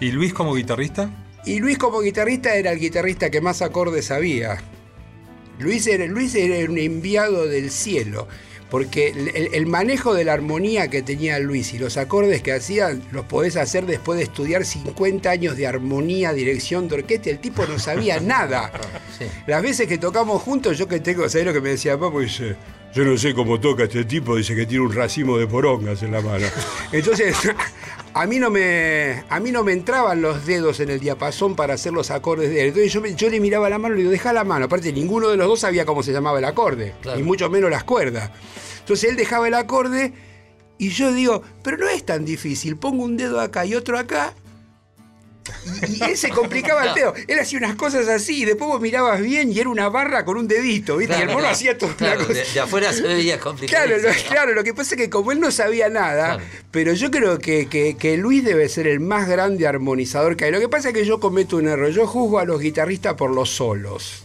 ¿Y 0.00 0.12
Luis 0.12 0.34
como 0.34 0.54
guitarrista? 0.54 1.10
Y 1.46 1.60
Luis 1.60 1.78
como 1.78 2.00
guitarrista 2.00 2.54
era 2.54 2.72
el 2.72 2.78
guitarrista 2.78 3.30
que 3.30 3.40
más 3.40 3.62
acordes 3.62 4.06
sabía. 4.06 4.58
Luis 5.58 5.86
era, 5.86 6.06
Luis 6.06 6.34
era 6.34 6.70
un 6.70 6.76
enviado 6.76 7.46
del 7.46 7.70
cielo, 7.70 8.28
porque 8.68 9.14
el, 9.52 9.66
manejo 9.66 10.12
de 10.12 10.24
la 10.24 10.34
armonía 10.34 10.88
que 10.88 11.02
tenía 11.02 11.38
Luis 11.38 11.72
y 11.72 11.78
los 11.78 11.96
acordes 11.96 12.42
que 12.42 12.52
hacía 12.52 12.98
los 13.12 13.24
podés 13.24 13.56
hacer 13.56 13.86
después 13.86 14.18
de 14.18 14.24
estudiar 14.24 14.64
50 14.64 15.30
años 15.30 15.56
de 15.56 15.66
armonía, 15.66 16.32
dirección 16.32 16.88
de 16.88 16.96
orquesta. 16.96 17.30
El 17.30 17.38
tipo 17.38 17.64
no 17.66 17.78
sabía 17.78 18.20
nada. 18.20 18.72
Las 19.46 19.62
veces 19.62 19.86
que 19.86 19.98
tocamos 19.98 20.42
juntos, 20.42 20.76
yo 20.76 20.88
que 20.88 21.00
tengo, 21.00 21.28
¿sabés 21.28 21.46
lo 21.46 21.52
que 21.54 21.60
me 21.60 21.70
decía 21.70 21.96
Papo? 21.96 22.20
Dice, 22.20 22.56
yo 22.92 23.04
no 23.04 23.16
sé 23.16 23.34
cómo 23.34 23.60
toca 23.60 23.84
este 23.84 24.04
tipo, 24.04 24.36
dice 24.36 24.54
que 24.54 24.66
tiene 24.66 24.84
un 24.84 24.92
racimo 24.92 25.38
de 25.38 25.46
porongas 25.46 26.02
en 26.02 26.12
la 26.12 26.20
mano. 26.20 26.46
Entonces, 26.92 27.36
a 28.18 28.26
mí 28.26 28.38
no 28.38 28.48
me, 28.50 29.24
a 29.28 29.38
mí 29.40 29.52
no 29.52 29.62
me 29.62 29.74
entraban 29.74 30.22
los 30.22 30.46
dedos 30.46 30.80
en 30.80 30.88
el 30.88 31.00
diapasón 31.00 31.54
para 31.54 31.74
hacer 31.74 31.92
los 31.92 32.10
acordes 32.10 32.48
de 32.48 32.62
él. 32.62 32.68
Entonces 32.68 33.16
yo, 33.18 33.28
le 33.28 33.40
miraba 33.40 33.68
la 33.68 33.78
mano 33.78 33.94
y 33.94 33.98
le 33.98 34.02
digo, 34.04 34.10
deja 34.10 34.32
la 34.32 34.42
mano. 34.42 34.64
Aparte, 34.64 34.90
ninguno 34.90 35.28
de 35.28 35.36
los 35.36 35.46
dos 35.46 35.60
sabía 35.60 35.84
cómo 35.84 36.02
se 36.02 36.12
llamaba 36.12 36.38
el 36.38 36.46
acorde, 36.46 36.94
Claro. 37.02 37.20
y 37.20 37.22
mucho 37.22 37.50
menos 37.50 37.70
las 37.70 37.84
cuerdas. 37.84 38.30
Entonces 38.78 39.10
él 39.10 39.16
dejaba 39.16 39.48
el 39.48 39.54
acorde 39.54 40.14
y 40.78 40.88
yo 40.88 41.12
digo, 41.12 41.42
pero 41.62 41.76
no 41.76 41.88
es 41.90 42.06
tan 42.06 42.24
difícil, 42.24 42.78
pongo 42.78 43.04
un 43.04 43.18
dedo 43.18 43.38
acá 43.38 43.66
y 43.66 43.74
otro 43.74 43.98
acá. 43.98 44.32
Y, 45.88 45.98
y 45.98 46.02
él 46.10 46.16
se 46.16 46.30
complicaba 46.30 46.84
el 46.86 46.92
pedo. 46.94 47.14
Él 47.26 47.38
hacía 47.38 47.58
unas 47.58 47.76
cosas 47.76 48.08
así, 48.08 48.42
y 48.42 48.44
después 48.44 48.68
vos 48.68 48.80
mirabas 48.80 49.20
bien 49.20 49.52
y 49.52 49.58
era 49.58 49.68
una 49.68 49.88
barra 49.88 50.24
con 50.24 50.36
un 50.36 50.48
dedito, 50.48 50.96
¿viste? 50.96 51.16
y 51.18 51.22
el 51.22 51.28
mono 51.28 51.48
hacía 51.48 51.76
toda 51.78 51.94
Claro, 51.96 52.18
una 52.20 52.26
cosa. 52.28 52.40
de, 52.40 52.46
de 52.54 52.60
afuera 52.60 52.92
se 52.92 53.02
veía 53.02 53.38
complicado. 53.40 53.84
Claro, 53.86 54.02
lo, 54.02 54.08
claro, 54.28 54.52
lo 54.54 54.64
que 54.64 54.74
pasa 54.74 54.94
es 54.94 55.00
que 55.00 55.10
como 55.10 55.32
él 55.32 55.40
no 55.40 55.50
sabía 55.50 55.88
nada, 55.88 56.38
pero 56.70 56.92
yo 56.92 57.10
creo 57.10 57.38
que, 57.38 57.68
que- 57.68 57.96
que 57.96 58.16
Luis 58.16 58.44
debe 58.44 58.68
ser 58.68 58.86
el 58.86 59.00
más 59.00 59.28
grande 59.28 59.66
armonizador 59.66 60.36
que 60.36 60.44
hay. 60.46 60.50
Lo 60.50 60.60
que 60.60 60.68
pasa 60.68 60.88
es 60.88 60.94
que 60.94 61.04
yo 61.04 61.20
cometo 61.20 61.56
un 61.56 61.68
error. 61.68 61.90
Yo 61.90 62.06
juzgo 62.06 62.38
a 62.38 62.44
los 62.44 62.60
guitarristas 62.60 63.14
por 63.14 63.30
los 63.34 63.50
solos. 63.50 64.22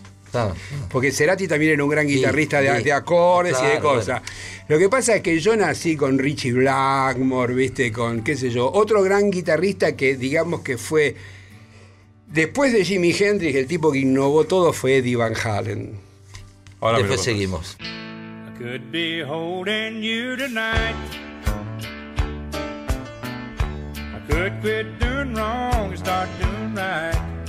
Porque 0.90 1.12
Cerati 1.12 1.48
también 1.48 1.74
era 1.74 1.84
un 1.84 1.90
gran 1.90 2.08
guitarrista 2.08 2.62
de, 2.62 2.78
sí. 2.78 2.84
de 2.84 2.94
acordes 2.94 3.58
y 3.60 3.66
de 3.66 3.72
Claro, 3.80 3.96
cosas. 3.96 4.22
Lo 4.68 4.78
que 4.80 4.90
pasa 4.90 5.16
es 5.16 5.22
que 5.22 5.40
yo 5.40 5.56
nací 5.56 5.96
con 5.98 6.18
Richie 6.18 6.54
Blackmore, 6.54 7.54
¿viste? 7.54 7.92
Con 7.92 8.24
qué 8.24 8.38
sé 8.38 8.50
yo. 8.50 8.72
Otro 8.72 9.04
gran 9.04 9.30
guitarrista 9.32 9.96
que 9.96 10.16
digamos 10.16 10.62
que 10.62 10.78
fue. 10.78 11.16
Después 12.28 12.72
de 12.72 12.86
Jimi 12.86 13.12
Hendrix, 13.12 13.56
el 13.56 13.68
tipo 13.68 13.92
que 13.92 14.00
innovó 14.00 14.46
todo 14.46 14.72
fue 14.72 14.98
Eddie 14.98 15.18
Van 15.18 15.34
Halen. 15.36 16.00
Ahora 16.80 17.00
Después 17.00 17.22
seguimos. 17.22 17.78
I 17.82 18.58
could 18.58 18.92
be 18.92 19.22
holding 19.22 20.02
you 20.02 20.38
tonight. 20.38 20.96
I 23.96 24.20
could 24.30 24.54
quit 24.62 24.86
doing 25.00 25.34
wrong 25.34 25.90
and 25.90 25.98
start 26.00 26.30
doing 26.40 26.74
right. 26.76 27.41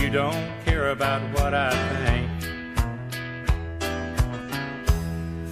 You 0.00 0.10
don't 0.10 0.64
care 0.64 0.90
about 0.90 1.22
what 1.38 1.54
I 1.54 1.70
think. 2.04 2.30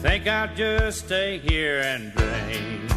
Think 0.03 0.27
I'll 0.27 0.55
just 0.55 1.07
stay 1.07 1.39
here 1.39 1.81
and 1.81 2.13
drink. 2.13 2.91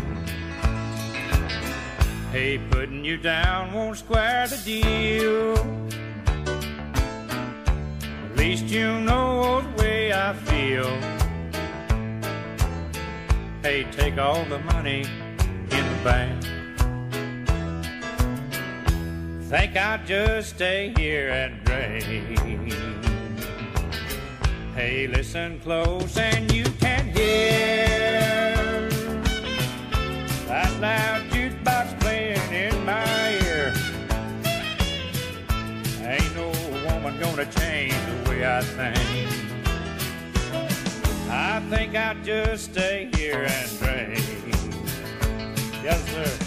Hey, 2.31 2.59
putting 2.69 3.05
you 3.05 3.17
down 3.17 3.73
won't 3.73 3.97
square 3.97 4.47
the 4.47 4.57
deal. 4.57 5.57
At 8.25 8.37
least 8.37 8.65
you 8.65 8.99
know 8.99 9.61
the 9.61 9.81
way 9.81 10.13
I 10.13 10.33
feel. 10.33 10.89
Hey, 13.63 13.87
take 13.91 14.17
all 14.17 14.43
the 14.45 14.59
money 14.59 15.01
in 15.01 15.69
the 15.69 15.99
bank. 16.03 16.56
Think 19.47 19.77
I'll 19.77 20.05
just 20.05 20.55
stay 20.55 20.93
here 20.97 21.29
and 21.29 21.63
drink. 21.63 22.03
Hey, 24.75 25.07
listen 25.07 25.61
close 25.61 26.17
and 26.17 26.51
you 26.51 26.65
can 26.81 27.07
hear 27.15 28.89
that 30.47 30.81
loud 30.81 31.21
jukebox 31.31 31.97
playing 32.01 32.51
in 32.51 32.83
my 32.83 33.39
ear. 33.45 33.73
Ain't 36.01 36.35
no 36.35 36.49
woman 36.91 37.17
gonna 37.17 37.45
change 37.45 37.93
the 37.93 38.29
way 38.29 38.45
I 38.45 38.61
think. 38.61 39.29
I 41.31 41.61
think 41.69 41.95
I'll 41.95 42.21
just 42.21 42.65
stay 42.65 43.09
here 43.15 43.47
and 43.49 43.79
drink. 43.79 44.19
Yes, 45.81 46.03
sir. 46.11 46.46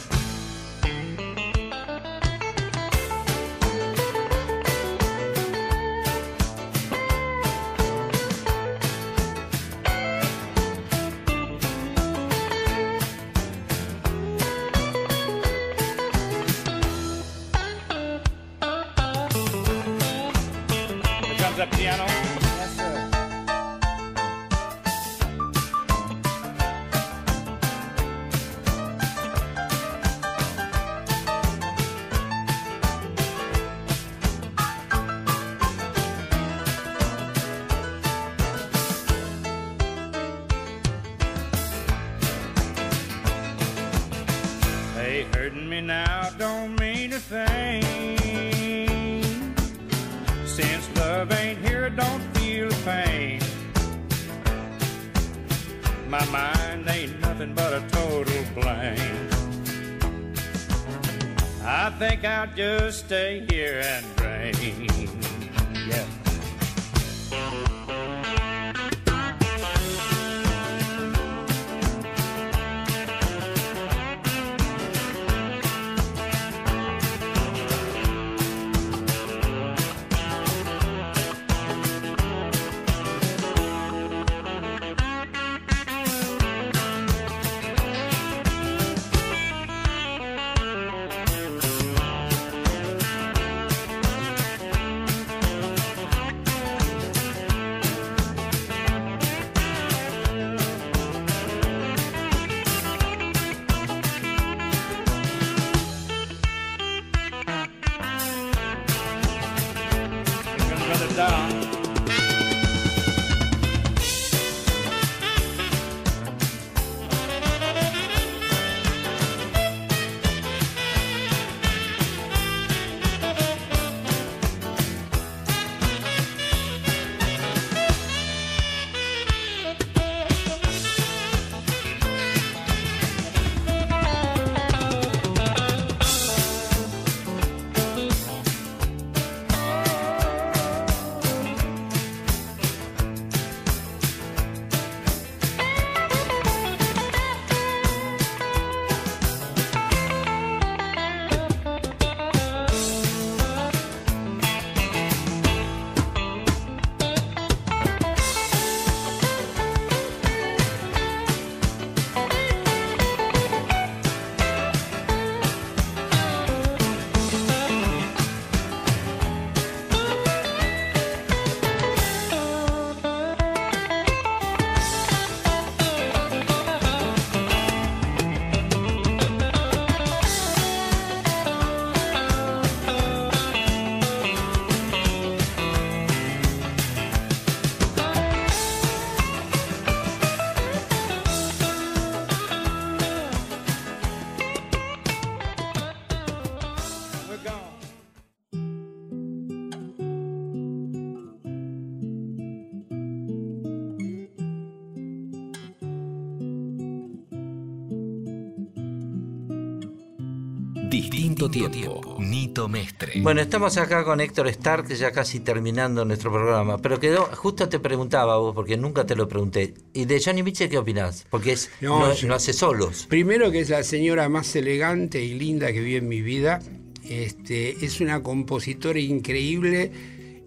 Tiempo. 211.51 212.17
Nito 212.19 212.69
Mestre. 212.69 213.21
Bueno, 213.21 213.41
estamos 213.41 213.77
acá 213.77 214.05
con 214.05 214.21
Héctor 214.21 214.49
Stark, 214.49 214.89
ya 214.95 215.11
casi 215.13 215.41
terminando 215.41 216.05
nuestro 216.05 216.33
programa. 216.33 216.79
Pero 216.79 216.99
quedó, 217.01 217.25
justo 217.35 217.69
te 217.69 217.79
preguntaba 217.81 218.37
vos, 218.39 218.55
porque 218.55 218.77
nunca 218.77 219.05
te 219.07 219.17
lo 219.17 219.29
pregunté. 219.29 219.75
¿Y 219.93 220.05
de 220.05 220.23
Johnny 220.23 220.43
Mitchell 220.43 220.69
qué 220.71 220.79
opinás? 220.79 221.27
Porque 221.31 221.53
es, 221.53 221.71
No, 221.81 221.99
no, 222.01 222.15
yo- 222.15 222.29
no 222.29 222.35
hace 222.35 222.53
solos. 222.53 223.07
Primero 223.09 223.51
que 223.51 223.61
es 223.61 223.71
la 223.71 223.83
señora 223.83 224.29
más 224.29 224.55
elegante 224.57 225.23
y 225.25 225.35
linda 225.35 225.73
que 225.73 225.81
vi 225.81 225.97
en 225.97 226.09
mi 226.09 226.23
vida. 226.23 226.61
Este, 227.09 227.85
es 227.85 228.01
una 228.01 228.23
compositora 228.23 229.01
increíble. 229.01 229.91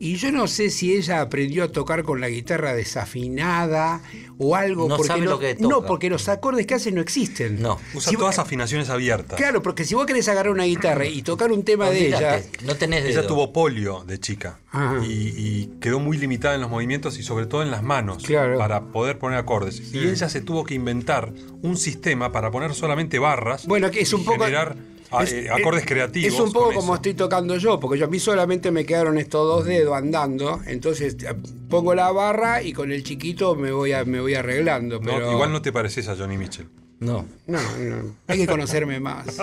Y 0.06 0.18
yo 0.18 0.34
no 0.34 0.48
sé 0.48 0.70
si 0.70 0.94
ella 0.94 1.22
aprendió 1.22 1.64
a 1.64 1.70
tocar 1.70 2.04
con 2.04 2.20
la 2.20 2.28
guitarra 2.28 2.74
desafinada 2.74 4.02
o 4.38 4.56
algo. 4.56 4.90
No 4.90 4.98
porque 4.98 5.08
sabe 5.08 5.22
lo 5.22 5.40
que 5.40 5.56
No, 5.60 5.70
toca. 5.70 5.88
porque 5.88 6.10
los 6.10 6.28
acordes 6.28 6.66
que 6.68 6.74
hace 6.74 6.92
no 6.92 7.00
existen. 7.00 7.62
No. 7.62 7.80
Usa 7.94 8.10
Si 8.10 8.16
vos- 8.16 8.24
todas 8.24 8.40
afinaciones 8.40 8.90
abiertas. 8.90 9.38
Claro, 9.38 9.62
porque 9.62 9.86
si 9.86 9.96
vos 9.96 10.06
querés 10.06 10.28
agarrar 10.28 10.52
una 10.52 10.66
guitarra 10.66 11.06
y 11.06 11.22
tocar 11.22 11.52
un 11.54 11.64
tema 11.64 11.90
de 11.90 12.08
ella. 12.08 12.42
No 12.66 12.76
tenés 12.76 13.04
dedo. 13.04 13.20
Ella 13.20 13.28
tuvo 13.28 13.54
polio 13.54 14.04
de 14.06 14.20
chica 14.20 14.60
Ajá. 14.72 15.00
y, 15.06 15.10
y 15.38 15.72
quedó 15.80 16.00
muy 16.00 16.18
limitada 16.18 16.56
en 16.56 16.62
los 16.62 16.70
movimientos 16.70 17.18
y 17.18 17.24
sobre 17.24 17.46
todo 17.46 17.64
en 17.64 17.72
las 17.72 17.82
manos 17.84 18.24
Claro. 18.24 18.58
para 18.58 18.82
poder 18.92 19.18
poner 19.20 19.38
acordes. 19.40 19.94
Y 19.94 20.00
ella 20.08 20.28
se 20.28 20.42
tuvo 20.42 20.66
que 20.66 20.74
inventar 20.74 21.32
un 21.62 21.78
sistema 21.78 22.32
para 22.32 22.52
poner 22.52 22.74
solamente 22.74 23.20
barras 23.20 23.66
Bueno, 23.68 23.90
que 23.90 24.02
es 24.02 24.12
un 24.14 24.22
y 24.22 24.26
poco. 24.26 24.40
generar 24.44 24.76
a- 25.20 25.24
es- 25.24 25.34
eh, 25.34 25.50
acordes 25.50 25.82
es- 25.84 25.88
creativos. 25.88 26.34
Es 26.34 26.40
un 26.40 26.52
poco 26.52 26.68
como 26.74 26.94
eso. 26.94 26.96
estoy 26.96 27.14
tocando 27.14 27.58
yo, 27.58 27.80
porque 27.80 28.00
yo 28.00 28.06
a 28.06 28.10
mí 28.10 28.20
solamente 28.20 28.72
me 28.72 28.86
quedaron 28.86 29.18
estos 29.18 29.46
dos 29.48 29.66
dedos 29.66 29.96
andando, 29.96 30.62
entonces 30.68 31.16
eh, 31.24 31.34
pongo 31.70 31.96
la 31.96 32.12
barra 32.12 32.62
y 32.62 32.74
con 32.74 32.92
el 32.92 33.04
chiquito 33.04 33.56
me 33.56 33.72
voy 33.72 33.92
a, 33.94 34.06
me 34.06 34.20
voy 34.20 34.36
arreglando. 34.36 35.00
No, 35.00 35.06
Pero 35.06 35.32
Igual 35.32 35.52
no 35.52 35.62
te 35.62 35.72
pareces 35.72 36.08
a 36.08 36.16
Johnny 36.16 36.38
Mitchell. 36.38 36.68
No. 37.00 37.26
No, 37.48 37.60
no, 37.80 38.16
hay 38.28 38.38
que 38.38 38.48
conocerme 38.48 39.00
más. 39.02 39.26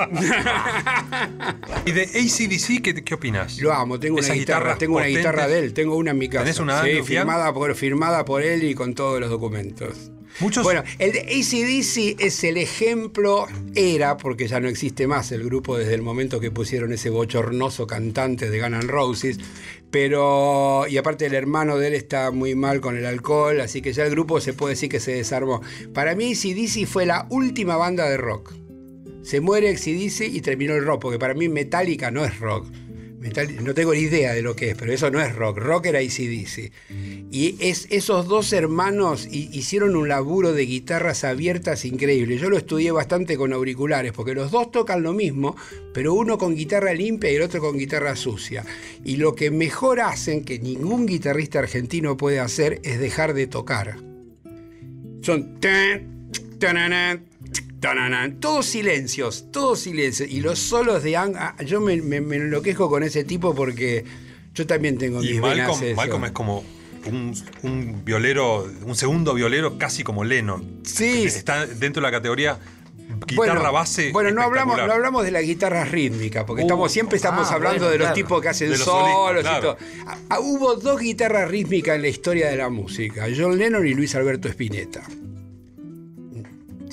¿Y 1.84 1.92
de 1.92 2.02
ACDC 2.05 2.80
qué, 2.82 2.94
qué 3.05 3.14
opinas? 3.14 3.59
Lo 3.60 3.72
amo, 3.72 3.98
tengo 4.01 4.18
una 4.18 4.32
guitarra, 4.32 4.76
tengo 4.78 4.97
una 4.97 5.06
guitarra 5.06 5.47
de 5.47 5.59
él, 5.59 5.74
tengo 5.74 5.97
una 5.97 6.12
en 6.12 6.18
mi 6.18 6.28
casa. 6.28 6.44
¿Tenés 6.44 6.59
una 6.60 6.82
Sí, 6.82 6.97
por, 7.52 7.74
firmada 7.74 8.24
por 8.24 8.42
él 8.42 8.64
y 8.64 8.74
con 8.74 8.94
todos 8.94 9.20
los 9.20 9.28
documentos. 9.30 10.10
Bueno, 10.62 10.82
el 10.98 11.12
de 11.12 11.20
ACDC 11.20 12.20
es 12.20 12.44
el 12.44 12.57
ejemplo, 12.57 13.47
era, 13.74 14.16
porque 14.16 14.48
ya 14.48 14.61
no 14.61 14.69
existe 14.69 15.07
más 15.07 15.32
el 15.32 15.44
grupo 15.44 15.77
desde 15.77 15.94
el 15.94 16.02
momento 16.02 16.40
que 16.40 16.51
pusieron 16.51 16.93
ese 16.93 17.11
bochornoso 17.11 17.86
cantante 17.86 18.48
de 18.48 18.61
Guns 18.61 18.85
N' 18.85 18.90
Roses, 18.90 19.39
pero, 19.90 20.86
y 20.89 20.97
aparte 20.97 21.27
el 21.27 21.35
hermano 21.35 21.77
de 21.77 21.89
él 21.89 21.94
está 21.94 22.31
muy 22.31 22.55
mal 22.55 22.81
con 22.81 22.97
el 22.97 23.07
alcohol, 23.07 23.61
así 23.61 23.82
que 23.82 23.93
ya 23.93 24.05
el 24.05 24.11
grupo 24.11 24.40
se 24.40 24.52
puede 24.52 24.74
decir 24.74 24.89
que 24.89 25.01
se 25.01 25.12
desarmó. 25.12 25.61
Para 25.93 26.15
mí 26.15 26.32
ACDC 26.32 26.86
fue 26.86 27.07
la 27.07 27.27
última 27.31 27.77
banda 27.77 28.09
de 28.09 28.16
rock. 28.16 28.55
Se 29.23 29.40
muere 29.40 29.69
ACDC 29.70 30.23
y 30.32 30.40
terminó 30.40 30.74
el 30.74 30.85
rock, 30.85 31.02
porque 31.02 31.19
para 31.19 31.35
mí 31.35 31.48
Metallica 31.48 32.11
no 32.11 32.24
es 32.24 32.39
rock. 32.39 32.66
No 33.62 33.74
tengo 33.74 33.92
ni 33.92 34.01
idea 34.01 34.32
de 34.32 34.40
lo 34.40 34.56
que 34.56 34.70
es, 34.70 34.76
pero 34.76 34.92
eso 34.94 35.10
no 35.10 35.20
es 35.20 35.34
rock. 35.34 35.59
Rock 35.59 35.86
era 35.86 35.98
ACDC. 35.98 36.72
Y 37.30 37.56
es, 37.60 37.86
esos 37.90 38.26
dos 38.26 38.51
hermanos 38.55 39.28
hi- 39.30 39.51
hicieron 39.52 39.94
un 39.94 40.09
laburo 40.09 40.55
de 40.55 40.64
guitarras 40.64 41.24
abiertas 41.24 41.84
increíble. 41.84 42.38
Yo 42.38 42.48
lo 42.48 42.56
estudié 42.56 42.92
bastante 42.92 43.36
con 43.36 43.52
auriculares, 43.52 44.12
porque 44.12 44.32
los 44.34 44.51
dos 44.51 44.70
tocan 44.70 45.02
lo 45.02 45.12
mismo, 45.12 45.55
pero 45.92 46.14
uno 46.14 46.38
con 46.38 46.55
guitarra 46.55 46.94
limpia 46.94 47.30
y 47.30 47.34
el 47.34 47.42
otro 47.42 47.60
con 47.60 47.76
guitarra 47.76 48.16
sucia. 48.16 48.64
Y 49.05 49.16
lo 49.16 49.34
que 49.34 49.51
mejor 49.51 50.01
hacen, 50.01 50.42
que 50.42 50.59
ningún 50.59 51.05
guitarrista 51.05 51.59
argentino 51.59 52.16
puede 52.16 52.40
hacer, 52.40 52.80
es 52.84 52.98
dejar 52.98 53.34
de 53.34 53.47
tocar. 53.47 53.97
Son... 55.20 55.60
tan, 55.60 56.30
tananan, 56.59 57.24
tananan, 57.81 58.39
todos 58.40 58.66
silencios, 58.66 59.47
todos 59.51 59.81
silencios. 59.81 60.31
Y 60.31 60.40
los 60.40 60.59
solos 60.59 61.02
de 61.02 61.16
Ang, 61.16 61.35
ah, 61.36 61.57
yo 61.65 61.81
me, 61.81 62.01
me, 62.01 62.20
me 62.20 62.36
enloquezco 62.36 62.89
con 62.89 63.02
ese 63.02 63.24
tipo 63.24 63.55
porque 63.55 64.05
yo 64.55 64.66
también 64.66 64.98
tengo 64.98 65.23
Y 65.23 65.32
mis 65.32 65.40
venas 65.40 65.69
Malcolm, 65.69 65.85
eso. 65.85 65.97
Malcolm 65.97 66.24
es 66.27 66.32
como 66.32 66.65
un, 67.07 67.35
un 67.62 68.05
violero, 68.05 68.70
un 68.85 68.94
segundo 68.94 69.35
violero 69.35 69.78
casi 69.78 70.05
como 70.05 70.24
Lennon. 70.24 70.81
Sí. 70.85 71.24
Está 71.24 71.66
dentro 71.66 72.01
de 72.02 72.09
la 72.09 72.11
categoría 72.11 72.59
guitarra 73.27 73.70
base. 73.70 74.12
Bueno, 74.12 74.31
no 74.31 74.43
hablamos, 74.43 74.77
no 74.77 74.93
hablamos 74.93 75.24
de 75.24 75.31
las 75.31 75.43
guitarras 75.43 75.90
rítmicas, 75.90 76.44
porque 76.44 76.62
Uh, 76.62 76.66
estamos, 76.66 76.93
siempre 76.93 77.16
estamos 77.16 77.51
ah, 77.51 77.55
hablando 77.55 77.86
bueno, 77.86 77.93
de 77.93 77.98
los 77.98 78.07
claro. 78.07 78.15
tipos 78.15 78.43
que 78.43 78.48
hacen 78.48 78.77
solos 78.77 79.44
y 79.44 79.61
todo. 79.61 79.77
Ah, 80.28 80.40
hubo 80.40 80.77
dos 80.77 81.01
guitarras 81.01 81.51
rítmicas 81.51 81.97
en 81.97 82.02
la 82.02 82.09
historia 82.09 82.48
de 82.48 82.57
la 82.57 82.69
música, 82.69 83.27
John 83.36 83.59
Lennon 83.59 83.86
y 83.86 83.94
Luis 83.94 84.15
Alberto 84.15 84.48
Spinetta. 84.48 85.02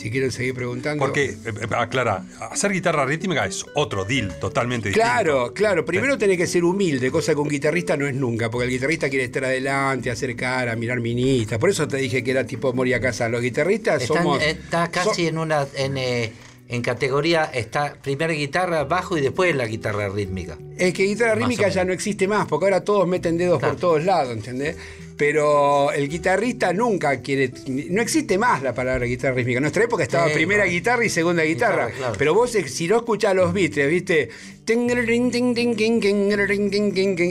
Si 0.07 0.11
quieren 0.11 0.31
seguir 0.31 0.53
preguntando. 0.53 1.03
Porque, 1.03 1.25
eh, 1.25 1.37
eh, 1.45 1.67
aclara, 1.77 2.23
hacer 2.49 2.71
guitarra 2.71 3.05
rítmica 3.05 3.45
es 3.45 3.65
otro 3.75 4.05
deal 4.05 4.39
totalmente 4.39 4.87
distinto. 4.87 5.05
Claro, 5.05 5.53
claro. 5.53 5.83
Primero 5.83 6.17
tenés 6.17 6.37
que 6.37 6.47
ser 6.47 6.63
humilde, 6.63 7.11
cosa 7.11 7.33
que 7.33 7.39
un 7.41 7.49
guitarrista 7.49 7.97
no 7.97 8.07
es 8.07 8.15
nunca, 8.15 8.49
porque 8.49 8.65
el 8.67 8.71
guitarrista 8.71 9.09
quiere 9.09 9.25
estar 9.25 9.43
adelante, 9.43 10.09
hacer 10.09 10.33
cara, 10.37 10.77
mirar 10.77 11.01
minita. 11.01 11.59
Por 11.59 11.69
eso 11.71 11.89
te 11.89 11.97
dije 11.97 12.23
que 12.23 12.31
era 12.31 12.45
tipo 12.45 12.71
Moria 12.71 13.01
Casa. 13.01 13.27
Los 13.27 13.41
guitarristas 13.41 14.01
Están- 14.01 14.23
somos. 14.23 14.41
está 14.41 14.89
casi 14.89 15.27
en 15.27 15.37
una 15.39 15.67
en, 15.75 15.97
eh, 15.97 16.31
en 16.69 16.81
categoría 16.81 17.45
está 17.53 17.93
primera 18.01 18.31
guitarra 18.31 18.85
bajo 18.85 19.17
y 19.17 19.21
después 19.21 19.53
la 19.57 19.65
guitarra 19.65 20.07
rítmica. 20.07 20.57
Es 20.77 20.93
que 20.93 21.03
guitarra 21.03 21.35
Más 21.35 21.39
rítmica 21.49 21.67
ya 21.67 21.83
no 21.83 21.91
existe 21.91 22.29
más, 22.29 22.47
porque 22.47 22.67
ahora 22.67 22.81
todos 22.85 23.05
meten 23.09 23.37
dedos 23.37 23.59
Claro. 23.59 23.73
por 23.73 23.81
todos 23.81 24.05
lados, 24.05 24.31
¿entendés? 24.33 24.77
Pero 25.17 25.91
el 25.91 26.07
guitarrista 26.07 26.71
nunca 26.73 27.19
quiere. 27.21 27.51
No 27.67 28.01
existe 28.01 28.37
más 28.37 28.61
la 28.61 28.73
palabra 28.73 29.05
guitarra 29.05 29.35
rítmica. 29.35 29.57
En 29.57 29.63
nuestra 29.63 29.83
época 29.83 30.03
estaba 30.03 30.27
Sí, 30.27 30.33
primera 30.35 30.65
guitarra 30.65 31.03
y 31.03 31.09
segunda 31.09 31.43
guitarra. 31.43 31.87
Guitarra, 31.87 31.97
claro. 31.97 32.15
Pero 32.19 32.33
vos, 32.35 32.53
eh, 32.55 32.67
si 32.67 32.87
no 32.87 32.97
escuchás 32.97 33.35
los 33.35 33.51
Beatles, 33.51 33.89
¿viste? 33.89 34.29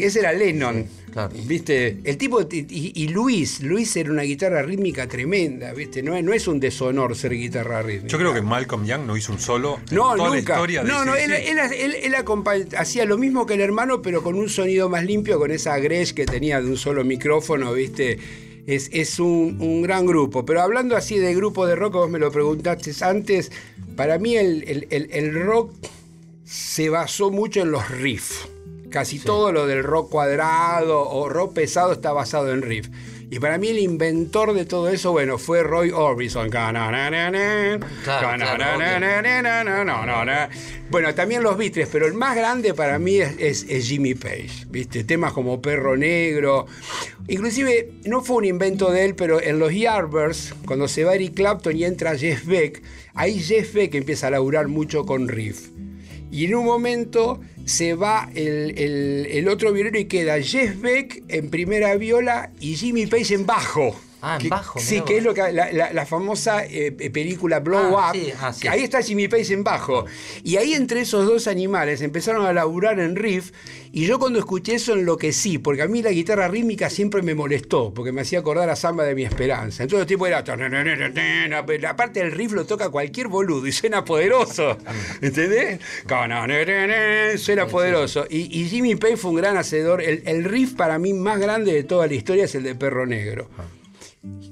Ese 0.06 0.20
era 0.20 0.32
Lennon. 0.32 0.86
¿Viste? 1.46 1.98
El 2.04 2.16
tipo. 2.16 2.40
Y, 2.50 3.08
Luis, 3.08 3.62
Luis 3.62 3.94
era 3.96 4.10
una 4.10 4.22
guitarra 4.22 4.62
rítmica 4.62 5.06
tremenda, 5.06 5.72
¿viste? 5.74 6.02
No 6.02 6.14
es, 6.14 6.48
un 6.48 6.60
deshonor 6.60 7.14
ser 7.14 7.32
guitarra 7.32 7.82
rítmica. 7.82 8.08
Yo 8.08 8.18
creo 8.18 8.32
que 8.32 8.40
Malcolm 8.40 8.86
Young 8.86 9.06
no 9.06 9.16
hizo 9.16 9.32
un 9.32 9.38
solo 9.38 9.80
No, 9.90 10.14
toda 10.14 10.16
la 10.16 10.36
nunca. 10.36 10.54
historia 10.54 10.82
de 10.82 10.88
no, 10.88 11.04
no, 11.04 11.14
él, 11.14 11.32
hacía 12.76 13.04
lo 13.04 13.18
mismo 13.18 13.44
que 13.44 13.54
el 13.54 13.60
hermano, 13.60 14.00
pero 14.00 14.22
con 14.22 14.34
un 14.34 14.48
sonido 14.48 14.88
más 14.88 15.04
limpio, 15.04 15.38
con 15.38 15.50
esa 15.50 15.78
Gretsch 15.78 16.14
que 16.14 16.24
tenía 16.24 16.60
de 16.62 16.68
un 16.68 16.78
solo 16.78 17.04
micrófono, 17.04 17.72
¿viste? 17.74 18.18
Es, 18.66 19.20
un, 19.20 19.82
gran 19.82 20.06
grupo. 20.06 20.44
Pero 20.46 20.62
hablando 20.62 20.96
así 20.96 21.18
de 21.18 21.34
grupo 21.34 21.66
de 21.66 21.76
rock, 21.76 21.94
vos 21.94 22.10
me 22.10 22.18
lo 22.18 22.30
preguntaste 22.30 22.92
antes, 23.04 23.52
para 23.94 24.18
mí 24.18 24.36
el 24.36 25.34
rock 25.44 25.72
se 26.46 26.88
basó 26.88 27.30
mucho 27.30 27.60
en 27.60 27.70
los 27.72 27.88
riffs. 27.90 28.48
Casi 28.90 29.18
todo 29.18 29.50
lo 29.52 29.66
del 29.66 29.82
rock 29.82 30.10
cuadrado 30.10 31.08
o 31.10 31.28
rock 31.28 31.54
pesado 31.54 31.92
está 31.92 32.12
basado 32.12 32.52
en 32.52 32.62
riff. 32.62 32.88
Y 33.28 33.40
para 33.40 33.58
mí 33.58 33.66
el 33.70 33.80
inventor 33.80 34.54
de 34.54 34.64
todo 34.64 34.88
eso, 34.88 35.10
bueno, 35.10 35.36
fue 35.36 35.64
Roy 35.64 35.90
Orbison. 35.90 36.48
Bueno, 40.88 41.12
también 41.16 41.42
los 41.42 41.56
Beatles, 41.58 41.88
pero 41.90 42.06
el 42.06 42.14
más 42.14 42.36
grande 42.36 42.72
para 42.72 43.00
mí 43.00 43.16
es, 43.16 43.34
es- 43.40 43.66
es 43.68 43.88
Jimmy 43.88 44.14
Page. 44.14 44.66
¿Viste? 44.68 45.02
Temas 45.02 45.32
como 45.32 45.60
Perro 45.60 45.96
Negro. 45.96 46.66
Inclusive, 47.26 47.94
no 48.04 48.22
fue 48.22 48.36
un 48.36 48.44
invento 48.44 48.92
de 48.92 49.04
él, 49.06 49.16
pero 49.16 49.42
en 49.42 49.58
los 49.58 49.74
Yardbirds, 49.74 50.54
cuando 50.64 50.86
se 50.86 51.02
va 51.02 51.16
Eric 51.16 51.34
Clapton 51.34 51.76
y 51.76 51.82
entra 51.84 52.16
Jeff 52.16 52.46
Beck, 52.46 52.80
ahí 53.14 53.40
Jeff 53.40 53.74
Beck 53.74 53.92
empieza 53.96 54.28
a 54.28 54.30
laburar 54.30 54.68
mucho 54.68 55.04
con 55.04 55.26
riff. 55.26 55.70
Y 56.36 56.44
en 56.44 56.54
un 56.54 56.66
momento 56.66 57.40
se 57.64 57.94
va 57.94 58.28
el, 58.34 58.78
el- 58.78 59.26
el 59.30 59.48
otro 59.48 59.72
violero 59.72 59.98
y 59.98 60.04
queda 60.04 60.38
Jeff 60.42 60.78
Beck 60.82 61.22
en 61.28 61.48
primera 61.48 61.96
viola 61.96 62.50
y 62.60 62.76
Jimmy 62.76 63.06
Page 63.06 63.32
en 63.32 63.46
bajo. 63.46 63.98
Ah, 64.28 64.36
en 64.36 64.42
Que- 64.42 64.48
bajo, 64.48 64.78
Sí, 64.80 65.02
que 65.02 65.18
es 65.18 65.22
lo 65.22 65.32
que 65.34 65.52
la, 65.52 65.70
la- 65.72 65.92
la 65.92 66.06
famosa 66.06 66.64
eh, 66.64 66.90
película 67.12 67.60
Blow 67.60 67.96
Ah, 67.98 68.10
Up. 68.10 68.16
sí, 68.16 68.32
ah, 68.40 68.52
sí. 68.52 68.66
Ahí 68.66 68.82
está 68.82 69.00
Jimmy 69.02 69.28
Page 69.28 69.52
en 69.54 69.62
bajo. 69.62 70.04
Y 70.42 70.56
ahí 70.56 70.74
entre 70.74 71.00
esos 71.02 71.26
dos 71.26 71.46
animales 71.46 72.00
empezaron 72.02 72.44
a 72.44 72.52
laburar 72.52 72.98
en 72.98 73.14
riff. 73.14 73.52
Y 73.92 74.04
yo 74.06 74.18
cuando 74.18 74.38
escuché 74.38 74.74
eso 74.74 74.92
enloquecí, 74.94 75.58
porque 75.58 75.82
a 75.82 75.86
mí 75.86 76.02
la 76.02 76.10
guitarra 76.10 76.48
rítmica 76.48 76.90
siempre 76.90 77.22
me 77.22 77.34
molestó, 77.34 77.94
porque 77.94 78.12
me 78.12 78.20
hacía 78.22 78.40
acordar 78.40 78.68
a 78.68 78.76
Samba 78.76 79.04
de 79.04 79.14
mi 79.14 79.24
esperanza. 79.24 79.84
Entonces 79.84 80.02
el 80.02 80.06
tipo 80.06 80.26
era. 80.26 80.42
pero 81.66 81.80
La 81.82 81.96
parte 81.96 82.20
del 82.20 82.32
riff 82.32 82.52
lo 82.52 82.64
toca 82.66 82.90
cualquier 82.90 83.28
boludo 83.28 83.66
y 83.66 83.72
suena 83.72 84.04
poderoso. 84.04 84.76
¿Entendés? 85.22 85.80
Suena 87.38 87.66
poderoso. 87.66 88.26
Y, 88.28 88.60
y 88.60 88.68
Jimmy 88.68 88.96
Page 88.96 89.16
fue 89.16 89.30
un 89.30 89.36
gran 89.36 89.56
hacedor. 89.56 90.02
El, 90.02 90.22
el 90.26 90.44
riff 90.44 90.74
para 90.74 90.98
mí 90.98 91.12
más 91.12 91.38
grande 91.38 91.72
de 91.72 91.84
toda 91.84 92.06
la 92.06 92.14
historia 92.14 92.44
es 92.44 92.54
el 92.54 92.62
de 92.64 92.74
Perro 92.74 93.06
Negro. 93.06 93.48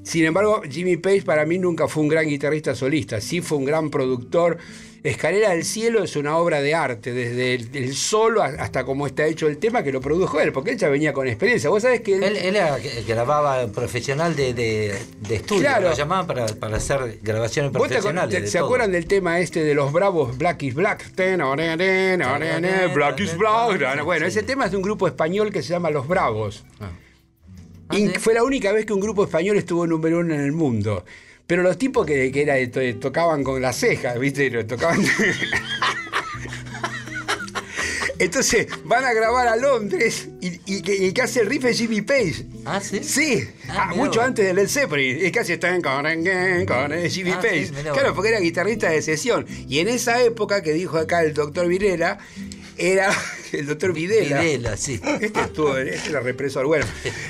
Sin 0.03 0.25
embargo, 0.25 0.61
Jimmy 0.69 0.97
Page 0.97 1.23
para 1.23 1.45
mí 1.45 1.57
nunca 1.57 1.87
fue 1.87 2.03
un 2.03 2.09
gran 2.09 2.27
guitarrista 2.27 2.75
solista, 2.75 3.19
sí 3.19 3.41
fue 3.41 3.57
un 3.57 3.65
gran 3.65 3.89
productor. 3.89 4.57
Escalera 5.03 5.51
del 5.51 5.63
Cielo 5.65 6.03
es 6.03 6.15
una 6.15 6.35
obra 6.37 6.61
de 6.61 6.73
arte, 6.73 7.13
desde 7.13 7.53
el, 7.53 7.69
el 7.73 7.93
solo 7.93 8.41
hasta 8.41 8.83
cómo 8.85 9.05
está 9.05 9.27
hecho 9.27 9.47
el 9.47 9.59
tema 9.59 9.83
que 9.83 9.91
lo 9.91 10.01
produjo 10.01 10.39
él, 10.39 10.51
porque 10.51 10.71
él 10.71 10.77
ya 10.79 10.89
venía 10.89 11.13
con 11.13 11.27
experiencia. 11.27 11.69
Vos 11.69 11.83
sabés 11.83 12.01
que 12.01 12.15
él, 12.15 12.23
Él, 12.23 12.37
él 12.37 12.55
era- 12.55 12.77
grababa 13.07 13.67
profesional 13.67 14.35
de, 14.35 14.55
de, 14.55 14.95
de 15.27 15.35
estudio, 15.35 15.61
Claro. 15.61 15.89
lo 15.89 15.95
llamaban 15.95 16.25
para, 16.25 16.47
para 16.47 16.77
hacer 16.77 17.19
grabaciones 17.21 17.71
¿Vos 17.71 17.87
te 17.87 17.95
acuer- 17.95 17.99
profesionales. 17.99 18.35
te- 18.35 18.41
de 18.41 18.47
¿Se 18.47 18.57
todo. 18.57 18.65
acuerdan 18.67 18.91
del 18.93 19.05
tema 19.05 19.39
este 19.39 19.63
de 19.63 19.75
los 19.75 19.91
bravos 19.93 20.35
Black 20.39 20.63
is 20.63 20.73
Black? 20.73 21.05
Black 21.15 23.19
is 23.19 23.37
Black. 23.37 24.03
Bueno, 24.03 24.25
ese 24.25 24.41
tema 24.41 24.65
es 24.65 24.71
de 24.71 24.77
un 24.77 24.83
grupo 24.83 25.05
español 25.07 25.51
que 25.51 25.61
se 25.61 25.69
llama 25.69 25.91
Los 25.91 26.07
Bravos. 26.07 26.63
Y 27.91 28.07
Fue 28.19 28.33
la 28.33 28.43
única 28.43 28.71
vez 28.71 28.85
que 28.85 28.93
un 28.93 28.99
grupo 28.99 29.23
español 29.25 29.57
estuvo 29.57 29.85
número 29.87 30.19
uno 30.19 30.33
en 30.33 30.41
el 30.41 30.51
mundo. 30.51 31.05
Pero 31.47 31.61
los 31.61 31.77
tipos 31.77 32.05
que, 32.05 32.31
que 32.31 32.41
era, 32.41 32.55
to- 32.71 32.99
tocaban 32.99 33.43
con 33.43 33.61
las 33.61 33.75
cejas, 33.77 34.17
¿viste? 34.19 34.49
Lo 34.49 34.65
Tocaban. 34.65 35.01
Entonces 38.17 38.67
van 38.85 39.03
a 39.03 39.11
grabar 39.11 39.45
a 39.49 39.57
Londres 39.57 40.29
y, 40.39 40.61
y 40.65 40.81
que, 40.81 40.95
y 40.95 41.11
que 41.11 41.21
hace 41.21 41.41
el 41.41 41.47
riff 41.47 41.65
es 41.65 41.77
Jimmy 41.77 42.01
Page. 42.01 42.45
Ah, 42.63 42.79
sí. 42.79 43.01
Sí, 43.03 43.45
Ah, 43.67 43.89
ah, 43.91 43.93
mucho 43.95 44.21
antes 44.21 44.45
de 44.45 44.53
Led 44.53 44.69
Zeppelin. 44.69 45.17
Es 45.25 45.31
casi 45.33 45.51
están 45.53 45.81
con, 45.81 46.03
con 46.65 47.09
Jimmy 47.09 47.31
Ah, 47.31 47.41
Page. 47.41 47.71
claro, 47.91 48.15
porque 48.15 48.29
era 48.29 48.39
guitarrista 48.39 48.89
de 48.89 49.01
sesión. 49.01 49.45
Y 49.67 49.79
en 49.79 49.89
esa 49.89 50.21
época 50.23 50.63
que 50.63 50.71
dijo 50.71 50.97
acá 50.97 51.23
el 51.23 51.33
doctor 51.33 51.67
Virela, 51.67 52.17
era 52.77 53.09
el 53.51 53.65
doctor 53.67 53.93
Videla. 53.93 54.41
Videla, 54.41 54.77
sí. 54.77 54.99
Este 55.21 55.41
estuvo, 55.41 55.77
este 55.77 56.09
era 56.09 56.19
represor. 56.21 56.65
Bueno, 56.65 56.85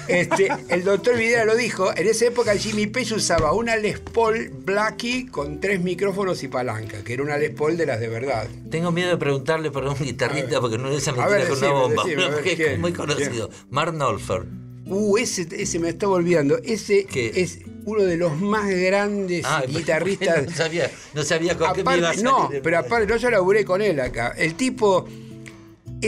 este, 0.08 0.50
el 0.70 0.84
doctor 0.84 1.18
Videla 1.18 1.46
lo 1.46 1.56
dijo. 1.56 1.96
En 1.96 2.08
esa 2.08 2.26
época 2.26 2.56
Jimmy 2.56 2.88
Page 2.88 3.14
usaba 3.16 3.54
una 3.54 3.76
Les 3.76 4.00
Paul 4.00 4.50
Blackie 4.50 5.28
con 5.28 5.60
tres 5.60 5.82
micrófonos 5.82 6.42
y 6.44 6.48
palanca, 6.48 7.04
que 7.04 7.14
era 7.14 7.24
una 7.24 7.38
Les 7.38 7.52
Paul 7.52 7.78
de 7.78 7.86
las 7.86 8.00
de 8.00 8.08
verdad. 8.08 8.48
Tengo 8.70 8.92
miedo 8.92 9.10
de 9.10 9.18
preguntarle 9.18 9.72
por 9.72 9.84
un 9.86 9.96
guitarrista 9.96 10.60
porque 10.62 10.78
no 10.78 10.90
es 10.90 11.06
mentira 11.06 11.28
ver, 11.28 11.48
con 11.48 11.58
una 11.58 11.72
bomba. 11.72 12.04
decime, 12.04 12.24
a 12.24 12.28
ver, 12.30 12.36
porque 12.36 12.52
es 12.52 12.56
¿quién? 12.58 12.82
muy 12.82 12.94
conocido. 12.94 13.50
Mark 13.70 13.94
Knopfler. 13.94 14.44
Uh, 14.88 15.18
ese, 15.18 15.48
ese 15.52 15.80
me 15.80 15.90
estaba 15.90 16.14
olvidando. 16.14 16.60
Ese 16.64 17.08
es 17.12 17.60
uno 17.86 18.04
de 18.04 18.18
los 18.18 18.40
más 18.40 18.70
grandes 18.70 19.44
Ah, 19.46 19.64
guitarristas. 19.68 20.46
No 20.46 20.52
sabía, 20.52 20.92
no 21.14 21.24
sabía 21.24 21.58
con 21.58 21.74
qué 21.74 21.84
me 21.84 21.98
iba 21.98 22.10
a 22.10 22.14
salir. 22.14 22.24
no, 22.24 22.50
pero 22.62 22.78
aparte, 22.80 23.08
no, 23.08 23.18
yo 23.18 23.30
laburé 23.32 23.66
con 23.66 23.82
él 23.82 24.00
acá. 24.00 24.34
El 24.38 24.54
tipo 24.56 25.08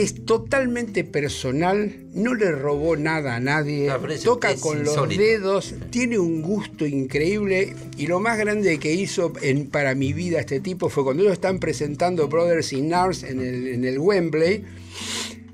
es 0.02 0.24
totalmente 0.24 1.02
personal, 1.04 1.92
no 2.14 2.34
le 2.34 2.52
robó 2.52 2.96
nada 2.96 3.36
a 3.36 3.40
nadie, 3.40 3.90
toca 4.24 4.54
con 4.56 4.78
los 4.84 4.88
insólito. 4.94 5.20
dedos, 5.22 5.74
tiene 5.90 6.18
un 6.18 6.40
gusto 6.42 6.86
increíble 6.86 7.74
y 7.96 8.06
lo 8.06 8.20
más 8.20 8.38
grande 8.38 8.78
que 8.78 8.92
hizo 8.92 9.32
en- 9.42 9.66
para 9.68 9.94
mi 9.94 10.12
vida 10.12 10.40
este 10.40 10.60
tipo 10.60 10.88
fue 10.88 11.04
cuando 11.04 11.22
ellos 11.22 11.32
están 11.34 11.58
presentando 11.58 12.28
Brothers 12.28 12.72
in 12.72 12.94
Arms 12.94 13.22
en 13.24 13.40
el, 13.40 13.68
en 13.68 13.84
el 13.84 13.98
Wembley. 13.98 14.64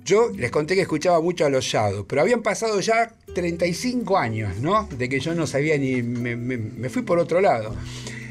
Yo 0.04 0.30
les 0.36 0.50
conté 0.50 0.74
que 0.74 0.82
escuchaba 0.82 1.20
mucho 1.22 1.46
a 1.46 1.48
los 1.48 1.64
Shadows, 1.64 2.04
pero 2.06 2.20
habían 2.20 2.42
pasado 2.42 2.78
ya 2.80 3.14
35 3.34 4.18
años, 4.18 4.58
¿no? 4.60 4.86
De 4.98 5.08
que 5.08 5.18
yo 5.20 5.34
no 5.34 5.46
sabía 5.46 5.78
ni. 5.78 6.02
Me, 6.02 6.36
me- 6.36 6.58
me 6.58 6.88
fui 6.90 7.00
por 7.02 7.18
otro 7.18 7.40
lado. 7.40 7.74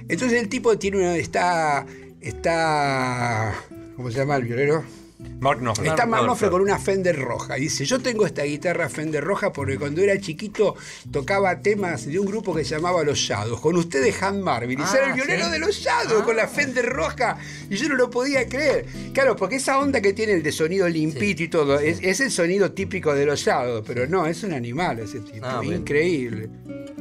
Entonces 0.07 0.40
el 0.40 0.49
tipo 0.49 0.77
tiene 0.77 0.98
una. 0.98 1.18
Está. 1.18 1.85
Está. 2.22 3.56
¿Cómo 3.95 4.11
se 4.11 4.18
llama 4.19 4.35
el 4.35 4.44
violero? 4.44 4.84
Mark 5.44 5.60
Knopfler. 5.60 5.88
Está 5.90 6.06
Mark 6.06 6.24
Knopfler 6.24 6.49
con 6.49 6.61
una 6.61 6.80
Fender 6.80 7.20
roja. 7.20 7.56
Dice, 7.56 7.86
yo 7.86 7.99
tengo 7.99 8.26
esta 8.26 8.44
guitarra 8.44 8.90
Fender 8.90 9.24
roja 9.24 9.52
porque 9.53 9.78
cuando 9.78 10.02
era 10.02 10.18
chiquito 10.20 10.76
tocaba 11.11 11.60
temas 11.61 12.06
de 12.07 12.18
un 12.18 12.26
grupo 12.26 12.56
que 12.56 12.64
se 12.64 12.76
llamaba 12.76 13.03
Los 13.03 13.20
Shadows. 13.20 13.60
Con 13.60 13.76
ustedes 13.76 14.22
Han 14.24 14.41
Marvin. 14.41 14.80
Y 14.80 14.84
Ah, 14.84 14.88
ser 14.88 15.03
el 15.10 15.14
violero 15.14 15.45
sí. 15.45 15.52
de 15.52 15.60
Los 15.60 15.76
Shadows 15.76 16.24
con 16.24 16.36
la 16.36 16.48
Fender 16.48 16.86
roja. 16.88 17.38
Y 17.70 17.76
yo 17.76 17.90
no 17.90 17.95
lo 17.95 18.10
podía 18.10 18.48
creer. 18.48 18.86
Claro, 19.14 19.36
porque 19.36 19.57
esa 19.57 19.78
onda 19.78 20.02
que 20.02 20.14
tiene 20.14 20.34
el 20.34 20.41
de 20.44 20.52
sonido 20.52 20.88
limpito 20.90 21.44
y 21.44 21.48
todo, 21.49 21.78
es, 21.80 21.99
es 22.02 22.20
el 22.22 22.32
sonido 22.32 22.72
típico 22.72 23.14
de 23.14 23.26
Los 23.26 23.41
Shadows. 23.41 23.84
Pero 23.86 24.07
no, 24.07 24.26
es 24.26 24.41
un 24.44 24.53
animal 24.53 24.99
ese 24.99 25.20
tipo. 25.20 25.45
Ah, 25.45 25.57
bueno. 25.57 25.74
Increíble. 25.76 26.49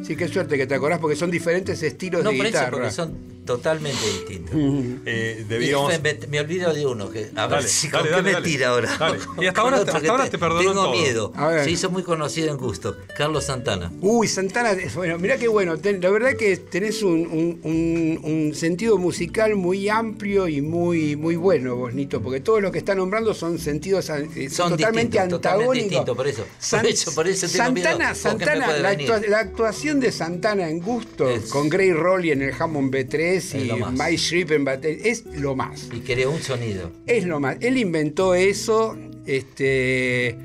Sí, 0.05 0.17
qué 0.17 0.27
suerte 0.27 0.57
que 0.59 0.67
te 0.67 0.75
acordás 0.75 0.99
porque 0.99 1.15
son 1.15 1.31
diferentes 1.31 1.81
estilos 1.81 2.25
No, 2.25 2.31
de 2.33 2.37
por 2.37 2.47
eso, 2.47 2.53
guitarra. 2.59 2.71
porque 2.73 2.91
son 2.91 3.33
Totalmente 3.45 3.99
distinto. 4.07 4.53
Eh, 5.05 5.39
Y 5.41 5.45
debíamos- 5.45 5.89
me, 6.01 6.15
me- 6.15 6.27
me 6.29 6.41
olvido 6.41 6.73
de 6.73 6.87
uno, 6.87 7.11
que 7.11 7.31
a 7.35 7.47
ver 7.49 7.65
si 7.65 7.89
dale, 7.89 8.05
con 8.11 8.13
dale, 8.25 8.32
dale. 8.35 8.49
tira 8.49 8.69
ahora. 8.69 8.97
Dale. 8.99 9.19
Y 9.43 9.47
hasta 9.47 9.61
ahora- 9.61 9.77
ahora 10.11 10.31
te 10.31 10.39
perdonan 10.39 10.65
Tengo 10.67 10.83
todo. 10.85 10.93
miedo. 10.93 11.33
Se 11.65 11.71
hizo 11.71 11.91
muy 11.91 12.03
conocido 12.03 12.51
en 12.51 12.57
gusto. 12.57 12.97
Carlos 13.17 13.45
Santana. 13.45 13.93
Uy, 14.01 14.29
Santana, 14.29 14.77
bueno, 14.95 15.19
mirá 15.19 15.37
qué 15.39 15.49
bueno. 15.49 15.77
ten- 15.79 16.01
la 16.01 16.11
verdad 16.11 16.35
que 16.37 16.57
tenés 16.57 17.03
un, 17.03 17.27
un- 17.27 17.61
un- 17.63 18.21
un 18.23 18.55
sentido 18.55 18.99
musical 18.99 19.57
muy 19.57 19.89
amplio 19.89 20.49
y 20.49 20.61
muy, 20.61 21.17
muy 21.17 21.37
bueno, 21.37 21.77
vos, 21.77 21.95
Nito, 21.95 22.21
porque 22.23 22.41
todos 22.41 22.63
los 22.63 22.71
que 22.73 22.79
está 22.79 22.95
nombrando 22.95 23.35
son 23.35 23.59
sentidos 23.59 24.09
eh, 24.11 24.49
Son 24.51 24.71
totalmente 24.71 25.19
distintos, 25.19 25.37
antagónicos. 25.39 25.75
distintos, 25.91 26.17
por 26.17 26.27
eso. 26.29 26.45
San- 26.59 26.81
por 26.83 26.91
eso, 26.91 27.15
por 27.15 27.29
eso 27.29 27.47
tengo 27.49 27.73
miedo. 27.73 27.89
Santana, 27.89 28.09
¿Vos 28.11 28.19
qué 28.23 28.29
me 28.29 28.45
Santana 28.45 28.79
la, 28.79 28.91
venir? 28.91 29.09
actua- 29.11 29.29
la 29.29 29.39
actuación 29.41 30.01
de 30.01 30.13
Santana 30.13 30.69
en 30.69 30.81
gusto, 30.81 31.27
con 31.51 31.69
Gray 31.69 31.93
Rolly 31.93 32.31
en 32.33 32.43
el 32.43 32.53
Hammond 32.59 32.93
B3 32.95 33.21
Es 33.21 33.55
lo 33.55 33.79
y. 33.79 33.83
Mike 33.93 34.17
Shrip 34.17 34.51
en 34.53 34.65
batería, 34.65 35.03
es 35.11 35.25
lo 35.27 35.55
más. 35.57 35.89
Y 35.93 36.01
creó 36.01 36.31
un 36.31 36.43
sonido. 36.43 36.91
Es 37.07 37.25
lo 37.25 37.41
más. 37.41 37.57
Él 37.61 37.77
inventó 37.79 38.22
eso. 38.35 38.97
Este. 39.27 40.37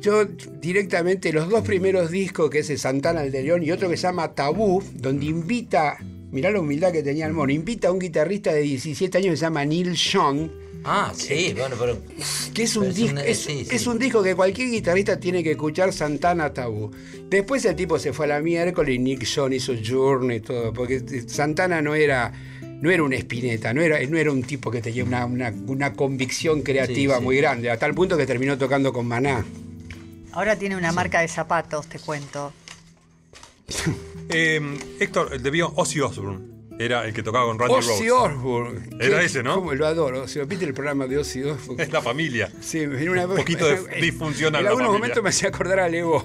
Yo 0.00 0.24
directamente, 0.24 1.32
los 1.32 1.48
dos 1.48 1.62
primeros 1.62 2.10
discos, 2.10 2.50
que 2.50 2.58
es 2.60 2.70
el 2.70 2.78
Santana 2.78 3.22
el 3.22 3.30
de 3.30 3.42
León 3.42 3.62
y 3.62 3.70
otro 3.70 3.88
que 3.88 3.96
se 3.96 4.02
llama 4.02 4.34
Tabú, 4.34 4.82
donde 4.94 5.26
invita, 5.26 5.96
mirá 6.32 6.50
la 6.50 6.58
humildad 6.58 6.90
que 6.90 7.04
tenía 7.04 7.26
el 7.26 7.32
mono, 7.32 7.52
invita 7.52 7.86
a 7.86 7.92
un 7.92 8.00
guitarrista 8.00 8.52
de 8.52 8.62
17 8.62 9.18
años 9.18 9.30
que 9.30 9.36
se 9.36 9.42
llama 9.42 9.64
Neil 9.64 9.92
Young, 9.94 10.50
Ah, 10.84 11.12
sí, 11.14 11.54
bueno, 11.56 11.76
pero. 11.78 11.98
que 12.52 12.64
es 12.64 12.76
un, 12.76 12.84
pero 12.84 12.94
disco, 12.94 13.20
es, 13.20 13.38
sí, 13.38 13.66
es 13.70 13.82
sí. 13.82 13.88
un 13.88 13.98
disco 13.98 14.22
que 14.22 14.34
cualquier 14.34 14.70
guitarrista 14.70 15.18
tiene 15.18 15.42
que 15.44 15.52
escuchar 15.52 15.92
Santana 15.92 16.52
Tabú. 16.52 16.90
Después 17.28 17.64
el 17.64 17.76
tipo 17.76 17.98
se 17.98 18.12
fue 18.12 18.26
a 18.26 18.28
la 18.28 18.40
miércoles 18.40 18.96
y 18.96 18.98
Nick 18.98 19.24
Young 19.24 19.52
hizo 19.52 19.74
Journey 19.84 20.38
y 20.38 20.40
todo, 20.40 20.72
porque 20.72 21.24
Santana 21.28 21.80
no 21.82 21.94
era, 21.94 22.32
no 22.82 22.90
era 22.90 23.02
un 23.02 23.12
espineta, 23.14 23.72
no 23.72 23.80
era, 23.80 23.98
no 24.06 24.18
era 24.18 24.30
un 24.30 24.42
tipo 24.42 24.70
que 24.70 24.82
tenía 24.82 25.04
una, 25.04 25.24
una- 25.24 25.54
una 25.66 25.94
convicción 25.94 26.60
creativa 26.62 27.14
Sí, 27.14 27.20
sí. 27.20 27.24
muy 27.24 27.36
grande, 27.38 27.70
a 27.70 27.78
tal 27.78 27.94
punto 27.94 28.16
que 28.18 28.26
terminó 28.26 28.58
tocando 28.58 28.92
con 28.92 29.06
Maná. 29.08 29.44
Ahora 30.32 30.56
tiene 30.56 30.76
una 30.76 30.92
marca 30.92 31.20
de 31.20 31.28
zapatos, 31.28 31.86
te 31.86 31.98
cuento. 31.98 32.52
Eh, 34.28 34.60
Héctor, 34.98 35.30
el 35.34 35.42
debió 35.42 35.72
Ozzy 35.76 36.00
Osbourne. 36.00 36.52
Era 36.78 37.04
el 37.04 37.12
que 37.12 37.22
tocaba 37.22 37.44
con 37.46 37.58
Randy 37.58 37.74
Ozzy. 37.74 38.08
Osbourne. 38.08 38.88
Era 38.98 39.18
¿Qué- 39.20 39.26
ese, 39.26 39.42
¿no? 39.42 39.56
¿Cómo 39.56 39.74
lo 39.74 39.86
adoro? 39.86 40.22
Ozzy, 40.22 40.40
¿Viste 40.46 40.64
el 40.64 40.72
programa 40.72 41.06
de 41.06 41.18
Ozzy 41.18 41.42
Osbourne? 41.42 41.82
Es 41.82 41.92
la 41.92 42.00
familia. 42.00 42.50
Sí, 42.60 42.80
en 42.80 43.08
una 43.10 43.26
Un 43.26 43.36
poquito 43.36 43.66
a 44.46 44.48
En 44.48 44.56
algunos 44.56 44.92
momentos 44.92 45.22
me 45.22 45.28
hacía 45.28 45.48
acordar 45.50 45.80
a 45.80 45.88
León. 45.88 46.24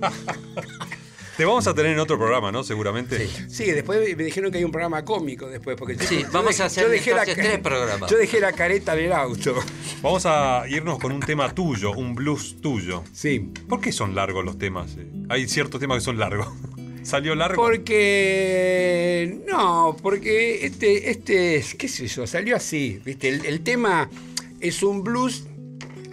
Te 1.40 1.46
vamos 1.46 1.66
a 1.66 1.72
tener 1.72 1.92
en 1.92 1.98
otro 1.98 2.18
programa, 2.18 2.52
¿no? 2.52 2.62
Seguramente. 2.62 3.26
Sí, 3.48 3.64
después 3.70 3.98
me 4.14 4.24
dijeron 4.24 4.52
que 4.52 4.58
hay 4.58 4.64
un 4.64 4.70
programa 4.70 5.06
cómico 5.06 5.48
después. 5.48 5.74
Porque 5.74 5.96
yo- 5.96 6.02
Sí, 6.06 6.20
yo 6.20 6.28
vamos 6.32 6.50
dejé- 6.54 6.62
a 6.62 6.66
hacer 6.66 6.84
yo 6.84 6.90
dejé 6.90 7.14
la 7.14 7.24
tres 7.24 7.58
programas. 7.60 8.10
Yo 8.10 8.18
dejé 8.18 8.40
la 8.40 8.52
careta 8.52 8.92
en 8.92 9.06
el 9.06 9.12
auto. 9.14 9.54
Vamos 10.02 10.26
a 10.26 10.64
irnos 10.68 10.98
con 10.98 11.12
un 11.12 11.20
tema 11.20 11.50
tuyo, 11.54 11.92
un 11.92 12.14
blues 12.14 12.56
tuyo. 12.60 13.04
Sí. 13.14 13.38
¿Por 13.70 13.80
qué 13.80 13.90
son 13.90 14.14
largos 14.14 14.44
los 14.44 14.58
temas? 14.58 14.90
eh? 14.98 15.06
Hay 15.30 15.48
ciertos 15.48 15.80
temas 15.80 15.96
que 16.00 16.04
son 16.04 16.18
largos. 16.18 16.46
¿Salió 17.04 17.34
largo? 17.34 17.62
Porque. 17.62 19.40
No, 19.48 19.96
porque 20.02 20.66
este, 20.66 21.10
este, 21.10 21.64
qué 21.78 21.88
sé 21.88 22.06
yo, 22.06 22.26
salió 22.26 22.54
así. 22.54 23.00
¿viste? 23.02 23.28
El, 23.30 23.46
el 23.46 23.60
tema 23.62 24.10
es 24.60 24.82
un 24.82 25.02
blues. 25.02 25.44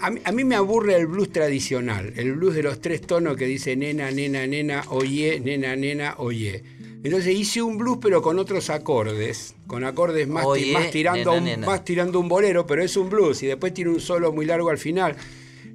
A 0.02 0.10
mí, 0.12 0.20
a 0.24 0.32
mí 0.32 0.44
me 0.44 0.56
aburre 0.56 0.96
el 0.96 1.08
blues 1.08 1.32
tradicional, 1.32 2.14
el 2.16 2.34
blues 2.34 2.56
de 2.56 2.64
los 2.64 2.80
tres 2.82 3.02
tonos 3.02 3.36
que 3.36 3.46
dice 3.46 3.76
nena, 3.76 4.12
nena, 4.12 4.46
nena, 4.46 4.84
oye, 4.90 5.40
nena, 5.40 5.76
nena, 5.76 6.16
oye. 6.18 6.64
Entonces 7.04 7.36
hice 7.36 7.62
un 7.62 7.78
blues 7.78 8.00
pero 8.02 8.22
con 8.22 8.38
otros 8.40 8.70
acordes, 8.70 9.56
con 9.68 9.84
acordes 9.84 10.28
más, 10.28 10.44
ti- 10.44 10.50
Oye, 10.50 10.74
más 10.74 10.92
tirando, 10.92 11.32
nena, 11.32 11.38
un, 11.38 11.44
nena. 11.46 11.68
más 11.68 11.84
tirando 11.86 12.20
un 12.20 12.28
bolero, 12.28 12.66
pero 12.68 12.84
es 12.84 12.96
un 12.98 13.10
blues 13.10 13.42
y 13.44 13.48
después 13.48 13.74
tiene 13.74 13.92
un 13.92 14.00
solo 14.02 14.32
muy 14.34 14.46
largo 14.46 14.70
al 14.70 14.78
final. 14.78 15.16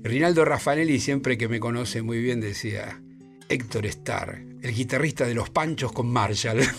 Rinaldo 0.02 0.44
Raffanelli 0.44 0.98
siempre 1.00 1.38
que 1.38 1.48
me 1.48 1.60
conoce 1.60 2.02
muy 2.02 2.20
bien 2.20 2.40
decía, 2.40 3.00
Héctor 3.48 3.86
Starr, 3.86 4.42
el 4.62 4.74
guitarrista 4.74 5.26
de 5.26 5.34
los 5.34 5.48
Panchos 5.50 5.92
con 5.92 6.08
Marshall. 6.10 6.60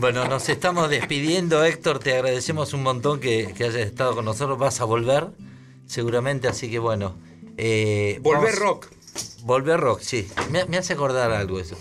Bueno, 0.00 0.26
nos 0.28 0.48
estamos 0.48 0.90
despidiendo, 0.90 1.64
Héctor. 1.64 1.98
Te 2.00 2.12
agradecemos 2.14 2.72
un 2.74 2.82
montón 2.82 3.18
que, 3.20 3.52
que 3.56 3.64
hayas 3.64 3.76
estado 3.86 4.14
con 4.14 4.24
nosotros. 4.24 4.58
Vas 4.58 4.80
a 4.80 4.84
volver, 4.84 5.28
seguramente, 5.86 6.48
así 6.48 6.70
que 6.70 6.78
bueno. 6.78 7.16
eh, 7.56 8.18
Volver 8.22 8.42
vamos- 8.54 8.58
rock. 8.58 8.88
Volver 9.44 9.80
rock, 9.80 10.00
sí. 10.00 10.28
Me, 10.50 10.64
me 10.66 10.76
hace 10.76 10.92
acordar 10.94 11.30
algo 11.32 11.58
eso. 11.60 11.76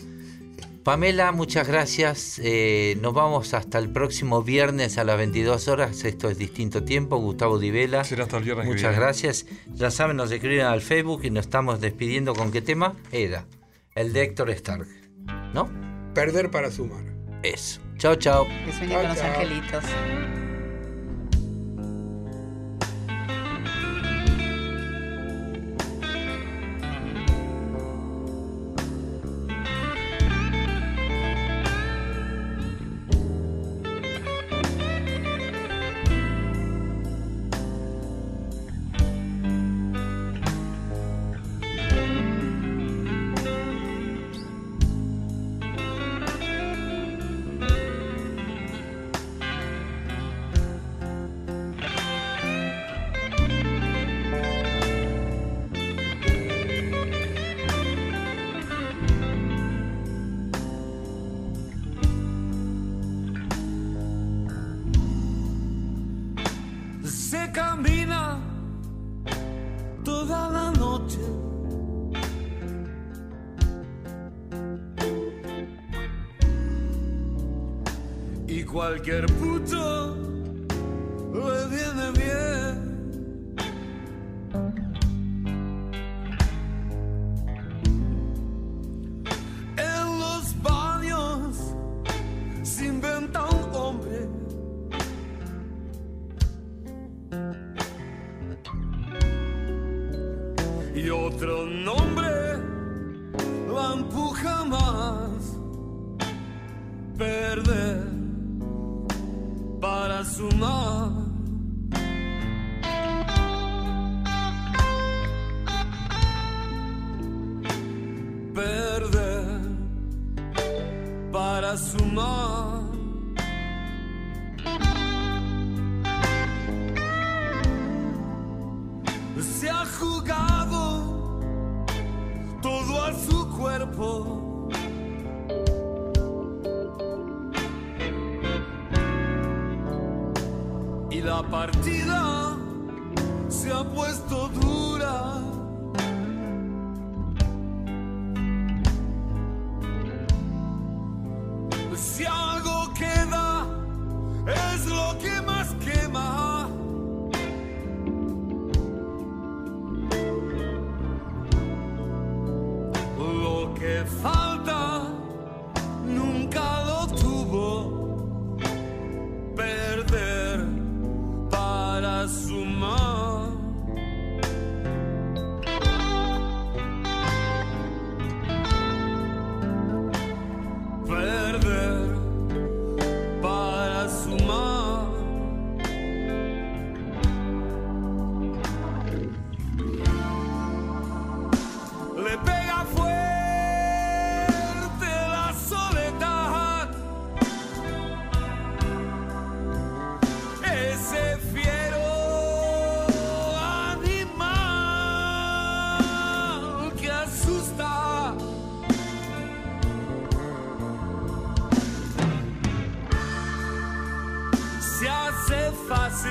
Pamela, 0.84 1.32
muchas 1.32 1.68
gracias. 1.68 2.40
Eh, 2.44 2.96
nos 3.02 3.14
vamos 3.16 3.56
hasta 3.56 3.80
el 3.80 3.90
próximo 3.92 4.44
viernes 4.44 5.00
a 5.00 5.04
las 5.04 5.18
22 5.18 5.68
horas. 5.68 6.04
Esto 6.06 6.30
es 6.30 6.38
Distinto 6.38 6.84
Tiempo. 6.84 7.18
Gustavo 7.18 7.58
Divela. 7.58 8.04
Será 8.04 8.26
hasta 8.26 8.38
el 8.38 8.44
viernes 8.44 8.68
Muchas 8.68 8.96
gracias. 8.96 9.48
Ya 9.74 9.90
saben, 9.90 10.16
nos 10.18 10.32
escriben 10.32 10.68
al 10.68 10.82
Facebook 10.82 11.22
y 11.26 11.32
nos 11.32 11.46
estamos 11.46 11.82
despidiendo 11.82 12.36
con 12.36 12.52
qué 12.52 12.62
tema 12.62 12.94
era. 13.12 13.48
El 13.96 14.14
de 14.14 14.22
Héctor 14.22 14.52
Stark. 14.52 14.88
¿No? 15.56 15.68
Perder 16.14 16.52
para 16.52 16.70
sumar. 16.70 17.04
Eso. 17.42 17.82
Chao, 17.98 18.14
chao. 18.16 18.46
Que 18.66 18.72
sueñe 18.72 18.94
con 18.94 19.08
los 19.08 19.20
angelitos. 19.22 19.84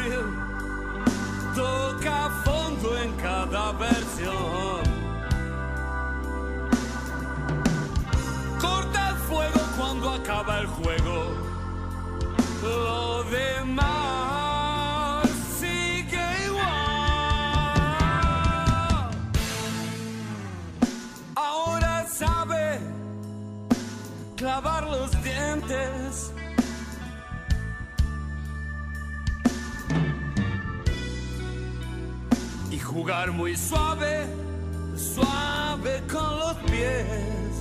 Brasil 0.04 0.24
toca 1.54 2.30
fondo 2.44 2.98
en 2.98 3.12
cada 3.14 3.72
versión. 3.72 4.82
Corta 8.60 9.10
el 9.10 9.16
fuego 9.16 9.60
cuando 9.78 10.10
acaba 10.10 10.60
el 10.60 10.66
juego. 10.66 11.44
Y 33.04 33.06
jugar 33.06 33.32
muy 33.32 33.54
suave, 33.54 34.24
suave 34.96 36.02
con 36.10 36.38
los 36.38 36.54
pies. 36.70 37.53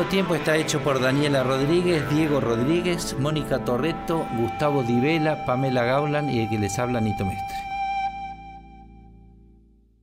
Tiempo 0.00 0.34
está 0.34 0.56
hecho 0.56 0.80
por 0.80 1.00
Daniela 1.00 1.42
Rodríguez, 1.42 2.08
Diego 2.08 2.40
Rodríguez, 2.40 3.14
Mónica 3.18 3.58
Torreto, 3.62 4.26
Gustavo 4.38 4.82
Divela, 4.82 5.44
Pamela 5.44 5.84
Gaulan 5.84 6.30
y 6.30 6.40
el 6.40 6.48
que 6.48 6.58
les 6.58 6.78
habla 6.78 6.98
Nito 6.98 7.26
Mestre. 7.26 7.51